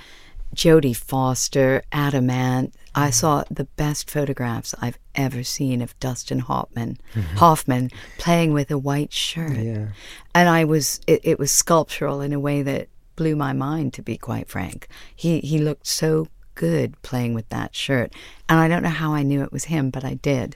Jodie 0.55 0.95
Foster, 0.95 1.83
Adam 1.91 2.29
Ant. 2.29 2.73
I 2.95 3.11
saw 3.11 3.43
the 3.51 3.65
best 3.65 4.09
photographs 4.09 4.73
I've 4.81 4.97
ever 5.13 5.43
seen 5.43 5.81
of 5.81 5.97
Dustin 5.99 6.39
Hoffman, 6.39 6.97
Hoffman 7.35 7.91
playing 8.17 8.51
with 8.53 8.71
a 8.71 8.77
white 8.77 9.13
shirt. 9.13 9.57
Yeah. 9.57 9.87
And 10.33 10.49
I 10.49 10.65
was 10.65 10.99
it, 11.05 11.21
it 11.23 11.39
was 11.39 11.51
sculptural 11.51 12.19
in 12.19 12.33
a 12.33 12.39
way 12.39 12.63
that 12.63 12.89
blew 13.19 13.35
my 13.35 13.51
mind 13.51 13.93
to 13.93 14.01
be 14.01 14.17
quite 14.17 14.47
frank. 14.49 14.87
He 15.13 15.41
he 15.41 15.59
looked 15.59 15.85
so 15.85 16.27
good 16.55 17.01
playing 17.01 17.33
with 17.33 17.47
that 17.49 17.75
shirt. 17.75 18.13
And 18.47 18.59
I 18.59 18.67
don't 18.67 18.83
know 18.83 18.99
how 19.03 19.13
I 19.13 19.23
knew 19.23 19.43
it 19.43 19.51
was 19.51 19.65
him, 19.65 19.89
but 19.89 20.03
I 20.03 20.15
did. 20.15 20.55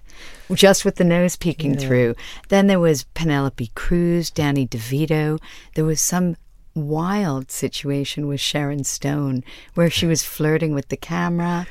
Just 0.54 0.84
with 0.84 0.96
the 0.96 1.04
nose 1.04 1.36
peeking 1.36 1.78
through. 1.78 2.16
Then 2.50 2.68
there 2.68 2.80
was 2.80 3.06
Penelope 3.14 3.72
Cruz, 3.74 4.30
Danny 4.30 4.66
DeVito. 4.68 5.40
There 5.76 5.86
was 5.86 6.02
some 6.02 6.36
wild 6.76 7.52
situation 7.52 8.28
with 8.28 8.42
Sharon 8.42 8.84
Stone 8.84 9.44
where 9.76 9.90
she 9.90 10.06
was 10.06 10.24
flirting 10.24 10.74
with 10.74 10.88
the 10.90 10.98
camera. 10.98 11.68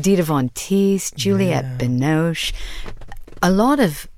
Dita 0.00 0.22
Von 0.22 0.48
Teese, 0.50 1.14
Juliette 1.14 1.78
Binoche. 1.78 2.52
A 3.42 3.50
lot 3.50 3.78
of 3.80 4.08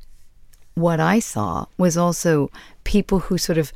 what 0.75 1.01
I 1.01 1.19
saw 1.19 1.67
was 1.77 1.97
also 1.97 2.51
people 2.85 3.19
who 3.21 3.37
sort 3.39 3.59
of 3.59 3.73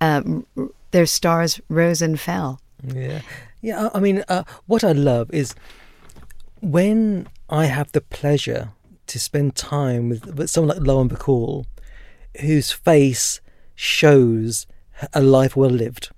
um, 0.00 0.46
their 0.90 1.06
stars 1.06 1.60
rose 1.68 2.02
and 2.02 2.18
fell. 2.18 2.60
Yeah, 2.82 3.22
yeah. 3.60 3.88
I 3.94 4.00
mean, 4.00 4.24
uh, 4.28 4.44
what 4.66 4.84
I 4.84 4.92
love 4.92 5.30
is 5.32 5.54
when 6.60 7.28
I 7.48 7.66
have 7.66 7.92
the 7.92 8.00
pleasure 8.00 8.70
to 9.06 9.18
spend 9.18 9.56
time 9.56 10.08
with, 10.08 10.34
with 10.34 10.50
someone 10.50 10.76
like 10.76 10.86
Lauren 10.86 11.08
Bacall, 11.08 11.66
whose 12.40 12.70
face 12.72 13.40
shows 13.74 14.66
a 15.12 15.22
life 15.22 15.56
well 15.56 15.70
lived. 15.70 16.10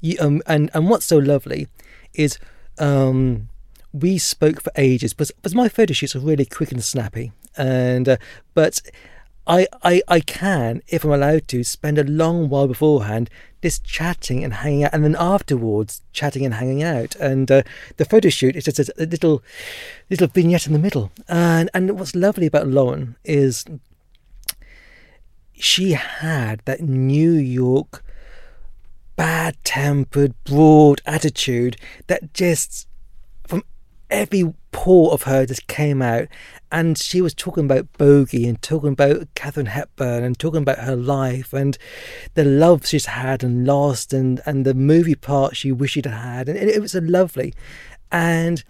You, 0.00 0.16
um, 0.20 0.42
and 0.46 0.70
and 0.74 0.88
what's 0.88 1.06
so 1.06 1.18
lovely 1.18 1.68
is 2.12 2.38
um, 2.78 3.48
we 3.92 4.18
spoke 4.18 4.60
for 4.60 4.72
ages, 4.76 5.14
but, 5.14 5.30
but 5.42 5.54
my 5.54 5.68
photo 5.68 5.94
shoots 5.94 6.14
are 6.14 6.20
really 6.20 6.44
quick 6.44 6.72
and 6.72 6.82
snappy, 6.82 7.32
and 7.56 8.08
uh, 8.08 8.16
but. 8.54 8.80
I, 9.46 9.66
I, 9.82 10.00
I 10.08 10.20
can, 10.20 10.80
if 10.88 11.04
I'm 11.04 11.10
allowed 11.10 11.48
to, 11.48 11.64
spend 11.64 11.98
a 11.98 12.04
long 12.04 12.48
while 12.48 12.66
beforehand 12.66 13.28
just 13.64 13.82
chatting 13.82 14.44
and 14.44 14.52
hanging 14.52 14.84
out, 14.84 14.92
and 14.92 15.02
then 15.02 15.16
afterwards 15.18 16.02
chatting 16.12 16.44
and 16.44 16.54
hanging 16.54 16.82
out. 16.82 17.16
And 17.16 17.50
uh, 17.50 17.62
the 17.96 18.04
photo 18.04 18.28
shoot 18.28 18.56
is 18.56 18.64
just 18.64 18.78
a, 18.78 18.92
a 18.98 19.06
little 19.06 19.42
little 20.10 20.26
vignette 20.28 20.66
in 20.66 20.74
the 20.74 20.78
middle. 20.78 21.10
And 21.28 21.70
and 21.72 21.98
what's 21.98 22.14
lovely 22.14 22.46
about 22.46 22.68
Lauren 22.68 23.16
is 23.24 23.64
she 25.54 25.92
had 25.92 26.60
that 26.66 26.82
New 26.82 27.32
York 27.32 28.04
bad 29.16 29.56
tempered, 29.64 30.34
broad 30.44 31.00
attitude 31.06 31.78
that 32.08 32.34
just 32.34 32.86
from 33.46 33.62
every 34.10 34.52
pore 34.72 35.12
of 35.12 35.22
her 35.22 35.46
just 35.46 35.66
came 35.68 36.02
out. 36.02 36.28
And 36.72 36.98
she 36.98 37.20
was 37.20 37.34
talking 37.34 37.64
about 37.64 37.92
Bogey 37.98 38.48
and 38.48 38.60
talking 38.60 38.92
about 38.92 39.28
Katharine 39.34 39.66
Hepburn 39.66 40.24
and 40.24 40.38
talking 40.38 40.62
about 40.62 40.78
her 40.78 40.96
life 40.96 41.52
and 41.52 41.78
the 42.34 42.44
love 42.44 42.86
she's 42.86 43.06
had 43.06 43.44
and 43.44 43.66
lost 43.66 44.12
and, 44.12 44.40
and 44.44 44.64
the 44.64 44.74
movie 44.74 45.14
part 45.14 45.56
she 45.56 45.70
wished 45.70 45.94
she'd 45.94 46.06
had. 46.06 46.48
And 46.48 46.58
it, 46.58 46.80
was 46.80 46.94
a 46.94 47.00
lovely. 47.00 47.54
And 48.10 48.64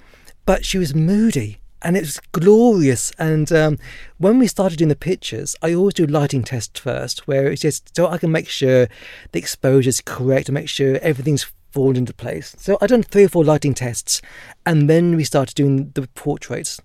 but 0.46 0.64
she 0.64 0.78
was 0.78 0.94
moody 0.94 1.60
and 1.84 1.96
it 1.96 2.00
was 2.00 2.20
glorious. 2.32 3.12
And 3.18 3.52
um, 3.52 3.78
when 4.18 4.38
we 4.38 4.46
started 4.46 4.78
doing 4.78 4.88
the 4.88 4.96
pictures, 4.96 5.54
I 5.62 5.74
always 5.74 5.94
do 5.94 6.06
lighting 6.06 6.42
tests 6.42 6.80
first, 6.80 7.28
where 7.28 7.48
it's 7.48 7.62
just 7.62 7.94
so 7.94 8.06
I 8.06 8.18
can 8.18 8.32
make 8.32 8.48
sure 8.48 8.88
the 9.32 9.38
exposure 9.38 9.90
is 9.90 10.00
correct 10.00 10.48
and 10.48 10.54
make 10.54 10.68
sure 10.68 10.98
everything's 11.02 11.46
fallen 11.70 11.96
into 11.96 12.14
place. 12.14 12.54
So 12.58 12.78
I 12.80 12.86
done 12.86 13.02
three 13.02 13.24
or 13.24 13.28
four 13.28 13.44
lighting 13.44 13.74
tests, 13.74 14.22
and 14.64 14.88
then 14.88 15.16
we 15.16 15.24
started 15.24 15.54
doing 15.54 15.90
the 15.94 16.08
portraits. 16.14 16.80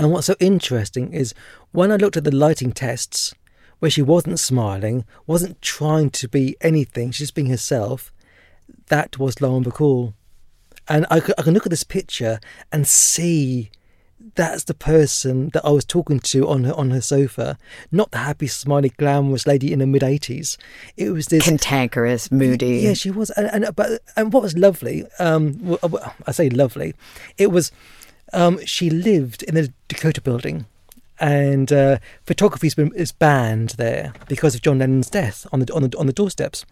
And 0.00 0.10
what's 0.10 0.28
so 0.28 0.36
interesting 0.40 1.12
is 1.12 1.34
when 1.72 1.92
I 1.92 1.96
looked 1.96 2.16
at 2.16 2.24
the 2.24 2.34
lighting 2.34 2.72
tests, 2.72 3.34
where 3.80 3.90
she 3.90 4.00
wasn't 4.00 4.40
smiling, 4.40 5.04
wasn't 5.26 5.60
trying 5.60 6.08
to 6.12 6.26
be 6.26 6.56
anything, 6.62 7.10
she's 7.10 7.26
just 7.26 7.34
being 7.34 7.50
herself, 7.50 8.10
that 8.86 9.18
was 9.18 9.42
Lauren 9.42 9.62
Bacall. 9.62 10.14
And 10.88 11.04
I, 11.10 11.16
I 11.16 11.42
can 11.42 11.52
look 11.52 11.66
at 11.66 11.70
this 11.70 11.84
picture 11.84 12.40
and 12.72 12.88
see 12.88 13.70
that's 14.36 14.64
the 14.64 14.74
person 14.74 15.50
that 15.50 15.66
I 15.66 15.70
was 15.70 15.84
talking 15.84 16.18
to 16.20 16.48
on 16.48 16.64
her 16.64 16.72
on 16.72 16.90
her 16.92 17.02
sofa, 17.02 17.58
not 17.92 18.10
the 18.10 18.18
happy, 18.18 18.46
smiley, 18.46 18.92
glamorous 18.96 19.46
lady 19.46 19.70
in 19.70 19.80
the 19.80 19.86
mid 19.86 20.02
eighties. 20.02 20.56
It 20.96 21.10
was 21.10 21.26
this 21.26 21.44
cantankerous, 21.44 22.32
moody. 22.32 22.78
Yeah, 22.78 22.94
she 22.94 23.10
was. 23.10 23.28
And, 23.30 23.64
and 23.64 23.76
but 23.76 24.00
and 24.16 24.32
what 24.32 24.42
was 24.42 24.56
lovely, 24.56 25.04
um, 25.18 25.76
I 26.26 26.32
say 26.32 26.48
lovely, 26.48 26.94
it 27.36 27.50
was. 27.50 27.70
Um, 28.32 28.64
she 28.64 28.90
lived 28.90 29.42
in 29.42 29.54
the 29.54 29.72
Dakota 29.88 30.20
Building, 30.20 30.66
and 31.20 31.70
uh, 31.72 31.98
photography 32.24 32.70
is 32.94 33.12
banned 33.12 33.70
there 33.70 34.12
because 34.26 34.54
of 34.54 34.62
John 34.62 34.78
Lennon's 34.78 35.10
death 35.10 35.46
on 35.52 35.60
the 35.60 35.72
on 35.74 35.82
the 35.82 35.98
on 35.98 36.06
the 36.06 36.12
doorsteps. 36.12 36.64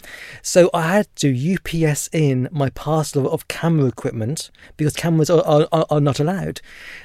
So 0.42 0.70
I 0.72 0.94
had 0.94 1.14
to 1.16 1.54
UPS 1.54 2.08
in 2.12 2.48
my 2.50 2.70
parcel 2.70 3.30
of 3.30 3.48
camera 3.48 3.86
equipment 3.86 4.50
because 4.76 4.94
cameras 4.94 5.28
are, 5.28 5.66
are, 5.70 5.86
are 5.90 6.00
not 6.00 6.18
allowed, 6.18 6.60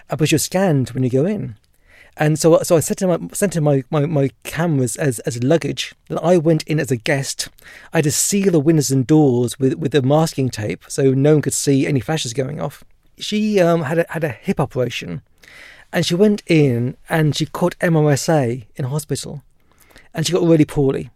uh, 0.09 0.15
but 0.15 0.31
you're 0.31 0.39
scanned 0.39 0.91
when 0.91 1.03
you 1.03 1.09
go 1.09 1.25
in. 1.25 1.57
And 2.15 2.37
so, 2.37 2.61
so 2.61 2.77
I 2.77 2.79
sent 2.79 3.01
in 3.01 3.09
my 3.09 3.19
sent 3.33 3.55
in 3.55 3.63
my, 3.63 3.83
my, 3.89 4.05
my 4.05 4.29
cameras 4.43 4.95
as, 4.95 5.19
as 5.19 5.43
luggage. 5.43 5.93
Then 6.09 6.19
I 6.21 6.37
went 6.37 6.63
in 6.63 6.79
as 6.79 6.91
a 6.91 6.95
guest. 6.95 7.49
I 7.91 7.97
had 7.97 8.03
to 8.03 8.11
seal 8.11 8.51
the 8.51 8.59
windows 8.59 8.91
and 8.91 9.05
doors 9.05 9.59
with 9.59 9.73
with 9.73 9.91
the 9.91 10.01
masking 10.01 10.49
tape 10.49 10.83
so 10.87 11.11
no 11.11 11.33
one 11.33 11.41
could 11.41 11.53
see 11.53 11.87
any 11.87 11.99
flashes 11.99 12.33
going 12.33 12.61
off. 12.61 12.83
She 13.17 13.59
um, 13.59 13.83
had 13.83 13.99
a, 13.99 14.05
had 14.09 14.23
a 14.23 14.29
hip 14.29 14.59
operation 14.59 15.21
and 15.93 16.03
she 16.03 16.15
went 16.15 16.41
in 16.47 16.97
and 17.07 17.35
she 17.35 17.45
caught 17.45 17.77
MRSA 17.77 18.65
in 18.75 18.85
hospital. 18.85 19.43
And 20.11 20.25
she 20.25 20.33
got 20.33 20.41
really 20.41 20.65
poorly. 20.65 21.11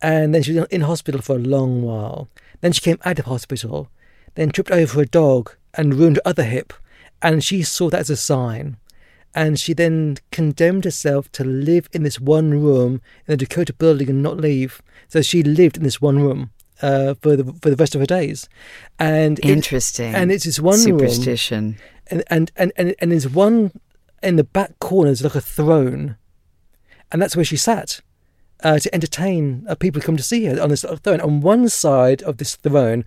And 0.00 0.34
then 0.34 0.42
she 0.42 0.54
was 0.54 0.66
in 0.70 0.80
hospital 0.80 1.20
for 1.20 1.36
a 1.36 1.38
long 1.38 1.82
while. 1.82 2.28
Then 2.62 2.72
she 2.72 2.80
came 2.80 2.98
out 3.04 3.18
of 3.18 3.26
hospital, 3.26 3.88
then 4.34 4.50
tripped 4.50 4.70
over 4.70 5.02
a 5.02 5.06
dog 5.06 5.52
and 5.74 5.94
ruined 5.94 6.16
her 6.16 6.22
other 6.24 6.44
hip. 6.44 6.72
And 7.20 7.44
she 7.44 7.62
saw 7.62 7.90
that 7.90 8.00
as 8.00 8.10
a 8.10 8.16
sign. 8.16 8.78
And 9.34 9.60
she 9.60 9.74
then 9.74 10.16
condemned 10.30 10.84
herself 10.84 11.30
to 11.32 11.44
live 11.44 11.88
in 11.92 12.02
this 12.02 12.18
one 12.18 12.62
room 12.62 12.94
in 13.26 13.32
the 13.32 13.36
Dakota 13.36 13.74
building 13.74 14.08
and 14.08 14.22
not 14.22 14.38
leave. 14.38 14.80
So 15.08 15.20
she 15.20 15.42
lived 15.42 15.76
in 15.76 15.82
this 15.82 16.00
one 16.00 16.18
room. 16.18 16.50
Uh, 16.82 17.14
for 17.22 17.36
the 17.36 17.44
for 17.62 17.70
the 17.70 17.76
rest 17.76 17.94
of 17.94 18.00
her 18.00 18.06
days, 18.06 18.48
and 18.98 19.38
interesting, 19.44 20.12
it, 20.12 20.16
and 20.16 20.32
it's 20.32 20.44
this 20.44 20.58
one 20.58 20.76
superstition. 20.76 21.78
Room, 22.10 22.22
and 22.28 22.50
and 22.56 22.72
and 22.76 22.94
and, 22.98 23.12
there's 23.12 23.28
one 23.28 23.70
in 24.20 24.34
the 24.34 24.42
back 24.42 24.78
corner 24.80 25.12
is 25.12 25.22
like 25.22 25.36
a 25.36 25.40
throne, 25.40 26.16
and 27.12 27.22
that's 27.22 27.36
where 27.36 27.44
she 27.44 27.56
sat 27.56 28.00
uh, 28.64 28.80
to 28.80 28.92
entertain 28.92 29.64
uh, 29.68 29.76
people 29.76 30.00
who 30.00 30.06
come 30.06 30.16
to 30.16 30.22
see 30.22 30.44
her 30.46 30.60
on 30.60 30.70
this 30.70 30.84
throne. 31.04 31.20
On 31.20 31.40
one 31.40 31.68
side 31.68 32.20
of 32.22 32.38
this 32.38 32.56
throne 32.56 33.04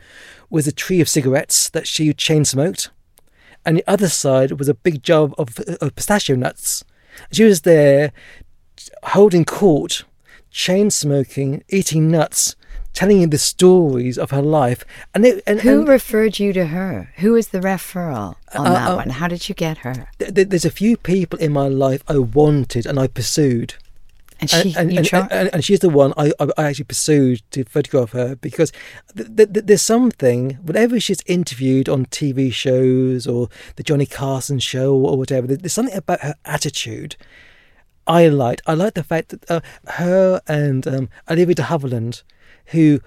was 0.49 0.67
a 0.67 0.71
tree 0.71 1.01
of 1.01 1.09
cigarettes 1.09 1.69
that 1.69 1.85
she 1.85 2.13
chain 2.13 2.45
smoked, 2.45 2.91
and 3.65 3.77
the 3.77 3.83
other 3.89 4.09
side 4.09 4.53
was 4.53 4.69
a 4.69 4.73
big 4.73 5.03
jar 5.03 5.29
of, 5.37 5.59
of 5.59 5.95
pistachio 5.95 6.35
nuts. 6.35 6.85
She 7.31 7.43
was 7.43 7.61
there 7.61 8.11
holding 9.03 9.45
court, 9.45 10.05
chain 10.51 10.89
smoking, 10.89 11.63
eating 11.69 12.09
nuts, 12.09 12.55
telling 12.95 13.21
you 13.21 13.27
the 13.27 13.37
stories 13.37 14.17
of 14.17 14.31
her 14.31 14.41
life. 14.41 14.83
And, 15.13 15.25
it, 15.25 15.43
and 15.45 15.61
who 15.61 15.81
and, 15.81 15.87
referred 15.87 16.39
you 16.39 16.53
to 16.53 16.67
her? 16.67 17.11
Who 17.17 17.35
is 17.35 17.49
the 17.49 17.59
referral 17.59 18.35
on 18.55 18.67
uh, 18.67 18.73
that 18.73 18.91
uh, 18.91 18.95
one? 18.95 19.09
How 19.11 19.27
did 19.27 19.47
you 19.47 19.53
get 19.53 19.79
her? 19.79 20.07
Th- 20.17 20.33
th- 20.33 20.49
there's 20.49 20.65
a 20.65 20.71
few 20.71 20.97
people 20.97 21.37
in 21.37 21.51
my 21.51 21.67
life 21.67 22.03
I 22.07 22.17
wanted 22.17 22.85
and 22.85 22.99
I 22.99 23.07
pursued. 23.07 23.75
And 24.39 24.49
she, 24.49 24.75
and, 24.75 24.91
and, 24.91 25.13
and, 25.13 25.49
and, 25.53 25.63
she's 25.63 25.79
the 25.79 25.89
one 25.89 26.13
I, 26.17 26.33
I 26.41 26.63
actually 26.65 26.85
pursued 26.85 27.41
to 27.51 27.63
photograph 27.63 28.11
her 28.11 28.35
because 28.35 28.73
th- 29.15 29.29
th- 29.33 29.65
there's 29.65 29.81
something, 29.81 30.57
whenever 30.61 30.99
she's 30.99 31.21
interviewed 31.25 31.87
on 31.87 32.07
TV 32.07 32.51
shows 32.51 33.27
or 33.27 33.47
the 33.77 33.83
Johnny 33.83 34.05
Carson 34.05 34.59
show 34.59 34.93
or 34.93 35.17
whatever, 35.17 35.47
there's 35.47 35.71
something 35.71 35.95
about 35.95 36.19
her 36.19 36.35
attitude 36.43 37.15
I 38.07 38.27
liked. 38.27 38.61
I 38.67 38.73
liked 38.73 38.95
the 38.95 39.03
fact 39.03 39.29
that 39.29 39.49
uh, 39.49 39.61
her 39.93 40.41
and 40.47 40.85
um, 40.85 41.09
Olivia 41.29 41.55
de 41.55 41.63
Havilland 41.63 42.23
who 42.67 42.99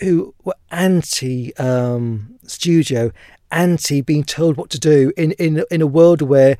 who 0.00 0.34
were 0.44 0.54
anti 0.70 1.56
um, 1.56 2.38
studio, 2.44 3.12
anti 3.50 4.00
being 4.00 4.24
told 4.24 4.56
what 4.56 4.70
to 4.70 4.78
do 4.78 5.12
in, 5.16 5.32
in 5.32 5.64
in 5.70 5.82
a 5.82 5.86
world 5.86 6.22
where 6.22 6.56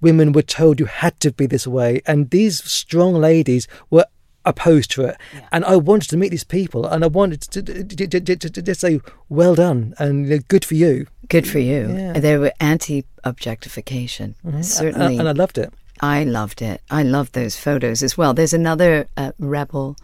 women 0.00 0.32
were 0.32 0.42
told 0.42 0.80
you 0.80 0.86
had 0.86 1.18
to 1.20 1.32
be 1.32 1.46
this 1.46 1.66
way, 1.66 2.02
and 2.06 2.30
these 2.30 2.62
strong 2.64 3.14
ladies 3.14 3.68
were 3.90 4.06
opposed 4.44 4.90
to 4.90 5.04
it. 5.04 5.16
Yeah. 5.32 5.48
And 5.52 5.64
I 5.64 5.76
wanted 5.76 6.10
to 6.10 6.16
meet 6.16 6.30
these 6.30 6.44
people, 6.44 6.84
and 6.86 7.04
I 7.04 7.06
wanted 7.06 7.42
to, 7.42 7.62
to, 7.62 7.84
to, 7.84 8.36
to, 8.36 8.62
to 8.62 8.74
say, 8.74 9.00
"Well 9.28 9.54
done," 9.54 9.94
and 9.98 10.46
good 10.48 10.64
for 10.64 10.74
you. 10.74 11.06
Good 11.28 11.48
for 11.48 11.60
you. 11.60 11.88
Yeah. 11.96 12.12
They 12.18 12.36
were 12.36 12.52
anti-objectification, 12.60 14.34
mm-hmm. 14.44 14.62
certainly, 14.62 15.18
and, 15.18 15.20
and, 15.20 15.28
I 15.28 15.32
loved 15.32 15.58
it. 15.58 15.72
I 16.00 16.24
loved 16.24 16.60
it. 16.62 16.82
I 16.90 17.04
loved 17.04 17.32
those 17.32 17.56
photos 17.56 18.02
as 18.02 18.18
well. 18.18 18.34
There's 18.34 18.52
another 18.52 19.08
uh, 19.16 19.32
rebel 19.38 19.96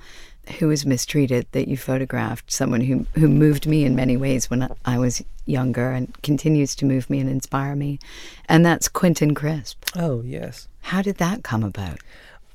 who 0.52 0.68
was 0.68 0.86
mistreated 0.86 1.46
that 1.52 1.68
you 1.68 1.76
photographed, 1.76 2.50
someone 2.50 2.80
who, 2.80 3.06
who 3.14 3.28
moved 3.28 3.66
me 3.66 3.84
in 3.84 3.94
many 3.94 4.16
ways 4.16 4.50
when 4.50 4.68
I 4.84 4.98
was 4.98 5.22
younger 5.46 5.90
and 5.90 6.12
continues 6.22 6.74
to 6.76 6.84
move 6.84 7.08
me 7.08 7.20
and 7.20 7.28
inspire 7.28 7.74
me. 7.76 7.98
And 8.48 8.64
that's 8.64 8.88
Quentin 8.88 9.34
Crisp. 9.34 9.82
Oh, 9.96 10.22
yes. 10.22 10.68
How 10.82 11.02
did 11.02 11.18
that 11.18 11.42
come 11.42 11.64
about? 11.64 11.98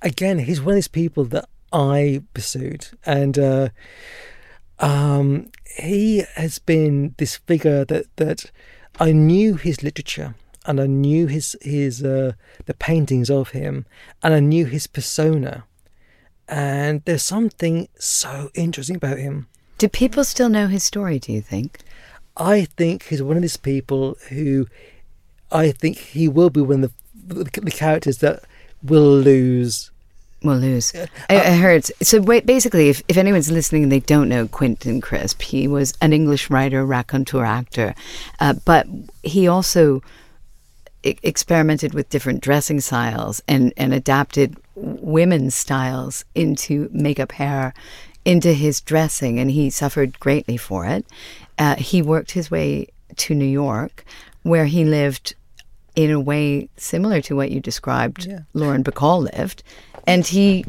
Again, 0.02 0.40
he's 0.40 0.62
one 0.62 0.74
of 0.74 0.76
these 0.76 0.88
people 0.88 1.26
that 1.26 1.46
I 1.72 2.22
pursued. 2.34 2.88
And 3.06 3.38
uh, 3.40 3.70
um, 4.80 5.50
he 5.78 6.24
has 6.36 6.60
been 6.60 7.16
this 7.18 7.38
figure 7.38 7.86
that, 7.86 8.06
that 8.18 8.52
I 9.00 9.12
knew 9.12 9.56
his 9.56 9.84
literature 9.84 10.36
and 10.66 10.80
I 10.80 10.88
knew 10.88 11.28
his, 11.28 11.58
his 11.62 12.04
uh, 12.04 12.34
the 12.66 12.74
paintings 12.74 13.30
of 13.30 13.50
him 13.50 13.86
and 14.22 14.34
I 14.34 14.40
knew 14.40 14.66
his 14.66 14.88
persona 14.88 15.66
and 16.54 17.02
there's 17.06 17.24
something 17.24 17.88
so 17.98 18.52
interesting 18.54 18.96
about 18.96 19.18
him. 19.18 19.48
Do 19.80 19.90
people 19.90 20.24
still 20.24 20.50
know 20.50 20.68
his 20.68 20.84
story, 20.84 21.18
do 21.18 21.34
you 21.34 21.42
think? 21.42 21.80
I 22.38 22.66
think 22.66 23.08
he's 23.08 23.24
one 23.24 23.38
of 23.38 23.42
these 23.42 23.58
people 23.58 24.18
who 24.30 24.68
I 25.52 25.72
think 25.72 25.98
he 25.98 26.28
will 26.28 26.52
be 26.52 26.62
one 26.62 26.84
of 26.84 26.94
the, 27.16 27.46
the 27.46 27.72
characters 27.72 28.20
that 28.20 28.44
will 28.84 29.18
lose. 29.18 29.90
Will 30.44 30.58
lose. 30.58 30.94
I, 30.96 31.08
I, 31.40 31.56
heard. 31.56 31.86
So 32.04 32.22
wait, 32.22 32.46
basically, 32.46 32.90
if, 32.90 33.02
if 33.08 33.18
anyone's 33.18 33.50
listening 33.50 33.84
and 33.84 33.92
they 33.92 34.02
don't 34.02 34.30
know 34.30 34.48
Quentin 34.48 35.02
Crisp, 35.02 35.42
he 35.42 35.68
was 35.68 35.96
an 36.02 36.14
English 36.14 36.52
writer, 36.52 36.86
raconteur, 36.86 37.46
actor, 37.46 37.96
uh, 38.40 38.54
but 38.64 38.86
he 39.24 39.48
also 39.48 40.04
experimented 41.04 41.94
with 41.94 42.10
different 42.10 42.42
dressing 42.42 42.80
styles 42.80 43.42
and, 43.48 43.74
and 43.78 43.94
adapted 43.94 44.58
women's 44.76 45.56
styles 45.56 46.26
into 46.34 46.90
makeup 46.92 47.34
hair 47.34 47.74
into 48.26 48.54
his 48.54 48.80
dressing 48.82 49.38
and 49.38 49.52
he 49.52 49.70
suffered 49.70 50.20
greatly 50.20 50.58
for 50.58 50.86
it 50.86 51.06
uh, 51.58 51.76
he 51.76 52.02
worked 52.02 52.32
his 52.32 52.50
way 52.50 52.88
to 53.18 53.36
new 53.36 53.46
york 53.46 54.06
where 54.44 54.66
he 54.66 54.86
lived 54.86 55.36
in 55.96 56.10
a 56.10 56.20
way 56.20 56.70
similar 56.78 57.22
to 57.22 57.36
what 57.36 57.52
you 57.52 57.60
described 57.60 58.26
yeah. 58.26 58.40
lauren 58.54 58.84
bacall 58.84 59.30
lived 59.36 59.62
and 60.08 60.26
he 60.28 60.66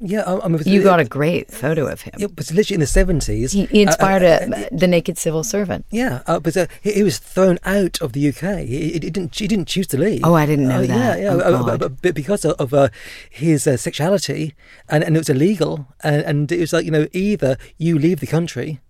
yeah, 0.00 0.22
I, 0.22 0.44
I 0.44 0.48
mean, 0.48 0.62
you 0.64 0.82
got 0.82 1.00
a 1.00 1.04
great 1.04 1.50
photo 1.50 1.86
of 1.86 2.02
him. 2.02 2.14
Yeah, 2.18 2.28
but 2.28 2.50
literally 2.52 2.74
in 2.74 2.80
the 2.80 2.86
seventies, 2.86 3.52
he, 3.52 3.66
he, 3.66 3.82
inspired 3.82 4.22
uh, 4.22 4.56
uh, 4.56 4.68
a, 4.70 4.76
the 4.76 4.86
naked 4.86 5.18
civil 5.18 5.42
servant. 5.42 5.86
Yeah, 5.90 6.22
uh, 6.26 6.38
but 6.38 6.56
uh, 6.56 6.66
he, 6.80 6.92
he, 6.92 7.02
was 7.02 7.18
thrown 7.18 7.58
out 7.64 8.00
of 8.00 8.12
the 8.12 8.28
UK. 8.28 8.60
He, 8.60 8.92
he, 8.92 8.98
didn't. 8.98 9.36
He 9.36 9.48
didn't 9.48 9.66
choose 9.66 9.88
to 9.88 9.98
leave. 9.98 10.20
Oh, 10.24 10.34
I 10.34 10.46
didn't 10.46 10.68
know 10.68 10.82
uh, 10.82 10.86
that. 10.86 11.18
Yeah, 11.20 11.34
yeah, 11.34 11.40
oh, 11.44 11.76
but, 11.76 12.00
but, 12.00 12.14
because 12.14 12.44
of, 12.44 12.72
of 12.72 12.90
his 13.28 13.64
sexuality, 13.64 14.54
and, 14.88 15.02
and 15.02 15.16
it 15.16 15.18
was 15.18 15.28
illegal, 15.28 15.88
and, 16.04 16.22
and 16.22 16.52
it 16.52 16.60
was 16.60 16.72
like 16.72 16.84
you 16.84 16.92
know 16.92 17.08
either 17.12 17.56
you 17.76 17.98
leave 17.98 18.20
the 18.20 18.26
country. 18.26 18.80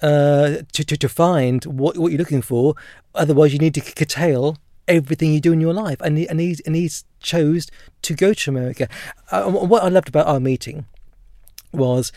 Uh, 0.00 0.62
to, 0.72 0.84
to 0.84 0.96
to 0.96 1.08
find 1.08 1.64
what 1.64 1.98
what 1.98 2.12
you're 2.12 2.20
looking 2.20 2.40
for, 2.40 2.76
otherwise 3.16 3.52
you 3.52 3.58
need 3.58 3.74
to 3.74 3.80
curtail 3.80 4.56
everything 4.88 5.32
you 5.32 5.40
do 5.40 5.52
in 5.52 5.60
your 5.60 5.74
life. 5.74 6.00
And 6.00 6.18
he, 6.18 6.28
and 6.28 6.40
he, 6.40 6.56
and 6.66 6.74
he 6.74 6.90
chose 7.20 7.68
to 8.02 8.14
go 8.14 8.34
to 8.34 8.50
America. 8.50 8.88
Uh, 9.30 9.44
what 9.50 9.82
I 9.82 9.88
loved 9.88 10.08
about 10.08 10.26
our 10.26 10.40
meeting 10.40 10.86
was 11.72 12.12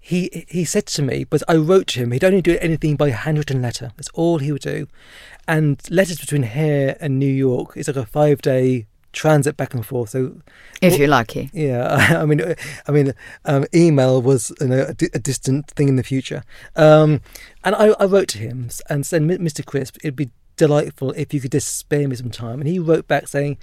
he 0.00 0.46
he 0.48 0.64
said 0.64 0.86
to 0.86 1.02
me, 1.02 1.24
but 1.24 1.42
I 1.48 1.56
wrote 1.56 1.88
to 1.88 2.00
him, 2.00 2.12
he'd 2.12 2.24
only 2.24 2.42
do 2.42 2.58
anything 2.60 2.96
by 2.96 3.10
handwritten 3.10 3.62
letter. 3.62 3.92
That's 3.96 4.08
all 4.10 4.38
he 4.38 4.52
would 4.52 4.62
do. 4.62 4.86
And 5.46 5.80
letters 5.90 6.18
between 6.18 6.42
here 6.42 6.96
and 7.00 7.18
New 7.18 7.26
York 7.26 7.76
is 7.76 7.88
like 7.88 7.96
a 7.96 8.06
five 8.06 8.42
day 8.42 8.86
transit 9.12 9.56
back 9.56 9.72
and 9.72 9.86
forth. 9.86 10.10
So 10.10 10.36
if 10.82 10.98
you're 10.98 11.08
lucky, 11.08 11.50
yeah. 11.54 12.18
I 12.20 12.26
mean, 12.26 12.54
I 12.86 12.92
mean, 12.92 13.14
um, 13.44 13.64
email 13.74 14.20
was 14.20 14.52
you 14.60 14.68
know, 14.68 14.80
a, 14.80 15.06
a, 15.14 15.18
distant 15.18 15.70
thing 15.70 15.88
in 15.88 15.96
the 15.96 16.02
future. 16.02 16.42
Um, 16.76 17.20
and 17.62 17.74
I, 17.74 17.88
I, 17.98 18.04
wrote 18.04 18.28
to 18.28 18.38
him 18.38 18.68
and 18.90 19.06
said, 19.06 19.22
Mr. 19.22 19.64
Crisp, 19.64 19.96
it'd 20.02 20.16
be 20.16 20.30
delightful 20.56 21.12
if 21.12 21.34
you 21.34 21.40
could 21.40 21.52
just 21.52 21.76
spare 21.76 22.08
me 22.08 22.16
some 22.16 22.30
time. 22.30 22.60
And 22.60 22.68
he 22.68 22.78
wrote 22.78 23.08
back 23.08 23.28
saying, 23.28 23.58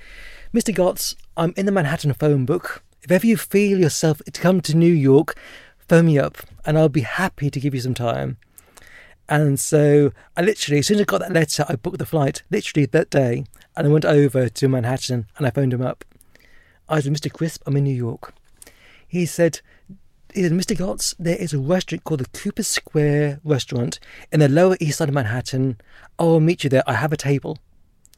Mr. 0.54 0.74
Gotts, 0.74 1.16
I'm 1.38 1.54
in 1.56 1.66
the 1.66 1.72
Manhattan 1.72 2.14
phone 2.14 2.46
book. 2.46 2.84
If 3.02 3.12
ever 3.12 3.26
you 3.26 3.38
feel 3.38 3.80
yourself 3.80 4.22
to 4.32 4.42
come 4.42 4.62
to 4.62 4.76
New 4.76 4.94
York, 4.94 5.36
phone 5.88 6.06
me 6.06 6.20
up, 6.20 6.38
and 6.66 6.78
I'll 6.78 6.90
be 6.90 7.02
happy 7.02 7.50
to 7.50 7.60
give 7.60 7.74
you 7.74 7.82
some 7.82 7.94
time. 7.94 8.38
And 9.28 9.60
so 9.60 10.12
I 10.36 10.42
literally, 10.42 10.80
as 10.80 10.88
soon 10.88 10.96
as 10.96 11.02
I 11.02 11.06
got 11.06 11.22
that 11.22 11.32
letter, 11.32 11.66
I 11.70 11.76
booked 11.76 12.00
the 12.00 12.06
flight 12.06 12.44
literally 12.52 12.86
that 12.88 13.10
day. 13.10 13.46
And 13.78 13.88
I 13.88 13.90
went 13.90 14.04
over 14.04 14.50
to 14.50 14.68
Manhattan 14.68 15.28
and 15.38 15.48
I 15.48 15.52
phoned 15.52 15.74
him 15.74 15.82
up. 15.82 16.04
I 16.90 17.00
said, 17.00 17.14
Mr. 17.14 17.32
Crisp, 17.32 17.64
I'm 17.66 17.78
in 17.78 17.86
New 17.86 17.96
York. 17.96 18.34
He 19.08 19.26
said, 19.26 19.62
said, 20.34 20.52
Mr. 20.52 20.78
Gotts, 20.78 21.16
there 21.20 21.36
is 21.38 21.54
a 21.54 21.60
restaurant 21.60 22.04
called 22.04 22.22
the 22.22 22.40
Cooper 22.40 22.64
Square 22.64 23.40
Restaurant 23.44 24.00
in 24.32 24.40
the 24.40 24.50
Lower 24.50 24.78
East 24.80 24.98
Side 24.98 25.10
of 25.10 25.16
Manhattan. 25.16 25.80
I 26.18 26.24
will 26.24 26.40
meet 26.40 26.64
you 26.64 26.70
there. 26.70 26.84
I 26.88 26.94
have 26.94 27.12
a 27.12 27.18
table. 27.18 27.58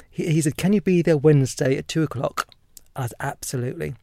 He, 0.10 0.28
he 0.28 0.42
said, 0.42 0.58
Can 0.58 0.74
you 0.74 0.82
be 0.82 1.02
there 1.02 1.18
Wednesday 1.18 1.78
at 1.78 1.88
two 1.88 2.04
o'clock? 2.04 2.48
I 2.96 3.08
said, 3.08 3.16
Absolutely 3.20 3.96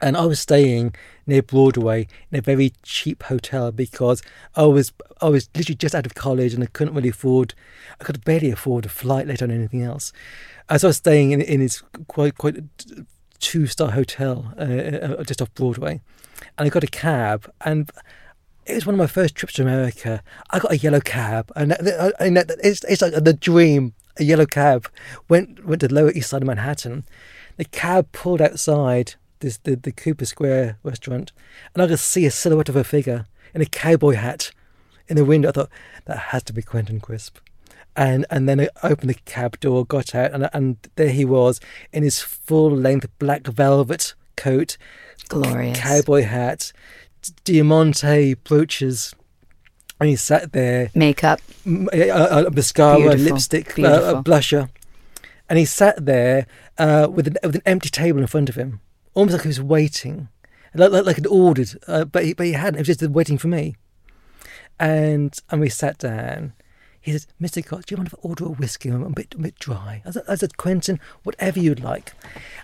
and 0.00 0.16
I 0.16 0.26
was 0.26 0.40
staying 0.40 0.94
near 1.26 1.42
Broadway 1.42 2.06
in 2.30 2.38
a 2.38 2.42
very 2.42 2.72
cheap 2.82 3.24
hotel 3.24 3.72
because 3.72 4.22
I 4.54 4.64
was 4.64 4.92
I 5.20 5.28
was 5.28 5.48
literally 5.54 5.76
just 5.76 5.94
out 5.94 6.06
of 6.06 6.14
college 6.14 6.54
and 6.54 6.62
I 6.62 6.66
couldn't 6.66 6.94
really 6.94 7.08
afford 7.08 7.54
I 8.00 8.04
could 8.04 8.24
barely 8.24 8.50
afford 8.50 8.86
a 8.86 8.90
flight, 8.90 9.26
let 9.26 9.40
alone 9.40 9.56
anything 9.56 9.82
else. 9.82 10.12
I 10.68 10.74
was 10.74 10.98
staying 10.98 11.30
in 11.30 11.40
in 11.40 11.60
this 11.60 11.82
quite 12.08 12.36
quite 12.36 12.56
two 13.38 13.66
star 13.66 13.90
hotel 13.92 14.52
uh, 14.58 14.62
uh, 14.62 15.24
just 15.24 15.42
off 15.42 15.52
Broadway, 15.54 16.00
and 16.58 16.66
I 16.66 16.68
got 16.68 16.84
a 16.84 16.88
cab 16.88 17.50
and. 17.64 17.90
It 18.68 18.74
was 18.74 18.84
one 18.84 18.96
of 18.96 18.98
my 18.98 19.06
first 19.06 19.36
trips 19.36 19.52
to 19.54 19.62
America. 19.62 20.24
I 20.50 20.58
got 20.58 20.72
a 20.72 20.76
yellow 20.76 20.98
cab, 20.98 21.52
and 21.54 21.76
it's, 21.78 22.82
it's 22.82 23.00
like 23.00 23.12
the 23.12 23.32
dream. 23.32 23.94
A 24.18 24.24
yellow 24.24 24.44
cab 24.44 24.88
went 25.28 25.64
went 25.64 25.82
to 25.82 25.86
the 25.88 25.94
Lower 25.94 26.10
East 26.10 26.30
Side 26.30 26.42
of 26.42 26.48
Manhattan. 26.48 27.04
The 27.58 27.64
cab 27.64 28.10
pulled 28.10 28.42
outside 28.42 29.14
this 29.38 29.58
the, 29.58 29.76
the 29.76 29.92
Cooper 29.92 30.24
Square 30.24 30.78
restaurant, 30.82 31.30
and 31.74 31.82
I 31.82 31.86
could 31.86 32.00
see 32.00 32.26
a 32.26 32.30
silhouette 32.32 32.68
of 32.68 32.74
a 32.74 32.82
figure 32.82 33.26
in 33.54 33.62
a 33.62 33.66
cowboy 33.66 34.14
hat 34.14 34.50
in 35.06 35.14
the 35.16 35.24
window. 35.24 35.50
I 35.50 35.52
thought 35.52 35.70
that 36.06 36.18
has 36.18 36.42
to 36.44 36.52
be 36.52 36.62
Quentin 36.62 36.98
Crisp, 36.98 37.38
and 37.96 38.26
and 38.30 38.48
then 38.48 38.60
I 38.60 38.68
opened 38.82 39.10
the 39.10 39.14
cab 39.24 39.58
door, 39.60 39.84
got 39.84 40.14
out, 40.14 40.32
and 40.32 40.48
and 40.52 40.76
there 40.96 41.10
he 41.10 41.24
was 41.24 41.60
in 41.92 42.02
his 42.02 42.20
full 42.20 42.70
length 42.70 43.08
black 43.18 43.46
velvet 43.46 44.14
coat, 44.36 44.76
glorious 45.28 45.78
cowboy 45.78 46.22
hat, 46.22 46.72
diamante 47.44 48.34
brooches. 48.34 49.14
And 49.98 50.10
he 50.10 50.16
sat 50.16 50.52
there, 50.52 50.90
makeup, 50.94 51.40
uh, 51.66 52.50
mascara, 52.52 52.98
Beautiful. 52.98 53.24
lipstick, 53.24 53.78
uh, 53.78 54.22
blusher, 54.22 54.68
and 55.48 55.58
he 55.58 55.64
sat 55.64 56.04
there 56.04 56.46
uh, 56.76 57.08
with 57.10 57.26
an 57.26 57.38
with 57.42 57.54
an 57.54 57.62
empty 57.64 57.88
table 57.88 58.20
in 58.20 58.26
front 58.26 58.50
of 58.50 58.56
him 58.56 58.80
almost 59.16 59.32
like 59.32 59.42
he 59.42 59.48
was 59.48 59.60
waiting, 59.60 60.28
like 60.74 60.92
like, 60.92 61.04
like 61.04 61.16
he'd 61.16 61.26
ordered, 61.26 61.70
uh, 61.88 62.04
but 62.04 62.24
he, 62.24 62.34
but 62.34 62.46
he 62.46 62.52
hadn't. 62.52 62.74
He 62.74 62.88
was 62.88 62.98
just 62.98 63.10
waiting 63.10 63.38
for 63.38 63.48
me. 63.48 63.74
And 64.78 65.36
and 65.50 65.60
we 65.60 65.68
sat 65.68 65.98
down. 65.98 66.52
He 67.06 67.12
said, 67.12 67.26
"Mr. 67.40 67.64
Gotts, 67.64 67.86
do 67.86 67.92
you 67.92 67.98
mind 67.98 68.08
if 68.08 68.14
I 68.14 68.18
order 68.22 68.46
a 68.46 68.48
whiskey? 68.48 68.88
I'm 68.88 69.04
a 69.04 69.10
bit 69.10 69.32
a 69.34 69.38
bit 69.38 69.56
dry." 69.60 70.02
I 70.04 70.10
said, 70.10 70.24
I 70.28 70.34
said 70.34 70.56
"Quentin, 70.56 70.98
whatever 71.22 71.60
you'd 71.60 71.78
like." 71.78 72.14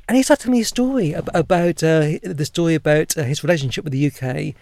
And 0.08 0.16
he 0.16 0.24
started 0.24 0.42
telling 0.42 0.58
me 0.58 0.62
a 0.62 0.64
story 0.64 1.12
about 1.12 1.80
uh, 1.84 2.18
the 2.24 2.44
story 2.44 2.74
about 2.74 3.16
uh, 3.16 3.22
his 3.22 3.44
relationship 3.44 3.84
with 3.84 3.92
the 3.92 4.08
UK, 4.08 4.56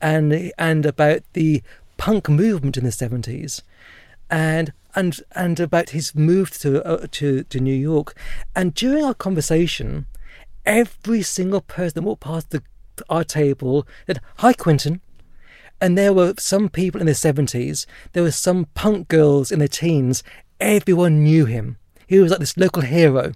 and 0.00 0.52
and 0.56 0.86
about 0.86 1.20
the 1.34 1.62
punk 1.98 2.30
movement 2.30 2.78
in 2.78 2.84
the 2.84 2.90
seventies, 2.90 3.62
and 4.30 4.72
and 4.94 5.20
and 5.32 5.60
about 5.60 5.90
his 5.90 6.14
move 6.14 6.50
to 6.60 6.82
uh, 6.86 7.06
to 7.10 7.42
to 7.42 7.60
New 7.60 7.74
York. 7.74 8.16
And 8.54 8.72
during 8.72 9.04
our 9.04 9.12
conversation, 9.12 10.06
every 10.64 11.20
single 11.20 11.60
person 11.60 11.96
that 11.96 12.08
walked 12.08 12.22
past 12.22 12.52
the, 12.52 12.62
our 13.10 13.22
table 13.22 13.86
said, 14.06 14.22
Hi, 14.38 14.54
Quentin. 14.54 15.02
And 15.80 15.96
there 15.96 16.12
were 16.12 16.34
some 16.38 16.68
people 16.68 17.00
in 17.00 17.06
their 17.06 17.14
70s, 17.14 17.86
there 18.12 18.22
were 18.22 18.30
some 18.30 18.66
punk 18.74 19.08
girls 19.08 19.52
in 19.52 19.58
their 19.58 19.68
teens. 19.68 20.22
Everyone 20.58 21.22
knew 21.22 21.44
him. 21.44 21.76
He 22.06 22.18
was 22.18 22.30
like 22.30 22.40
this 22.40 22.56
local 22.56 22.82
hero. 22.82 23.32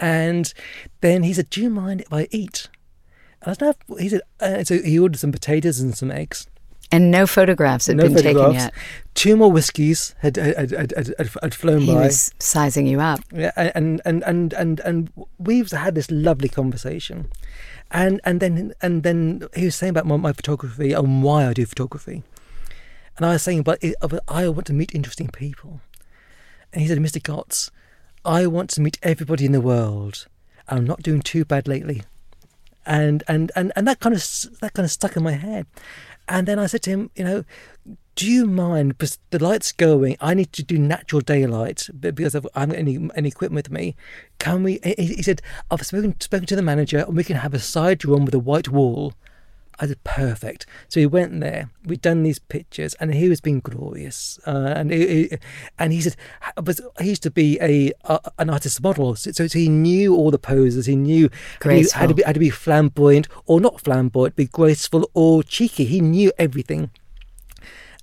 And 0.00 0.52
then 1.00 1.22
he 1.22 1.32
said, 1.32 1.50
Do 1.50 1.62
you 1.62 1.70
mind 1.70 2.00
if 2.00 2.12
I 2.12 2.26
eat? 2.32 2.68
And 3.42 3.52
I 3.52 3.54
don't 3.54 3.88
know. 3.88 3.96
He 3.96 4.08
said, 4.08 4.22
uh, 4.40 4.64
so 4.64 4.82
he 4.82 4.98
ordered 4.98 5.18
some 5.18 5.30
potatoes 5.30 5.78
and 5.78 5.96
some 5.96 6.10
eggs. 6.10 6.48
And 6.90 7.10
no 7.10 7.26
photographs 7.26 7.86
had 7.86 7.96
no 7.96 8.04
been 8.04 8.16
photographs. 8.16 8.52
taken 8.52 8.64
yet. 8.64 8.74
Two 9.14 9.36
more 9.36 9.50
whiskies 9.50 10.14
had 10.18 10.36
had, 10.36 10.72
had, 10.72 10.92
had, 10.94 11.30
had 11.40 11.54
flown 11.54 11.80
he 11.80 11.86
by. 11.86 11.92
He 11.92 11.98
was 11.98 12.34
sizing 12.38 12.86
you 12.86 13.00
up. 13.00 13.20
Yeah, 13.32 13.52
and 13.56 14.02
and 14.04 14.22
and 14.24 14.52
and 14.52 14.80
and 14.80 15.10
we've 15.38 15.70
had 15.70 15.94
this 15.94 16.10
lovely 16.10 16.50
conversation, 16.50 17.32
and 17.92 18.20
and 18.24 18.40
then 18.40 18.72
and 18.82 19.02
then 19.04 19.46
he 19.54 19.66
was 19.66 19.76
saying 19.76 19.90
about 19.90 20.06
my, 20.06 20.16
my 20.16 20.32
photography 20.32 20.92
and 20.92 21.22
why 21.22 21.46
I 21.46 21.52
do 21.52 21.64
photography, 21.66 22.24
and 23.16 23.26
I 23.26 23.34
was 23.34 23.42
saying, 23.42 23.62
but 23.62 23.82
I 24.28 24.48
want 24.48 24.66
to 24.66 24.72
meet 24.72 24.94
interesting 24.94 25.28
people, 25.28 25.80
and 26.72 26.82
he 26.82 26.88
said, 26.88 26.98
Mr. 26.98 27.22
Gotts, 27.22 27.70
I 28.24 28.46
want 28.46 28.70
to 28.70 28.80
meet 28.80 28.98
everybody 29.02 29.44
in 29.44 29.52
the 29.52 29.60
world. 29.60 30.26
I'm 30.68 30.84
not 30.84 31.02
doing 31.02 31.22
too 31.22 31.44
bad 31.44 31.68
lately 31.68 32.02
and 32.84 33.22
and 33.28 33.52
and 33.54 33.72
and 33.76 33.86
that 33.86 34.00
kind 34.00 34.14
of 34.14 34.22
that 34.60 34.72
kind 34.72 34.84
of 34.84 34.90
stuck 34.90 35.16
in 35.16 35.22
my 35.22 35.32
head 35.32 35.66
and 36.28 36.46
then 36.46 36.58
I 36.58 36.66
said 36.66 36.82
to 36.82 36.90
him, 36.90 37.10
you 37.14 37.24
know, 37.24 37.44
do 38.14 38.30
you 38.30 38.46
mind? 38.46 38.98
Because 38.98 39.18
the 39.30 39.42
light's 39.42 39.72
going. 39.72 40.16
I 40.20 40.34
need 40.34 40.52
to 40.52 40.62
do 40.62 40.78
natural 40.78 41.20
daylight 41.20 41.88
because 41.98 42.34
I've, 42.34 42.46
got 42.52 42.74
any, 42.74 43.08
any 43.14 43.28
equipment 43.28 43.66
with 43.66 43.70
me. 43.70 43.96
Can 44.38 44.62
we? 44.62 44.80
He, 44.84 45.22
said, 45.22 45.40
I've 45.70 45.84
spoken, 45.86 46.20
spoken 46.20 46.46
to 46.46 46.56
the 46.56 46.62
manager 46.62 46.98
and 46.98 47.16
we 47.16 47.24
can 47.24 47.36
have 47.36 47.54
a 47.54 47.58
side 47.58 48.04
room 48.04 48.24
with 48.24 48.34
a 48.34 48.38
white 48.38 48.68
wall. 48.68 49.14
I 49.80 49.86
said, 49.86 50.04
perfect. 50.04 50.66
So 50.88 51.00
he 51.00 51.06
went 51.06 51.40
there. 51.40 51.70
We'd 51.84 52.02
done 52.02 52.22
these 52.22 52.38
pictures, 52.38 52.94
and 52.94 53.12
he 53.12 53.28
was 53.28 53.40
being 53.40 53.60
glorious. 53.60 54.38
Uh, 54.46 54.74
and 54.76 54.92
he, 54.92 55.30
and 55.78 55.92
he 55.92 56.02
said, 56.02 56.14
but 56.56 56.78
he 57.00 57.08
used 57.08 57.22
to 57.22 57.30
be 57.30 57.58
a, 57.60 57.92
a 58.04 58.20
an 58.38 58.50
artist 58.50 58.82
model, 58.82 59.16
so, 59.16 59.32
so, 59.32 59.48
he 59.48 59.68
knew 59.68 60.14
all 60.14 60.30
the 60.30 60.38
poses. 60.38 60.86
He 60.86 60.94
knew 60.94 61.30
how 61.94 62.06
to 62.06 62.14
be 62.14 62.22
had 62.22 62.34
to 62.34 62.40
be 62.40 62.50
flamboyant 62.50 63.28
or 63.46 63.60
not 63.60 63.80
flamboyant, 63.80 64.36
be 64.36 64.44
graceful 64.44 65.10
or 65.14 65.42
cheeky. 65.42 65.86
He 65.86 66.00
knew 66.00 66.30
everything. 66.38 66.90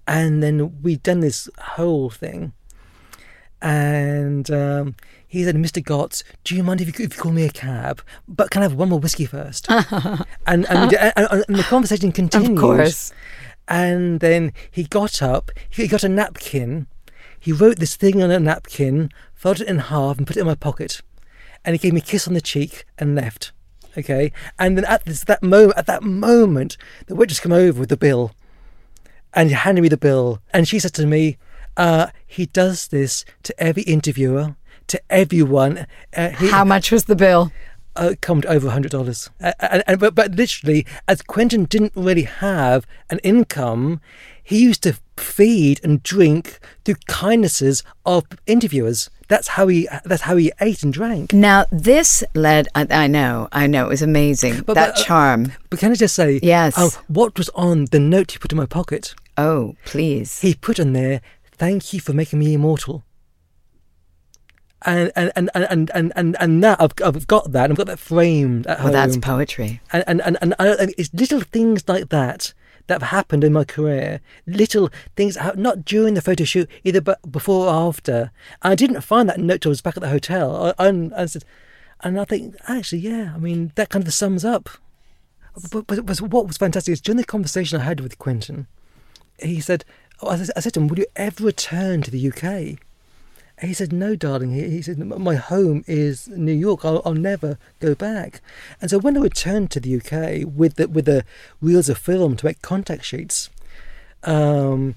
And 0.10 0.42
then 0.42 0.82
we'd 0.82 1.04
done 1.04 1.20
this 1.20 1.48
whole 1.60 2.10
thing, 2.10 2.54
and 3.62 4.50
um, 4.50 4.96
he 5.28 5.44
said, 5.44 5.56
Mr. 5.56 5.84
Gotts, 5.84 6.24
do 6.44 6.56
you 6.56 6.64
mind 6.64 6.82
if 6.82 6.88
you, 6.88 7.06
if 7.06 7.16
you 7.16 7.22
call 7.22 7.32
me 7.32 7.46
a 7.46 7.52
cab? 7.52 8.02
But 8.28 8.50
can 8.50 8.64
I 8.64 8.66
have 8.66 8.74
one 8.74 8.90
more 8.90 9.00
whiskey 9.00 9.28
first? 9.28 9.70
and, 9.70 10.26
and, 10.48 10.68
and, 10.68 11.14
and, 11.16 11.44
the 11.48 11.66
conversation 11.70 12.12
continued. 12.12 12.54
Of 12.54 12.58
course. 12.58 13.14
And 13.68 14.20
then 14.20 14.52
he 14.72 14.84
got 14.86 15.22
up, 15.22 15.52
he 15.70 15.88
got 15.88 16.04
a 16.04 16.10
napkin, 16.10 16.88
he 17.40 17.52
wrote 17.52 17.78
this 17.78 17.96
thing 17.96 18.24
on 18.24 18.32
a 18.32 18.40
napkin, 18.40 19.12
folded 19.36 19.64
it 19.64 19.68
in 19.68 19.78
half, 19.78 20.18
and 20.18 20.26
put 20.26 20.38
it 20.38 20.42
in 20.42 20.48
my 20.48 20.56
pocket. 20.56 21.02
And 21.64 21.76
he 21.76 21.78
gave 21.78 21.94
me 21.94 22.00
a 22.00 22.04
kiss 22.04 22.28
on 22.28 22.34
the 22.34 22.42
cheek 22.42 22.86
and 22.98 23.14
left. 23.14 23.52
Okay. 23.98 24.32
And 24.58 24.76
then 24.76 24.86
at 24.86 25.06
this 25.06 25.24
that 25.26 25.44
moment, 25.44 25.78
at 25.78 25.86
that 25.86 26.02
moment, 26.02 26.78
the 27.06 27.16
waitress 27.16 27.40
came 27.40 27.52
over 27.52 27.82
with 27.82 27.90
the 27.90 27.98
bill, 27.98 28.32
and 29.34 29.50
he 29.50 29.56
handed 29.56 29.82
me 29.82 29.90
the 29.90 29.98
bill, 29.98 30.42
and 30.54 30.68
she 30.68 30.80
said 30.80 30.94
to 30.94 31.06
me, 31.06 31.38
uh, 31.78 32.08
"He 32.26 32.46
does 32.46 32.88
this 32.88 33.26
to 33.44 33.54
every 33.62 33.84
interviewer 33.84 34.56
to 34.90 35.02
everyone. 35.10 35.88
Uh, 36.16 36.30
he, 36.30 36.50
How 36.50 36.66
much 36.66 36.92
was 36.92 37.06
the 37.06 37.16
bill? 37.16 37.52
Uh, 37.96 38.14
come 38.22 38.42
to 38.42 38.48
over 38.48 38.70
hundred 38.70 38.92
dollars. 38.92 39.30
Uh, 39.42 39.54
and, 39.60 39.84
and, 39.88 40.00
but, 40.00 40.14
but 40.14 40.36
literally, 40.36 40.86
as 41.08 41.22
Quentin 41.22 41.66
didn't 41.66 41.94
really 41.96 42.24
have 42.24 42.86
an 43.10 43.20
income, 43.20 44.00
he 44.44 44.60
used 44.60 44.84
to 44.84 44.98
feed 45.18 45.82
and 45.84 46.02
drink 46.04 46.60
through 46.86 46.96
kindnesses 47.08 47.84
of 48.06 48.26
interviewers. 48.46 49.10
That's 49.28 49.50
how 49.50 49.68
he. 49.68 49.88
That's 50.06 50.24
how 50.24 50.38
he 50.38 50.52
ate 50.60 50.82
and 50.82 50.94
drank. 50.94 51.34
Now 51.34 51.66
this 51.72 52.24
led. 52.34 52.68
I, 52.74 52.88
I 52.90 53.08
know. 53.08 53.48
I 53.52 53.68
know. 53.68 53.86
It 53.86 53.90
was 53.90 54.02
amazing. 54.02 54.62
But, 54.62 54.74
that 54.74 54.96
but, 54.96 55.00
uh, 55.00 55.04
charm. 55.04 55.52
But 55.70 55.80
can 55.80 55.92
I 55.92 55.96
just 55.96 56.16
say? 56.16 56.40
Yes. 56.42 56.78
Uh, 56.78 56.90
what 57.08 57.38
was 57.38 57.50
on 57.50 57.86
the 57.86 58.00
note 58.00 58.34
you 58.34 58.40
put 58.40 58.52
in 58.52 58.58
my 58.58 58.66
pocket? 58.66 59.14
Oh, 59.42 59.76
please. 59.86 60.42
He 60.42 60.54
put 60.56 60.80
in 60.80 60.94
there, 60.94 61.22
"Thank 61.52 61.94
you 61.94 62.00
for 62.00 62.14
making 62.14 62.40
me 62.40 62.54
immortal." 62.54 63.04
And 64.84 65.12
and, 65.16 65.32
and, 65.36 65.50
and, 65.54 65.92
and, 65.94 66.14
and, 66.16 66.38
and 66.40 66.64
that 66.64 66.80
I've, 66.82 66.94
I've 67.04 67.28
got 67.28 67.52
that. 67.52 67.70
I've 67.70 67.76
got 67.78 67.88
that 67.88 68.00
framed 68.00 68.66
at 68.68 68.78
Well, 68.78 68.88
home. 68.88 68.94
that's 68.94 69.18
poetry. 69.18 69.82
and 69.92 70.04
and 70.08 70.22
and, 70.22 70.38
and, 70.42 70.56
I- 70.58 70.68
and 70.84 70.94
it's 70.98 71.14
little 71.14 71.42
things 71.42 71.88
like 71.88 72.10
that 72.10 72.54
that 72.88 73.02
have 73.02 73.10
happened 73.12 73.44
in 73.44 73.52
my 73.54 73.66
career. 73.66 74.20
Little 74.48 74.90
things, 75.16 75.38
not 75.56 75.84
during 75.86 76.14
the 76.16 76.22
photo 76.22 76.44
shoot, 76.46 76.70
either 76.84 77.02
but 77.02 77.20
before 77.32 77.68
or 77.68 77.74
after. 77.90 78.32
And 78.64 78.72
I 78.72 78.76
didn't 78.76 79.02
find 79.02 79.28
that 79.30 79.40
note 79.40 79.62
till 79.62 79.70
I 79.70 79.74
was 79.74 79.82
back 79.82 79.98
at 79.98 80.02
the 80.02 80.10
hotel. 80.10 80.74
I, 80.80 80.88
I, 80.88 81.10
I 81.16 81.26
said, 81.28 81.44
and 82.02 82.20
I 82.20 82.26
think 82.26 82.56
actually, 82.68 83.00
yeah, 83.00 83.34
I 83.36 83.38
mean 83.38 83.74
that 83.76 83.90
kind 83.90 84.08
of 84.08 84.14
sums 84.14 84.44
up. 84.46 84.70
But, 85.72 85.88
but, 85.88 86.06
but 86.06 86.22
what 86.22 86.48
was 86.48 86.58
fantastic 86.58 86.94
is 86.94 87.02
during 87.02 87.18
the 87.18 87.26
conversation 87.26 87.80
I 87.82 87.84
had 87.84 88.00
with 88.00 88.18
Quentin, 88.18 88.66
he 89.42 89.60
said, 89.60 89.86
oh, 90.22 90.30
I, 90.30 90.38
said- 90.38 90.74
to 90.74 90.80
him, 90.80 90.88
"Will 90.88 91.00
you 91.00 91.06
ever 91.16 91.44
return 91.44 92.02
to 92.02 92.12
the 92.12 92.28
UK?" 92.32 92.80
He 93.62 93.74
said, 93.74 93.92
"No, 93.92 94.16
darling." 94.16 94.54
He, 94.54 94.70
he 94.70 94.82
said, 94.82 94.98
"My 95.00 95.36
home 95.36 95.84
is 95.86 96.28
New 96.30 96.54
York. 96.54 96.86
I'll, 96.86 97.02
I'll 97.06 97.14
never 97.14 97.58
go 97.80 97.94
back." 97.94 98.42
And 98.82 98.90
so 98.90 99.00
when 99.00 99.18
I 99.18 99.22
returned 99.22 99.72
to 99.72 99.80
the 99.80 99.96
UK 99.98 100.48
with 100.56 100.76
the 100.76 100.88
with 100.88 101.06
the 101.06 101.26
reels 101.62 101.90
of 101.90 101.98
film 101.98 102.38
to 102.38 102.46
make 102.46 102.62
contact 102.62 103.04
sheets, 103.04 103.50
um, 104.24 104.96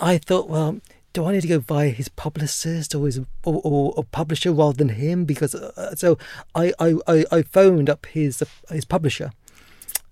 I 0.00 0.18
thought, 0.18 0.48
well, 0.48 0.80
do 1.12 1.24
I 1.24 1.32
need 1.32 1.42
to 1.42 1.48
go 1.48 1.58
via 1.58 1.90
his 1.90 2.08
publicist 2.08 2.94
or 2.94 3.06
his 3.06 3.18
or, 3.44 3.60
or, 3.64 3.92
or 3.96 4.04
publisher 4.04 4.52
rather 4.52 4.76
than 4.76 4.90
him? 4.90 5.24
Because 5.24 5.54
uh, 5.54 5.94
so 5.94 6.18
I, 6.54 6.72
I, 6.78 6.94
I, 7.06 7.24
I 7.30 7.42
phoned 7.42 7.90
up 7.90 8.06
his 8.06 8.42
his 8.70 8.84
publisher. 8.84 9.32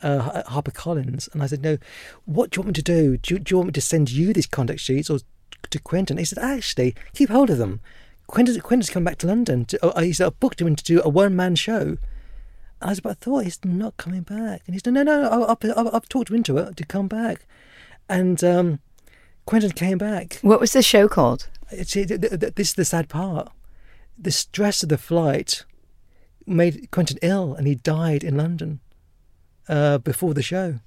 Uh, 0.00 0.42
Harper 0.46 0.70
Collins, 0.70 1.28
and 1.32 1.42
I 1.42 1.46
said, 1.46 1.62
"No, 1.62 1.76
what 2.24 2.50
do 2.50 2.58
you 2.58 2.62
want 2.62 2.68
me 2.68 2.72
to 2.74 2.82
do? 2.82 3.16
Do 3.16 3.34
you, 3.34 3.40
do 3.40 3.52
you 3.52 3.56
want 3.56 3.68
me 3.68 3.72
to 3.72 3.80
send 3.80 4.12
you 4.12 4.32
these 4.32 4.46
contact 4.46 4.80
sheets 4.80 5.10
or 5.10 5.18
to 5.70 5.78
Quentin?" 5.80 6.18
He 6.18 6.24
said, 6.24 6.38
"Actually, 6.38 6.94
keep 7.14 7.30
hold 7.30 7.50
of 7.50 7.58
them. 7.58 7.80
Quentin, 8.28 8.60
Quentin's 8.60 8.90
come 8.90 9.02
back 9.02 9.18
to 9.18 9.26
London. 9.26 9.64
To, 9.64 9.78
oh, 9.82 10.00
he 10.00 10.12
said, 10.12 10.26
I 10.26 10.30
booked 10.30 10.60
him 10.60 10.68
in 10.68 10.76
to 10.76 10.84
do 10.84 11.02
a 11.02 11.08
one 11.08 11.34
man 11.34 11.56
show." 11.56 11.96
And 12.80 12.82
I 12.82 12.88
was, 12.90 13.00
but 13.00 13.10
I 13.10 13.14
thought 13.14 13.44
he's 13.44 13.58
not 13.64 13.96
coming 13.96 14.22
back, 14.22 14.62
and 14.66 14.74
he 14.74 14.78
said, 14.78 14.94
"No, 14.94 15.02
no, 15.02 15.22
no. 15.22 15.46
I've, 15.46 15.64
I've, 15.76 15.94
I've 15.94 16.08
talked 16.08 16.30
him 16.30 16.36
into 16.36 16.58
it 16.58 16.76
to 16.76 16.86
come 16.86 17.08
back," 17.08 17.46
and 18.08 18.42
um, 18.44 18.78
Quentin 19.46 19.72
came 19.72 19.98
back. 19.98 20.38
What 20.42 20.60
was 20.60 20.74
the 20.74 20.82
show 20.82 21.08
called? 21.08 21.48
It's, 21.70 21.96
it, 21.96 22.08
th- 22.08 22.20
th- 22.20 22.54
this 22.54 22.68
is 22.68 22.74
the 22.74 22.84
sad 22.84 23.08
part. 23.08 23.50
The 24.16 24.30
stress 24.30 24.82
of 24.82 24.90
the 24.90 24.98
flight 24.98 25.64
made 26.46 26.90
Quentin 26.90 27.18
ill, 27.20 27.54
and 27.54 27.66
he 27.66 27.74
died 27.74 28.22
in 28.22 28.36
London 28.36 28.80
uh, 29.68 29.98
before 29.98 30.34
the 30.34 30.42
show. 30.42 30.80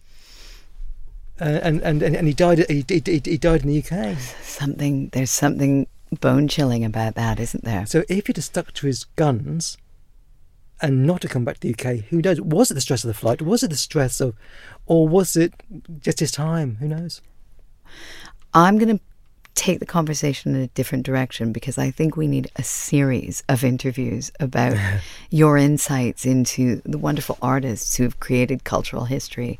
Uh, 1.39 1.60
and, 1.63 1.82
and 1.82 2.04
and 2.04 2.28
he 2.28 2.34
died. 2.34 2.65
He, 2.70 2.86
he, 2.88 3.02
he 3.04 3.22
he 3.24 3.38
died 3.38 3.63
in 3.63 3.70
the 3.70 3.84
UK. 3.84 4.17
Something. 4.44 5.10
There's 5.10 5.32
something 5.32 5.88
bone 6.20 6.48
chilling 6.48 6.84
about 6.84 7.15
that, 7.15 7.39
isn't 7.39 7.63
there? 7.63 7.86
So 7.86 8.04
if 8.10 8.28
he'd 8.28 8.36
have 8.36 8.46
stuck 8.46 8.74
to 8.74 8.88
his 8.88 9.06
guns 9.15 9.78
and 10.82 11.06
not 11.06 11.22
to 11.22 11.28
come 11.28 11.46
back 11.46 11.60
to 11.60 11.62
the 11.62 11.74
UK, 11.74 12.06
who 12.06 12.22
knows? 12.22 12.41
Was 12.41 12.72
it 12.72 12.74
the 12.74 12.82
stress 12.82 13.04
of 13.04 13.08
the 13.08 13.13
flight? 13.13 13.41
Was 13.41 13.63
it 13.63 13.70
the 13.70 13.78
stress 13.78 14.20
of, 14.20 14.36
or 14.86 15.08
was 15.08 15.36
it 15.36 15.54
just 16.00 16.20
his 16.20 16.32
time? 16.32 16.78
Who 16.80 16.88
knows? 16.88 17.22
I'm 18.54 18.78
going 18.78 18.98
to 18.98 19.04
take 19.55 19.79
the 19.79 19.85
conversation 19.85 20.55
in 20.55 20.61
a 20.61 20.67
different 20.67 21.05
direction 21.05 21.51
because 21.51 21.77
I 21.77 21.91
think 21.91 22.15
we 22.15 22.27
need 22.27 22.49
a 22.55 22.63
series 22.63 23.43
of 23.49 23.63
interviews 23.63 24.31
about 24.39 24.77
your 25.29 25.57
insights 25.57 26.25
into 26.25 26.81
the 26.85 26.97
wonderful 26.97 27.37
artists 27.41 27.95
who 27.95 28.03
have 28.03 28.19
created 28.19 28.63
cultural 28.63 29.05
history 29.05 29.59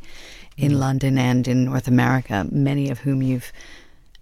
in 0.58 0.74
mm. 0.74 0.80
London 0.80 1.18
and 1.18 1.48
in 1.48 1.66
North 1.66 1.88
America, 1.88 2.48
many 2.52 2.90
of 2.90 3.00
whom 3.00 3.22
you've 3.22 3.52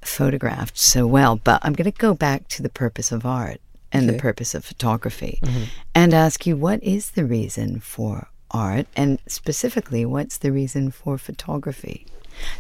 photographed 0.01 0.77
so 0.77 1.05
well. 1.05 1.35
But 1.35 1.61
I'm 1.63 1.73
going 1.73 1.91
to 1.91 1.97
go 1.97 2.13
back 2.13 2.47
to 2.49 2.63
the 2.63 2.69
purpose 2.69 3.11
of 3.11 3.25
art 3.25 3.61
and 3.91 4.07
the 4.07 4.13
purpose 4.13 4.53
of 4.53 4.63
photography 4.63 5.39
mm-hmm. 5.41 5.63
and 5.95 6.13
ask 6.13 6.45
you 6.45 6.55
what 6.55 6.83
is 6.83 7.11
the 7.11 7.25
reason 7.25 7.79
for 7.79 8.27
art 8.51 8.85
and 8.95 9.19
specifically 9.27 10.05
what's 10.05 10.37
the 10.37 10.51
reason 10.51 10.91
for 10.91 11.17
photography? 11.17 12.05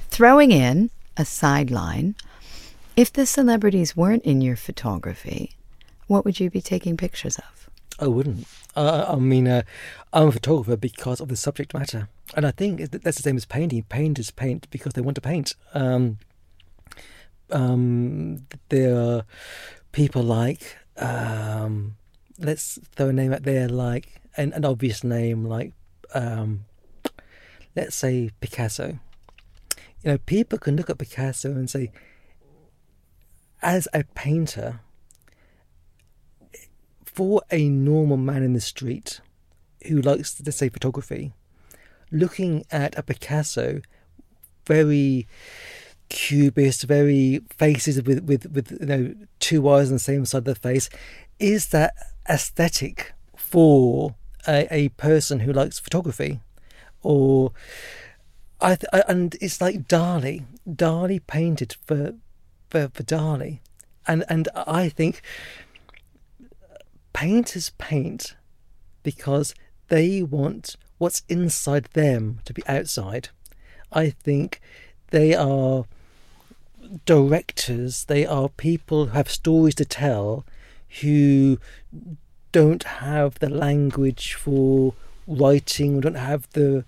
Throwing 0.09 0.51
in 0.51 0.89
a 1.17 1.25
sideline, 1.25 2.15
if 2.99 3.13
the 3.13 3.25
celebrities 3.25 3.95
weren't 3.95 4.25
in 4.25 4.41
your 4.41 4.57
photography, 4.57 5.55
what 6.07 6.25
would 6.25 6.37
you 6.37 6.49
be 6.49 6.59
taking 6.59 6.97
pictures 6.97 7.37
of? 7.37 7.69
I 7.97 8.07
wouldn't. 8.07 8.45
Uh, 8.75 9.05
I 9.07 9.15
mean, 9.15 9.47
uh, 9.47 9.61
I'm 10.11 10.27
a 10.27 10.31
photographer 10.33 10.75
because 10.75 11.21
of 11.21 11.29
the 11.29 11.37
subject 11.37 11.73
matter, 11.73 12.09
and 12.35 12.45
I 12.45 12.51
think 12.51 12.91
that's 12.91 13.15
the 13.15 13.23
same 13.23 13.37
as 13.37 13.45
painting. 13.45 13.83
Painters 13.83 14.31
paint 14.31 14.69
because 14.69 14.93
they 14.93 15.01
want 15.01 15.15
to 15.15 15.21
paint. 15.21 15.55
Um, 15.73 16.17
um, 17.51 18.45
there 18.67 18.99
are 18.99 19.23
people 19.93 20.21
like, 20.21 20.75
um, 20.97 21.95
let's 22.37 22.79
throw 22.97 23.07
a 23.07 23.13
name 23.13 23.31
out 23.31 23.43
there, 23.43 23.69
like 23.69 24.21
an, 24.35 24.51
an 24.51 24.65
obvious 24.65 25.05
name, 25.05 25.45
like, 25.45 25.71
um, 26.13 26.65
let's 27.77 27.95
say 27.95 28.31
Picasso. 28.41 28.99
You 30.03 30.11
know, 30.11 30.17
people 30.17 30.59
can 30.59 30.75
look 30.75 30.89
at 30.89 30.97
Picasso 30.97 31.51
and 31.51 31.69
say, 31.69 31.93
as 33.61 33.87
a 33.93 34.03
painter, 34.15 34.81
for 37.03 37.41
a 37.51 37.67
normal 37.67 38.17
man 38.17 38.43
in 38.43 38.53
the 38.53 38.61
street 38.61 39.19
who 39.87 40.01
likes, 40.01 40.41
let's 40.45 40.57
say, 40.57 40.69
photography, 40.69 41.33
looking 42.11 42.65
at 42.71 42.97
a 42.97 43.03
Picasso, 43.03 43.81
very 44.65 45.27
cubist, 46.09 46.83
very 46.83 47.41
faces 47.49 48.01
with, 48.03 48.23
with, 48.23 48.45
with 48.51 48.71
you 48.79 48.85
know 48.85 49.13
two 49.39 49.67
eyes 49.69 49.89
on 49.89 49.95
the 49.95 49.99
same 49.99 50.25
side 50.25 50.39
of 50.39 50.45
the 50.45 50.55
face, 50.55 50.89
is 51.39 51.67
that 51.67 51.93
aesthetic 52.29 53.13
for 53.35 54.15
a, 54.47 54.67
a 54.73 54.89
person 54.89 55.41
who 55.41 55.53
likes 55.53 55.79
photography, 55.79 56.39
or 57.01 57.51
I, 58.61 58.75
th- 58.75 58.89
I 58.91 59.03
and 59.07 59.35
it's 59.41 59.61
like 59.61 59.87
Dali. 59.87 60.45
Dali 60.67 61.21
painted 61.25 61.75
for 61.85 62.15
for, 62.69 62.89
for 62.93 63.03
Dali, 63.03 63.59
and 64.07 64.23
and 64.29 64.47
I 64.55 64.89
think 64.89 65.21
painters 67.13 67.71
paint 67.77 68.35
because 69.03 69.53
they 69.87 70.21
want 70.21 70.75
what's 70.97 71.23
inside 71.29 71.85
them 71.93 72.39
to 72.45 72.53
be 72.53 72.65
outside. 72.67 73.29
I 73.91 74.11
think 74.11 74.61
they 75.11 75.33
are 75.33 75.85
directors, 77.05 78.05
they 78.05 78.25
are 78.25 78.49
people 78.49 79.07
who 79.07 79.11
have 79.11 79.29
stories 79.29 79.75
to 79.75 79.85
tell 79.85 80.45
who 81.01 81.59
don't 82.51 82.83
have 82.83 83.39
the 83.39 83.49
language 83.49 84.33
for 84.33 84.93
writing, 85.27 85.99
don't 85.99 86.15
have 86.15 86.49
the 86.53 86.83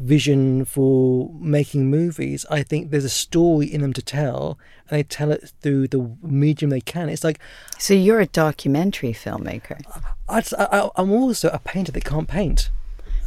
vision 0.00 0.64
for 0.64 1.30
making 1.38 1.90
movies. 1.90 2.46
I 2.50 2.62
think 2.62 2.90
there's 2.90 3.04
a 3.04 3.10
story 3.10 3.66
in 3.66 3.82
them 3.82 3.92
to 3.92 4.02
tell, 4.02 4.58
and 4.88 4.98
they 4.98 5.02
tell 5.02 5.30
it 5.30 5.52
through 5.60 5.88
the 5.88 6.10
medium 6.22 6.70
they 6.70 6.80
can. 6.80 7.08
It's 7.08 7.22
like 7.22 7.38
So 7.78 7.94
you're 7.94 8.20
a 8.20 8.26
documentary 8.26 9.12
filmmaker. 9.12 9.80
I, 10.28 10.90
I'm 10.96 11.12
also 11.12 11.48
a 11.50 11.58
painter 11.58 11.92
that 11.92 12.04
can't 12.04 12.28
paint. 12.28 12.70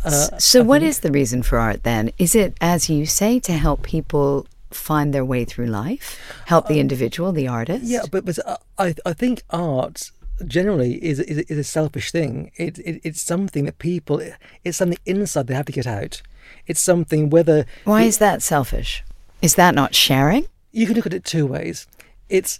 Uh, 0.03 0.37
so 0.37 0.63
what 0.63 0.83
is 0.83 0.99
the 0.99 1.11
reason 1.11 1.43
for 1.43 1.57
art 1.57 1.83
then? 1.83 2.11
Is 2.17 2.35
it, 2.35 2.57
as 2.59 2.89
you 2.89 3.05
say, 3.05 3.39
to 3.41 3.53
help 3.53 3.83
people 3.83 4.45
find 4.71 5.13
their 5.13 5.23
way 5.23 5.45
through 5.45 5.67
life, 5.67 6.19
help 6.47 6.67
the 6.67 6.79
individual, 6.79 7.31
the 7.31 7.47
artist? 7.47 7.85
Yeah, 7.85 8.01
but 8.11 8.25
but 8.25 8.37
I 8.77 8.95
I 9.05 9.13
think 9.13 9.43
art 9.51 10.11
generally 10.45 10.95
is 11.03 11.19
is, 11.19 11.37
is 11.39 11.57
a 11.57 11.63
selfish 11.63 12.11
thing. 12.11 12.51
It, 12.57 12.79
it 12.79 12.99
it's 13.03 13.21
something 13.21 13.65
that 13.65 13.77
people 13.79 14.21
it's 14.65 14.77
something 14.77 14.97
inside 15.05 15.47
they 15.47 15.53
have 15.53 15.67
to 15.67 15.71
get 15.71 15.87
out. 15.87 16.21
It's 16.67 16.81
something 16.81 17.29
whether 17.29 17.65
Why 17.83 18.03
is 18.03 18.17
that 18.19 18.41
selfish? 18.41 19.03
Is 19.41 19.55
that 19.55 19.75
not 19.75 19.93
sharing? 19.93 20.47
you 20.73 20.87
can 20.87 20.95
look 20.95 21.05
at 21.05 21.13
it 21.13 21.23
two 21.23 21.45
ways. 21.45 21.87
It's 22.27 22.59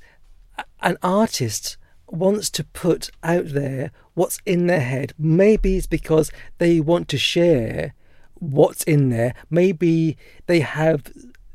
an 0.82 0.98
artist 1.02 1.78
wants 2.08 2.50
to 2.52 2.64
put 2.64 3.10
out 3.24 3.48
there 3.50 3.92
what's 4.14 4.40
in 4.46 4.68
their 4.68 4.82
head. 4.82 5.14
Maybe 5.18 5.76
it's 5.76 5.88
because 5.88 6.32
they 6.60 6.80
want 6.80 7.10
to 7.10 7.18
share 7.18 7.96
what's 8.36 8.84
in 8.84 9.10
there. 9.10 9.34
Maybe 9.50 10.16
they 10.46 10.62
have. 10.62 11.12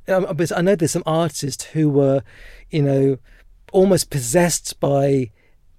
Um, 0.09 0.27
I 0.29 0.63
know 0.63 0.75
there's 0.75 0.91
some 0.91 1.03
artists 1.07 1.65
who 1.65 1.89
were, 1.89 2.23
you 2.71 2.83
know, 2.83 3.19
almost 3.73 4.11
possessed 4.11 4.81
by 4.81 5.31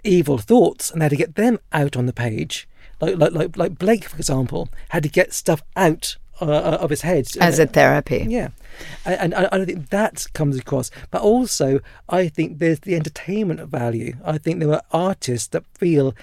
evil 0.04 0.38
thoughts 0.38 0.90
and 0.90 1.02
had 1.02 1.10
to 1.10 1.18
get 1.18 1.36
them 1.36 1.60
out 1.74 1.98
on 1.98 2.06
the 2.06 2.14
page. 2.14 2.70
Like 3.02 3.18
like 3.18 3.34
like, 3.34 3.58
like 3.58 3.78
Blake, 3.78 4.06
for 4.06 4.18
example, 4.18 4.70
had 4.90 5.04
to 5.04 5.10
get 5.10 5.34
stuff 5.34 5.62
out 5.76 6.16
uh, 6.42 6.78
of 6.82 6.90
his 6.90 7.02
head 7.02 7.28
As 7.40 7.60
a 7.60 7.66
therapy. 7.66 8.26
yeah, 8.28 8.50
and, 9.06 9.34
and 9.34 9.48
I, 9.52 9.66
think 9.66 9.90
that 9.90 10.26
comes 10.34 10.58
across. 10.58 10.92
But 11.12 11.22
also, 11.22 11.80
I 12.08 12.28
think 12.28 12.60
there's 12.60 12.80
the 12.80 12.96
entertainment 12.96 13.62
value. 13.70 14.14
I 14.24 14.38
think 14.38 14.60
there 14.60 14.74
are 14.74 14.82
artists 14.92 15.48
that 15.50 15.66
feel 15.78 16.16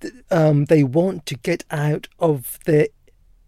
th- 0.00 0.14
um, 0.30 0.66
they 0.66 0.82
want 0.82 1.26
to 1.26 1.36
get 1.36 1.64
out 1.70 2.08
of 2.18 2.58
their 2.64 2.88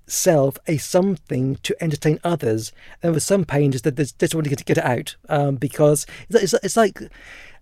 self 0.07 0.59
a 0.67 0.77
something 0.77 1.57
to 1.63 1.77
entertain 1.83 2.19
others. 2.25 2.73
And 3.03 3.15
with 3.15 3.23
some 3.23 3.45
painters, 3.45 3.83
that 3.83 3.97
they 3.97 4.05
just 4.05 4.35
want 4.35 4.45
to 4.45 4.51
get, 4.51 4.65
get 4.65 4.79
it 4.79 4.85
out 4.85 5.17
um, 5.29 5.57
because 5.57 6.07
it's, 6.29 6.53
it's, 6.55 6.77
like 6.77 7.01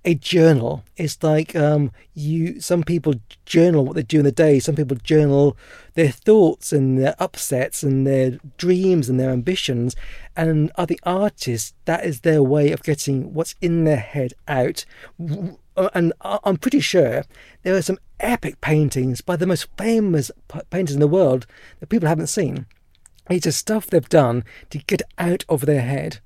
a 0.04 0.14
journal. 0.14 0.84
It's 0.96 1.22
like 1.22 1.54
um, 1.56 1.90
you. 2.14 2.60
Some 2.60 2.82
people 2.82 3.14
journal 3.44 3.84
what 3.84 3.94
they 3.94 4.02
do 4.02 4.18
in 4.18 4.24
the 4.24 4.32
day. 4.32 4.58
Some 4.58 4.76
people 4.76 4.96
journal 4.96 5.56
their 5.94 6.10
thoughts 6.10 6.72
and 6.72 6.98
their 6.98 7.14
upsets 7.18 7.82
and 7.82 8.06
their 8.06 8.38
dreams 8.56 9.08
and 9.08 9.18
their 9.18 9.30
ambitions. 9.30 9.96
And 10.36 10.70
other 10.76 10.96
artists, 11.02 11.74
that 11.84 12.04
is 12.04 12.20
their 12.20 12.42
way 12.42 12.72
of 12.72 12.82
getting 12.82 13.34
what's 13.34 13.54
in 13.60 13.84
their 13.84 13.96
head 13.96 14.34
out. 14.46 14.84
And 15.18 16.12
I'm 16.20 16.56
pretty 16.56 16.80
sure 16.80 17.24
there 17.62 17.74
are 17.74 17.82
some 17.82 17.98
epic 18.20 18.60
paintings 18.60 19.20
by 19.20 19.36
the 19.36 19.46
most 19.46 19.68
famous 19.76 20.30
painters 20.70 20.94
in 20.94 21.00
the 21.00 21.06
world 21.06 21.46
that 21.80 21.88
people 21.88 22.08
haven't 22.08 22.28
seen. 22.28 22.66
It's 23.30 23.44
just 23.44 23.58
stuff 23.58 23.86
they've 23.86 24.08
done 24.08 24.44
to 24.70 24.78
get 24.78 25.02
out 25.18 25.44
of 25.48 25.66
their 25.66 25.82
head. 25.82 26.18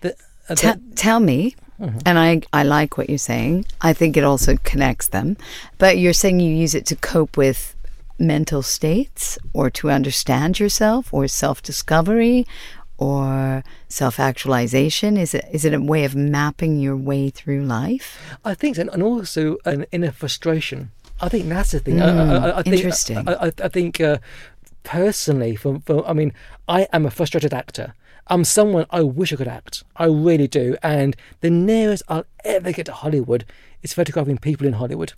The, 0.00 0.16
uh, 0.48 0.54
T- 0.56 0.72
tell 0.94 1.20
me, 1.20 1.54
mm-hmm. 1.80 1.98
and 2.06 2.18
I, 2.18 2.42
I 2.52 2.62
like 2.62 2.98
what 2.98 3.08
you're 3.08 3.18
saying. 3.18 3.66
I 3.80 3.92
think 3.92 4.16
it 4.16 4.24
also 4.24 4.56
connects 4.64 5.08
them. 5.08 5.36
But 5.78 5.98
you're 5.98 6.12
saying 6.12 6.40
you 6.40 6.54
use 6.54 6.74
it 6.74 6.86
to 6.86 6.96
cope 6.96 7.36
with 7.36 7.74
mental 8.18 8.62
states 8.62 9.38
or 9.52 9.70
to 9.70 9.90
understand 9.90 10.58
yourself 10.58 11.12
or 11.14 11.28
self 11.28 11.62
discovery 11.62 12.46
or 12.98 13.62
self 13.88 14.20
actualization? 14.20 15.16
Is 15.16 15.34
it 15.34 15.46
is 15.52 15.64
it 15.64 15.72
a 15.72 15.80
way 15.80 16.04
of 16.04 16.14
mapping 16.14 16.78
your 16.78 16.96
way 16.96 17.30
through 17.30 17.62
life? 17.62 18.18
I 18.44 18.54
think 18.54 18.76
so, 18.76 18.82
and 18.92 19.02
also 19.02 19.56
an 19.64 19.86
inner 19.92 20.10
frustration. 20.10 20.90
I 21.20 21.28
think 21.28 21.48
that's 21.48 21.72
the 21.72 21.80
thing. 21.80 21.96
Mm, 21.96 22.02
I, 22.02 22.50
I, 22.50 22.58
I, 22.58 22.62
think, 22.62 22.76
interesting. 22.76 23.28
I, 23.28 23.52
I 23.62 23.68
think 23.68 24.00
uh, 24.00 24.18
personally, 24.84 25.56
for, 25.56 25.80
for 25.84 26.06
I 26.06 26.12
mean, 26.12 26.32
I 26.68 26.86
am 26.92 27.06
a 27.06 27.10
frustrated 27.10 27.54
actor. 27.54 27.94
I'm 28.28 28.44
someone 28.44 28.86
I 28.90 29.02
wish 29.02 29.32
I 29.32 29.36
could 29.36 29.48
act. 29.48 29.84
I 29.96 30.06
really 30.06 30.46
do. 30.46 30.76
And 30.82 31.16
the 31.40 31.50
nearest 31.50 32.02
I'll 32.08 32.26
ever 32.44 32.72
get 32.72 32.86
to 32.86 32.92
Hollywood 32.92 33.44
is 33.82 33.94
photographing 33.94 34.38
people 34.38 34.66
in 34.66 34.74
Hollywood. 34.74 35.12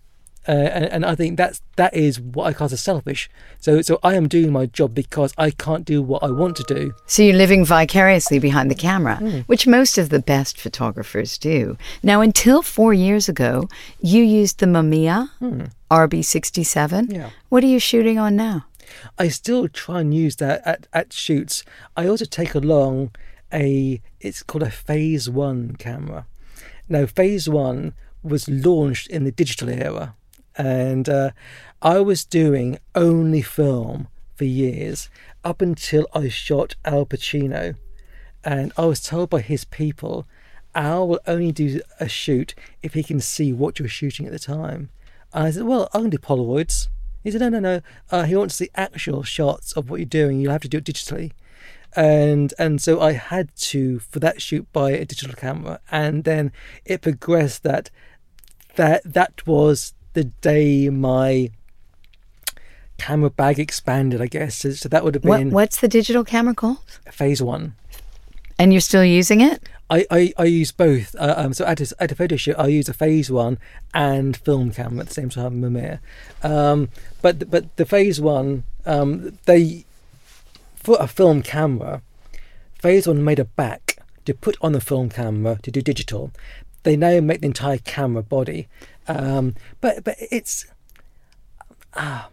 Uh, 0.49 0.53
and, 0.53 0.85
and, 0.87 1.05
I 1.05 1.15
think 1.15 1.37
that's 1.37 1.61
that 1.77 1.93
is 1.93 2.19
what 2.19 2.47
I 2.47 2.55
class 2.55 2.73
as 2.73 2.81
selfish. 2.81 3.29
So 3.59 3.83
so 3.83 3.99
I 4.03 4.15
am 4.15 4.27
doing 4.27 4.51
my 4.51 4.65
job 4.65 4.95
because 4.95 5.35
I 5.37 5.51
can't 5.51 5.85
do 5.85 6.01
what 6.01 6.23
I 6.23 6.31
want 6.31 6.57
to 6.57 6.63
do. 6.63 6.95
So 7.07 7.23
you're 7.23 7.37
living 7.37 7.63
vicariously 7.63 8.39
behind 8.39 8.71
the 8.71 8.75
camera, 8.75 9.19
mm. 9.21 9.45
which 9.45 9.67
most 9.67 9.99
of 9.99 10.09
the 10.09 10.19
best 10.19 10.59
photographers 10.59 11.37
do. 11.37 11.77
Now, 12.03 12.23
until 12.23 12.63
four 12.63 12.95
years 12.95 13.29
ago, 13.29 13.69
you 14.01 14.25
used 14.25 14.61
the 14.61 14.67
Mamiya 14.67 15.29
mm. 15.43 15.71
RB67. 15.91 17.13
Yeah. 17.13 17.31
What 17.51 17.63
are 17.63 17.69
you 17.69 17.79
shooting 17.79 18.19
on 18.19 18.35
now? 18.35 18.65
I 19.19 19.29
still 19.29 19.69
try 19.69 20.01
and 20.01 20.15
use 20.15 20.37
that 20.37 20.63
at, 20.67 20.87
at 20.93 21.13
shoots. 21.13 21.65
I 21.97 22.07
also 22.07 22.25
take 22.25 22.55
along 22.55 23.13
a 23.53 24.01
it's 24.21 24.43
called 24.43 24.63
a 24.63 24.71
Phase 24.71 25.29
One 25.29 25.77
camera. 25.77 26.27
Now, 26.89 27.07
Phase 27.07 27.49
One 27.49 27.95
was 28.23 28.49
launched 28.49 29.09
in 29.09 29.25
the 29.25 29.33
digital 29.33 29.69
era 29.69 30.15
and 30.57 31.09
uh, 31.09 31.31
I 31.81 32.01
was 32.01 32.25
doing 32.25 32.79
only 32.95 33.43
film 33.43 34.09
for 34.35 34.45
years 34.45 35.09
up 35.45 35.63
until 35.63 36.07
I 36.15 36.29
shot 36.29 36.75
Al 36.85 37.07
Pacino, 37.07 37.77
and 38.45 38.73
I 38.77 38.85
was 38.87 39.03
told 39.03 39.31
by 39.31 39.41
his 39.41 39.65
people, 39.65 40.27
Al 40.75 41.09
will 41.09 41.21
only 41.27 41.53
do 41.53 41.81
a 41.99 42.09
shoot 42.09 42.55
if 42.83 42.95
he 42.95 43.03
can 43.03 43.21
see 43.21 43.53
what 43.53 43.79
you're 43.79 43.89
shooting 43.89 44.27
at 44.27 44.33
the 44.33 44.39
time. 44.39 44.91
And 45.33 45.45
I 45.47 45.51
said, 45.51 45.65
well, 45.65 45.89
I 45.95 46.01
can 46.01 46.11
do 46.11 46.19
Polaroids. 46.19 46.89
He 47.23 47.31
said, 47.31 47.41
no, 47.41 47.49
no, 47.49 47.61
no. 47.61 47.81
Uh, 48.11 48.25
he 48.25 48.35
wants 48.37 48.59
the 48.59 48.71
actual 48.75 49.23
shots 49.23 49.73
of 49.73 49.91
what 49.91 50.01
you're 50.01 50.07
doing. 50.07 50.41
You'll 50.41 50.53
have 50.53 50.63
to 50.63 50.69
do 50.69 50.79
it 50.79 50.85
digitally. 50.85 51.33
And 51.97 52.55
and 52.57 52.81
so 52.81 53.01
I 53.01 53.13
had 53.13 53.55
to 53.57 53.99
for 53.99 54.21
that 54.21 54.41
shoot 54.41 54.73
buy 54.73 54.93
a 54.93 55.05
digital 55.05 55.35
camera, 55.35 55.81
and 55.91 56.23
then 56.23 56.53
it 56.85 57.03
progressed 57.03 57.65
that 57.65 57.91
that 58.77 59.03
that 59.05 59.45
was 59.45 59.93
the 60.13 60.25
day 60.25 60.89
my 60.89 61.51
camera 62.97 63.31
bag 63.31 63.59
expanded, 63.59 64.21
I 64.21 64.27
guess. 64.27 64.59
So, 64.59 64.71
so 64.71 64.89
that 64.89 65.03
would 65.03 65.15
have 65.15 65.23
been. 65.23 65.51
What, 65.51 65.55
what's 65.63 65.81
the 65.81 65.89
digital 65.89 66.23
camera 66.23 66.55
called? 66.55 67.01
Phase 67.11 67.43
one. 67.43 67.75
And 68.61 68.75
you're 68.75 68.83
still 68.83 69.07
using 69.07 69.41
it? 69.41 69.71
I, 69.89 70.05
I, 70.11 70.33
I 70.37 70.45
use 70.45 70.71
both. 70.71 71.17
Uh, 71.19 71.33
um, 71.35 71.55
so 71.55 71.65
at 71.65 71.81
a, 71.81 71.95
at 71.99 72.13
a 72.13 72.15
photo 72.15 72.37
shoot, 72.37 72.57
I 72.59 72.67
use 72.67 72.91
a 72.91 72.93
phase 72.93 73.31
one 73.31 73.57
and 73.95 74.37
film 74.37 74.71
camera 74.71 75.01
at 75.01 75.09
the 75.09 75.15
same 75.15 75.31
time, 75.31 75.63
Mamiya. 75.63 75.99
Um, 76.43 76.91
but 77.23 77.51
but 77.51 77.75
the 77.77 77.87
phase 77.87 78.21
one, 78.21 78.65
um, 78.85 79.39
they 79.47 79.87
for 80.77 80.99
a 81.01 81.07
film 81.07 81.41
camera, 81.41 82.03
phase 82.79 83.09
one 83.09 83.25
made 83.25 83.39
a 83.39 83.47
back 83.47 83.97
to 84.27 84.35
put 84.35 84.59
on 84.61 84.73
the 84.73 84.81
film 84.83 85.09
camera 85.09 85.59
to 85.63 85.71
do 85.71 85.81
digital. 85.81 86.31
They 86.83 86.99
now 86.99 87.19
make 87.21 87.41
the 87.41 87.47
entire 87.47 87.79
camera 87.79 88.23
body. 88.23 88.69
Um, 89.09 89.55
but 89.81 90.05
but 90.05 90.17
it's 90.31 90.67
ah, 91.95 92.29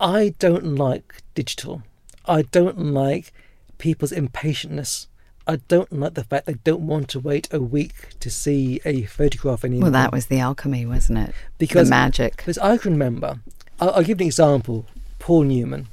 I 0.00 0.34
don't 0.40 0.74
like 0.74 1.22
digital. 1.36 1.84
I 2.26 2.42
don't 2.42 2.92
like 2.92 3.32
people's 3.78 4.10
impatientness. 4.10 5.06
I 5.50 5.56
don't 5.66 5.92
like 5.92 6.14
the 6.14 6.22
fact 6.22 6.46
they 6.46 6.54
don't 6.54 6.86
want 6.86 7.08
to 7.08 7.18
wait 7.18 7.48
a 7.52 7.60
week 7.60 8.18
to 8.20 8.30
see 8.30 8.80
a 8.84 9.02
photograph 9.06 9.64
anymore. 9.64 9.90
Well, 9.90 9.92
that 9.92 10.12
was 10.12 10.26
the 10.26 10.38
alchemy, 10.38 10.86
wasn't 10.86 11.18
it? 11.18 11.34
Because 11.58 11.88
the 11.88 11.96
magic. 11.96 12.36
Because 12.36 12.56
I 12.58 12.76
can 12.76 12.92
remember. 12.92 13.40
I'll, 13.80 13.90
I'll 13.90 14.04
give 14.04 14.20
an 14.20 14.26
example. 14.26 14.86
Paul 15.18 15.42
Newman. 15.42 15.88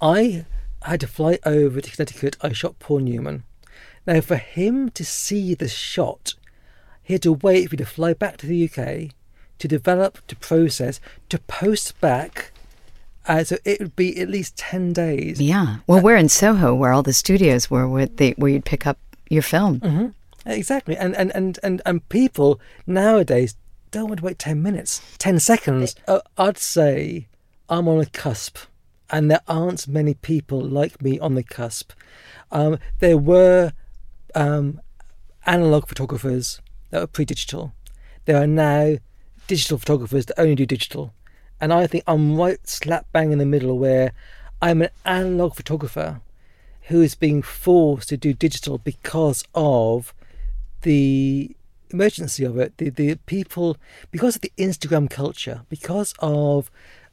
I 0.00 0.46
had 0.82 1.00
to 1.00 1.06
fly 1.06 1.38
over 1.44 1.82
to 1.82 1.90
Connecticut. 1.90 2.38
I 2.40 2.52
shot 2.52 2.78
Paul 2.78 3.00
Newman. 3.00 3.42
Now, 4.06 4.22
for 4.22 4.36
him 4.36 4.88
to 4.92 5.04
see 5.04 5.54
the 5.54 5.68
shot 5.68 6.34
he 7.02 7.14
had 7.14 7.22
to 7.22 7.32
wait 7.32 7.68
for 7.68 7.74
me 7.74 7.78
to 7.78 7.84
fly 7.84 8.14
back 8.14 8.38
to 8.38 8.46
the 8.46 8.64
UK 8.64 9.10
to 9.58 9.68
develop, 9.68 10.26
to 10.28 10.36
process, 10.36 11.00
to 11.28 11.38
post 11.40 12.00
back. 12.00 12.52
Uh, 13.26 13.44
so 13.44 13.56
it 13.64 13.80
would 13.80 13.96
be 13.96 14.18
at 14.18 14.28
least 14.28 14.56
10 14.56 14.92
days. 14.92 15.40
Yeah. 15.40 15.76
Well, 15.86 15.98
uh, 15.98 16.02
we're 16.02 16.16
in 16.16 16.28
Soho 16.28 16.74
where 16.74 16.92
all 16.92 17.02
the 17.02 17.12
studios 17.12 17.70
were 17.70 17.86
where, 17.86 18.06
they, 18.06 18.30
where 18.32 18.50
you'd 18.50 18.64
pick 18.64 18.86
up 18.86 18.98
your 19.28 19.42
film. 19.42 19.80
Mm-hmm. 19.80 20.06
Exactly. 20.46 20.96
And, 20.96 21.14
and, 21.16 21.30
and, 21.34 21.58
and, 21.62 21.82
and 21.84 22.08
people 22.08 22.60
nowadays 22.86 23.56
don't 23.90 24.08
want 24.08 24.20
to 24.20 24.24
wait 24.24 24.38
10 24.38 24.62
minutes, 24.62 25.02
10 25.18 25.40
seconds. 25.40 25.94
Uh, 26.06 26.20
I'd 26.38 26.58
say 26.58 27.28
I'm 27.68 27.88
on 27.88 28.00
a 28.00 28.06
cusp, 28.06 28.58
and 29.10 29.30
there 29.30 29.42
aren't 29.48 29.86
many 29.88 30.14
people 30.14 30.60
like 30.60 31.02
me 31.02 31.18
on 31.18 31.34
the 31.34 31.42
cusp. 31.42 31.92
Um, 32.50 32.78
there 33.00 33.18
were 33.18 33.72
um, 34.34 34.80
analog 35.46 35.88
photographers 35.88 36.60
that 36.90 37.00
were 37.00 37.06
pre-digital. 37.06 37.72
There 38.24 38.36
are 38.36 38.46
now 38.46 38.96
digital 39.46 39.78
photographers 39.78 40.26
that 40.26 40.40
only 40.40 40.54
do 40.54 40.66
digital, 40.66 41.12
and 41.60 41.72
I 41.72 41.86
think 41.86 42.04
I'm 42.06 42.36
right 42.36 42.66
slap 42.66 43.06
bang 43.12 43.32
in 43.32 43.38
the 43.38 43.46
middle 43.46 43.78
where 43.78 44.12
I'm 44.62 44.82
an 44.82 44.90
analog 45.04 45.54
photographer 45.54 46.20
who 46.82 47.02
is 47.02 47.14
being 47.14 47.42
forced 47.42 48.08
to 48.08 48.16
do 48.16 48.32
digital 48.32 48.78
because 48.78 49.44
of 49.54 50.14
the 50.82 51.54
emergency 51.90 52.44
of 52.44 52.58
it. 52.58 52.78
The 52.78 52.90
the 52.90 53.16
people 53.26 53.76
because 54.10 54.36
of 54.36 54.42
the 54.42 54.52
Instagram 54.56 55.08
culture, 55.10 55.62
because 55.68 56.14
of 56.18 56.70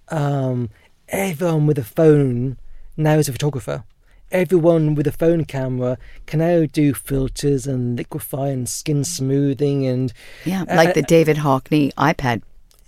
um, 0.10 0.70
everyone 1.10 1.68
with 1.68 1.78
a 1.78 1.84
phone 1.84 2.58
now 2.96 3.14
is 3.14 3.30
a 3.30 3.34
photographer 3.34 3.84
everyone 4.32 4.96
with 4.96 5.08
a 5.08 5.12
phone 5.12 5.46
camera 5.46 5.98
can 6.26 6.40
now 6.40 6.66
do 6.66 6.94
filters 6.94 7.66
and 7.66 7.98
liquify 7.98 8.52
and 8.52 8.68
skin 8.68 9.04
smoothing 9.04 9.86
and 9.86 10.14
yeah, 10.46 10.64
uh, 10.64 10.76
like 10.76 10.90
uh, 10.90 10.94
the 10.94 11.02
David 11.02 11.38
Hockney 11.38 11.94
iPad 11.94 12.42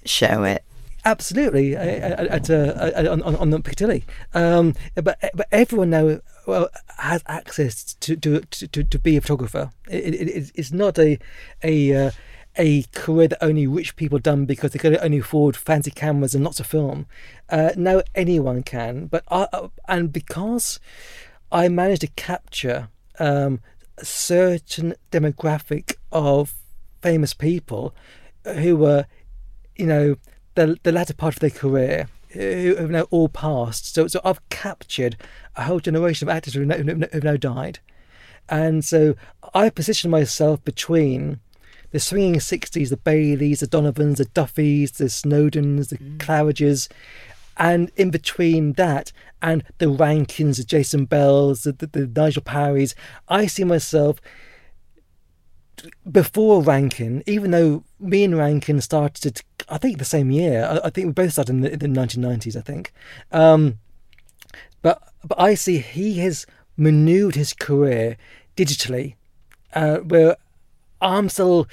show 0.05 0.43
it. 0.43 0.63
Absolutely, 1.05 1.75
at, 1.75 2.49
uh, 2.49 2.91
on, 3.09 3.21
on 3.23 3.49
the 3.49 3.59
Piccadilly. 3.61 4.03
Um, 4.33 4.75
but 4.95 5.17
but 5.33 5.47
everyone 5.51 5.89
now 5.91 6.19
well, 6.45 6.69
has 6.97 7.23
access 7.27 7.93
to 7.95 8.15
to, 8.17 8.41
to, 8.41 8.83
to 8.83 8.99
be 8.99 9.15
a 9.15 9.21
photographer. 9.21 9.71
It, 9.89 10.13
it, 10.15 10.51
it's 10.55 10.71
not 10.71 10.99
a 10.99 11.17
a 11.63 12.07
uh, 12.07 12.11
a 12.57 12.83
career 12.93 13.29
that 13.29 13.43
only 13.43 13.67
rich 13.67 13.95
people 13.95 14.19
done 14.19 14.45
because 14.45 14.71
they 14.71 14.79
could 14.79 14.97
only 14.97 15.19
afford 15.19 15.55
fancy 15.55 15.91
cameras 15.91 16.35
and 16.35 16.43
lots 16.43 16.59
of 16.59 16.67
film. 16.67 17.05
Uh, 17.47 17.71
now 17.77 18.01
anyone 18.15 18.63
can, 18.63 19.05
but 19.05 19.23
I, 19.29 19.47
uh, 19.53 19.69
and 19.87 20.11
because 20.11 20.79
I 21.51 21.69
managed 21.69 22.01
to 22.01 22.07
capture 22.07 22.89
um, 23.19 23.61
a 23.97 24.05
certain 24.05 24.95
demographic 25.11 25.93
of 26.11 26.55
famous 27.01 27.33
people 27.33 27.95
who 28.43 28.75
were, 28.75 29.05
you 29.75 29.85
know, 29.85 30.15
the, 30.59 30.77
the 30.83 30.91
latter 30.91 31.13
part 31.13 31.35
of 31.35 31.39
their 31.39 31.49
career, 31.49 32.09
who 32.29 32.75
have 32.75 32.89
now 32.89 33.03
all 33.11 33.29
passed. 33.29 33.93
So, 33.93 34.07
so 34.07 34.19
I've 34.25 34.47
captured 34.49 35.15
a 35.55 35.63
whole 35.63 35.79
generation 35.79 36.27
of 36.27 36.35
actors 36.35 36.53
who 36.53 36.67
have 36.67 36.85
now, 36.85 37.07
now 37.13 37.37
died. 37.37 37.79
And 38.49 38.83
so 38.83 39.15
I 39.53 39.69
position 39.69 40.11
myself 40.11 40.63
between 40.63 41.39
the 41.91 41.99
swinging 41.99 42.35
60s, 42.35 42.89
the 42.89 42.97
Baileys, 42.97 43.61
the 43.61 43.67
Donovans, 43.67 44.17
the 44.17 44.25
Duffys, 44.25 44.91
the 44.91 45.09
Snowdons, 45.09 45.87
the 45.87 45.97
mm. 45.97 46.17
Claridges, 46.17 46.89
And 47.57 47.91
in 47.95 48.11
between 48.11 48.73
that 48.73 49.11
and 49.41 49.63
the 49.77 49.89
Rankins, 49.89 50.57
the 50.57 50.63
Jason 50.63 51.05
Bells, 51.05 51.63
the, 51.63 51.71
the, 51.71 51.87
the 51.87 52.07
Nigel 52.07 52.43
Parrys, 52.43 52.95
I 53.27 53.47
see 53.47 53.63
myself 53.63 54.19
before 56.09 56.61
Rankin, 56.61 57.23
even 57.25 57.51
though 57.51 57.83
me 57.99 58.23
and 58.23 58.37
Rankin 58.37 58.81
started, 58.81 59.41
I 59.67 59.77
think, 59.77 59.97
the 59.97 60.05
same 60.05 60.31
year. 60.31 60.65
I, 60.65 60.87
I 60.87 60.89
think 60.89 61.07
we 61.07 61.13
both 61.13 61.33
started 61.33 61.53
in 61.53 61.61
the, 61.61 61.69
the 61.77 61.87
1990s, 61.87 62.55
I 62.55 62.61
think. 62.61 62.93
Um, 63.31 63.79
but 64.81 65.01
but 65.23 65.39
I 65.39 65.53
see 65.55 65.79
he 65.79 66.19
has 66.19 66.45
maneuvered 66.77 67.35
his 67.35 67.53
career 67.53 68.17
digitally, 68.55 69.15
uh, 69.73 69.97
where 69.97 70.37
I'm 71.01 71.29
still 71.29 71.67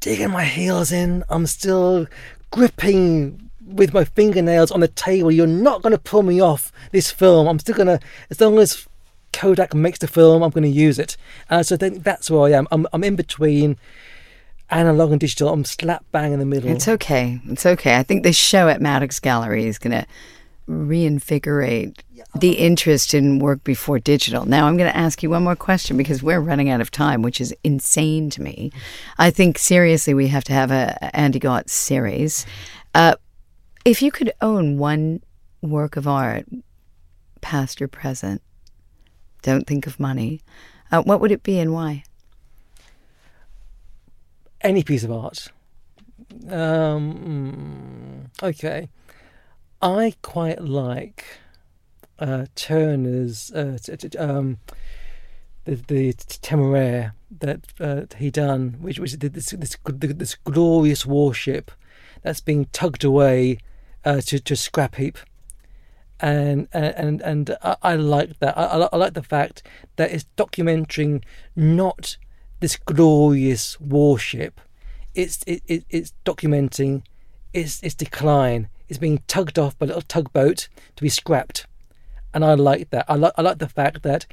digging 0.00 0.30
my 0.30 0.44
heels 0.44 0.92
in. 0.92 1.24
I'm 1.28 1.46
still 1.46 2.06
gripping 2.50 3.50
with 3.66 3.92
my 3.92 4.04
fingernails 4.04 4.70
on 4.70 4.80
the 4.80 4.88
table. 4.88 5.30
You're 5.30 5.46
not 5.46 5.82
going 5.82 5.92
to 5.92 5.98
pull 5.98 6.22
me 6.22 6.40
off 6.40 6.72
this 6.92 7.10
film. 7.10 7.48
I'm 7.48 7.58
still 7.58 7.74
going 7.74 7.88
to, 7.88 8.00
as 8.30 8.40
long 8.40 8.58
as 8.58 8.86
Kodak 9.36 9.74
makes 9.74 9.98
the 9.98 10.08
film, 10.08 10.42
I'm 10.42 10.50
going 10.50 10.64
to 10.64 10.68
use 10.68 10.98
it. 10.98 11.16
Uh, 11.50 11.62
so 11.62 11.74
I 11.74 11.78
think 11.78 12.02
that's 12.02 12.30
where 12.30 12.42
I 12.42 12.58
am. 12.58 12.66
I'm, 12.72 12.86
I'm 12.92 13.04
in 13.04 13.16
between 13.16 13.76
analog 14.70 15.12
and 15.12 15.20
digital. 15.20 15.50
I'm 15.50 15.64
slap 15.64 16.04
bang 16.10 16.32
in 16.32 16.38
the 16.38 16.46
middle. 16.46 16.70
It's 16.70 16.88
okay. 16.88 17.40
It's 17.46 17.66
okay. 17.66 17.96
I 17.96 18.02
think 18.02 18.22
this 18.22 18.36
show 18.36 18.68
at 18.68 18.80
Maddox 18.80 19.20
Gallery 19.20 19.66
is 19.66 19.78
going 19.78 19.92
to 19.92 20.06
reinvigorate 20.66 22.02
the 22.34 22.54
interest 22.54 23.14
in 23.14 23.38
work 23.38 23.62
before 23.62 23.98
digital. 23.98 24.46
Now, 24.46 24.66
I'm 24.66 24.76
going 24.76 24.90
to 24.90 24.96
ask 24.96 25.22
you 25.22 25.30
one 25.30 25.44
more 25.44 25.54
question 25.54 25.96
because 25.96 26.22
we're 26.22 26.40
running 26.40 26.70
out 26.70 26.80
of 26.80 26.90
time, 26.90 27.22
which 27.22 27.40
is 27.40 27.54
insane 27.62 28.30
to 28.30 28.42
me. 28.42 28.72
I 29.18 29.30
think 29.30 29.58
seriously 29.58 30.14
we 30.14 30.28
have 30.28 30.44
to 30.44 30.52
have 30.52 30.70
a 30.70 31.14
Andy 31.14 31.38
Gotts 31.38 31.72
series. 31.72 32.46
Uh, 32.94 33.14
if 33.84 34.02
you 34.02 34.10
could 34.10 34.32
own 34.40 34.78
one 34.78 35.22
work 35.62 35.96
of 35.96 36.08
art, 36.08 36.46
past 37.42 37.80
or 37.80 37.86
present, 37.86 38.42
don't 39.46 39.66
think 39.66 39.86
of 39.86 40.00
money, 40.00 40.40
uh, 40.90 41.02
what 41.02 41.20
would 41.20 41.30
it 41.30 41.42
be 41.44 41.58
and 41.58 41.72
why? 41.72 42.02
Any 44.60 44.82
piece 44.82 45.04
of 45.04 45.12
art. 45.12 45.48
Um, 46.50 48.30
okay. 48.42 48.88
I 49.80 50.14
quite 50.22 50.60
like 50.62 51.24
uh, 52.18 52.46
Turner's 52.56 53.52
uh, 53.52 53.78
t- 53.80 53.96
t- 53.96 54.18
um, 54.18 54.58
the 55.64 55.74
the 55.74 56.12
Temeraire 56.12 57.12
that 57.38 57.60
uh, 57.78 58.02
he 58.18 58.30
done, 58.30 58.76
which 58.80 58.98
was 58.98 59.16
this 59.18 59.50
this 59.50 59.76
this 59.84 60.34
glorious 60.34 61.06
warship 61.06 61.70
that's 62.22 62.40
being 62.40 62.66
tugged 62.72 63.04
away 63.04 63.58
uh, 64.04 64.20
to 64.22 64.40
to 64.40 64.56
scrap 64.56 64.96
heap, 64.96 65.18
and 66.20 66.68
and 66.72 67.20
and 67.20 67.56
I, 67.62 67.76
I 67.82 67.94
like 67.96 68.38
that. 68.38 68.56
I, 68.56 68.88
I 68.92 68.96
like 68.96 69.14
the 69.14 69.22
fact 69.22 69.62
that 69.96 70.10
it's 70.10 70.26
documenting 70.36 71.22
not 71.54 72.16
this 72.60 72.76
glorious 72.76 73.78
warship, 73.80 74.60
it's 75.14 75.42
it, 75.46 75.62
it 75.66 75.84
it's 75.90 76.12
documenting 76.24 77.02
its 77.52 77.82
its 77.82 77.94
decline. 77.94 78.68
It's 78.88 78.98
being 78.98 79.22
tugged 79.26 79.58
off 79.58 79.76
by 79.78 79.86
a 79.86 79.88
little 79.88 80.02
tugboat 80.02 80.68
to 80.94 81.02
be 81.02 81.08
scrapped 81.08 81.66
and 82.36 82.44
I 82.44 82.52
like 82.52 82.90
that. 82.90 83.06
I 83.08 83.14
like 83.14 83.32
I 83.38 83.40
like 83.40 83.58
the 83.58 83.68
fact 83.68 84.02
that 84.02 84.26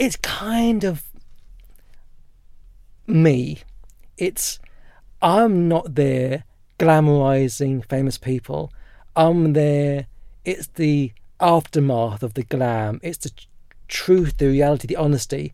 it's 0.00 0.16
kind 0.16 0.82
of 0.82 1.04
me. 3.06 3.58
It's 4.16 4.58
I'm 5.20 5.68
not 5.68 5.94
there 5.94 6.44
glamorizing 6.78 7.86
famous 7.86 8.16
people. 8.16 8.72
I'm 9.14 9.52
there. 9.52 10.06
It's 10.46 10.68
the 10.68 11.12
aftermath 11.40 12.22
of 12.22 12.34
the 12.34 12.44
glam. 12.44 13.00
It's 13.02 13.18
the 13.18 13.32
truth, 13.88 14.38
the 14.38 14.46
reality, 14.46 14.86
the 14.86 14.96
honesty. 14.96 15.52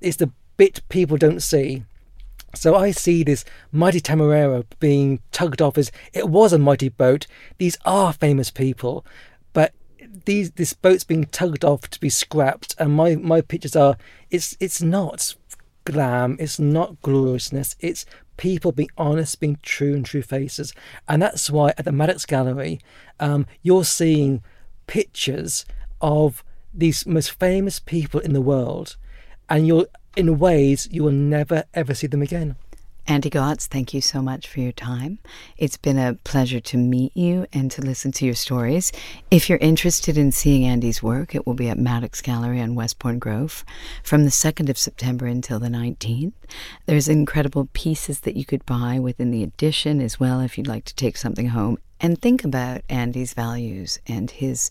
It's 0.00 0.16
the 0.16 0.32
bit 0.56 0.80
people 0.88 1.18
don't 1.18 1.40
see. 1.40 1.84
So 2.54 2.74
I 2.74 2.90
see 2.90 3.22
this 3.22 3.44
mighty 3.70 4.00
Temeraire 4.00 4.64
being 4.80 5.20
tugged 5.30 5.62
off 5.62 5.78
as 5.78 5.92
it 6.14 6.28
was 6.28 6.52
a 6.54 6.58
mighty 6.58 6.88
boat. 6.88 7.26
These 7.58 7.76
are 7.84 8.14
famous 8.14 8.50
people, 8.50 9.04
but 9.52 9.72
these 10.24 10.52
this 10.52 10.72
boat's 10.72 11.04
being 11.04 11.26
tugged 11.26 11.64
off 11.64 11.82
to 11.90 12.00
be 12.00 12.08
scrapped, 12.08 12.74
and 12.78 12.92
my 12.92 13.14
my 13.16 13.42
pictures 13.42 13.76
are 13.76 13.96
it's 14.30 14.56
it's 14.58 14.82
not 14.82 15.36
glam, 15.84 16.36
it's 16.40 16.58
not 16.58 17.00
gloriousness, 17.02 17.76
it's 17.78 18.04
people 18.40 18.72
being 18.72 18.88
honest, 18.96 19.38
being 19.38 19.58
true 19.62 19.92
and 19.92 20.06
true 20.06 20.22
faces, 20.22 20.72
and 21.06 21.20
that's 21.20 21.50
why 21.50 21.74
at 21.76 21.84
the 21.84 21.92
Maddox 21.92 22.24
Gallery, 22.24 22.80
um, 23.20 23.46
you're 23.62 23.84
seeing 23.84 24.42
pictures 24.86 25.66
of 26.00 26.42
these 26.72 27.06
most 27.06 27.32
famous 27.32 27.78
people 27.78 28.18
in 28.18 28.32
the 28.32 28.40
world, 28.40 28.96
and 29.50 29.66
you're 29.66 29.88
in 30.16 30.38
ways 30.38 30.88
you 30.90 31.04
will 31.04 31.12
never 31.12 31.64
ever 31.74 31.92
see 31.92 32.06
them 32.06 32.22
again. 32.22 32.56
Andy 33.10 33.28
Gotts, 33.28 33.66
thank 33.66 33.92
you 33.92 34.00
so 34.00 34.22
much 34.22 34.46
for 34.46 34.60
your 34.60 34.70
time. 34.70 35.18
It's 35.58 35.76
been 35.76 35.98
a 35.98 36.14
pleasure 36.22 36.60
to 36.60 36.76
meet 36.76 37.16
you 37.16 37.44
and 37.52 37.68
to 37.72 37.82
listen 37.82 38.12
to 38.12 38.24
your 38.24 38.36
stories. 38.36 38.92
If 39.32 39.48
you're 39.48 39.58
interested 39.58 40.16
in 40.16 40.30
seeing 40.30 40.64
Andy's 40.64 41.02
work, 41.02 41.34
it 41.34 41.44
will 41.44 41.54
be 41.54 41.68
at 41.68 41.76
Maddox 41.76 42.20
Gallery 42.20 42.60
on 42.60 42.76
Westbourne 42.76 43.18
Grove 43.18 43.64
from 44.04 44.22
the 44.22 44.30
2nd 44.30 44.68
of 44.68 44.78
September 44.78 45.26
until 45.26 45.58
the 45.58 45.66
19th. 45.66 46.34
There's 46.86 47.08
incredible 47.08 47.68
pieces 47.72 48.20
that 48.20 48.36
you 48.36 48.44
could 48.44 48.64
buy 48.64 49.00
within 49.00 49.32
the 49.32 49.42
edition 49.42 50.00
as 50.00 50.20
well 50.20 50.38
if 50.38 50.56
you'd 50.56 50.68
like 50.68 50.84
to 50.84 50.94
take 50.94 51.16
something 51.16 51.48
home. 51.48 51.78
And 52.00 52.22
think 52.22 52.44
about 52.44 52.82
Andy's 52.88 53.34
values 53.34 53.98
and 54.06 54.30
his 54.30 54.70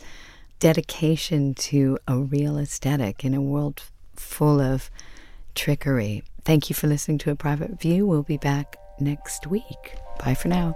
dedication 0.59 1.55
to 1.55 1.97
a 2.07 2.17
real 2.17 2.57
aesthetic 2.57 3.25
in 3.25 3.33
a 3.33 3.41
world 3.41 3.83
full 4.15 4.61
of 4.61 4.89
trickery. 5.55 6.23
Thank 6.49 6.67
you 6.67 6.73
for 6.73 6.87
listening 6.87 7.19
to 7.19 7.29
A 7.29 7.35
Private 7.35 7.79
View. 7.79 8.07
We'll 8.07 8.23
be 8.23 8.37
back 8.37 8.75
next 8.99 9.45
week. 9.45 9.99
Bye 10.25 10.33
for 10.33 10.47
now. 10.47 10.75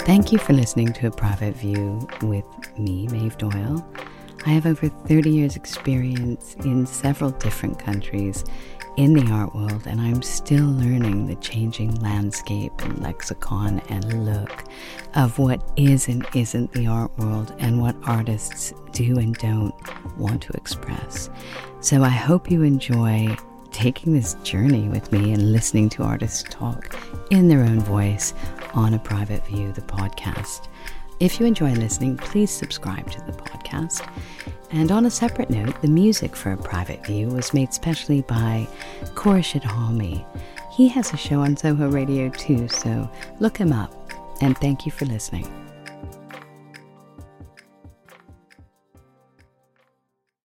Thank 0.00 0.30
you 0.30 0.36
for 0.36 0.52
listening 0.52 0.92
to 0.92 1.06
A 1.06 1.10
Private 1.10 1.56
View 1.56 2.06
with 2.20 2.44
me, 2.78 3.06
Maeve 3.06 3.38
Doyle. 3.38 3.82
I 4.44 4.50
have 4.50 4.66
over 4.66 4.90
30 4.90 5.30
years' 5.30 5.56
experience 5.56 6.54
in 6.56 6.84
several 6.84 7.30
different 7.30 7.78
countries 7.78 8.44
in 8.98 9.14
the 9.14 9.30
art 9.32 9.54
world, 9.54 9.86
and 9.86 10.00
I'm 10.00 10.22
still 10.22 10.66
learning 10.66 11.28
the 11.28 11.36
changing 11.36 11.94
landscape 12.00 12.72
and 12.80 13.00
lexicon 13.00 13.80
and 13.88 14.26
look 14.26 14.64
of 15.14 15.38
what 15.38 15.62
is 15.76 16.08
and 16.08 16.26
isn't 16.34 16.72
the 16.72 16.88
art 16.88 17.16
world 17.16 17.54
and 17.60 17.80
what 17.80 17.94
artists 18.02 18.74
do 18.90 19.16
and 19.20 19.36
don't 19.36 19.72
want 20.18 20.42
to 20.42 20.52
express. 20.54 21.30
So 21.80 22.02
I 22.02 22.08
hope 22.08 22.50
you 22.50 22.64
enjoy 22.64 23.36
taking 23.70 24.14
this 24.14 24.34
journey 24.42 24.88
with 24.88 25.12
me 25.12 25.32
and 25.32 25.52
listening 25.52 25.88
to 25.90 26.02
artists 26.02 26.42
talk 26.50 26.98
in 27.30 27.46
their 27.46 27.60
own 27.60 27.78
voice 27.78 28.34
on 28.74 28.94
a 28.94 28.98
private 28.98 29.46
view, 29.46 29.70
the 29.70 29.82
podcast. 29.82 30.66
If 31.20 31.38
you 31.38 31.46
enjoy 31.46 31.72
listening, 31.74 32.16
please 32.16 32.50
subscribe 32.50 33.08
to 33.12 33.20
the 33.20 33.32
podcast. 33.32 34.08
And 34.70 34.92
on 34.92 35.06
a 35.06 35.10
separate 35.10 35.50
note, 35.50 35.80
the 35.80 35.88
music 35.88 36.36
for 36.36 36.52
A 36.52 36.56
Private 36.56 37.04
View 37.06 37.28
was 37.28 37.54
made 37.54 37.72
specially 37.72 38.20
by 38.22 38.68
Khorshid 39.14 39.62
Halmi. 39.62 40.24
He 40.72 40.88
has 40.88 41.12
a 41.12 41.16
show 41.16 41.40
on 41.40 41.56
Soho 41.56 41.88
Radio 41.88 42.28
too, 42.28 42.68
so 42.68 43.10
look 43.40 43.56
him 43.56 43.72
up. 43.72 43.94
And 44.40 44.56
thank 44.58 44.84
you 44.84 44.92
for 44.92 45.06
listening. 45.06 45.67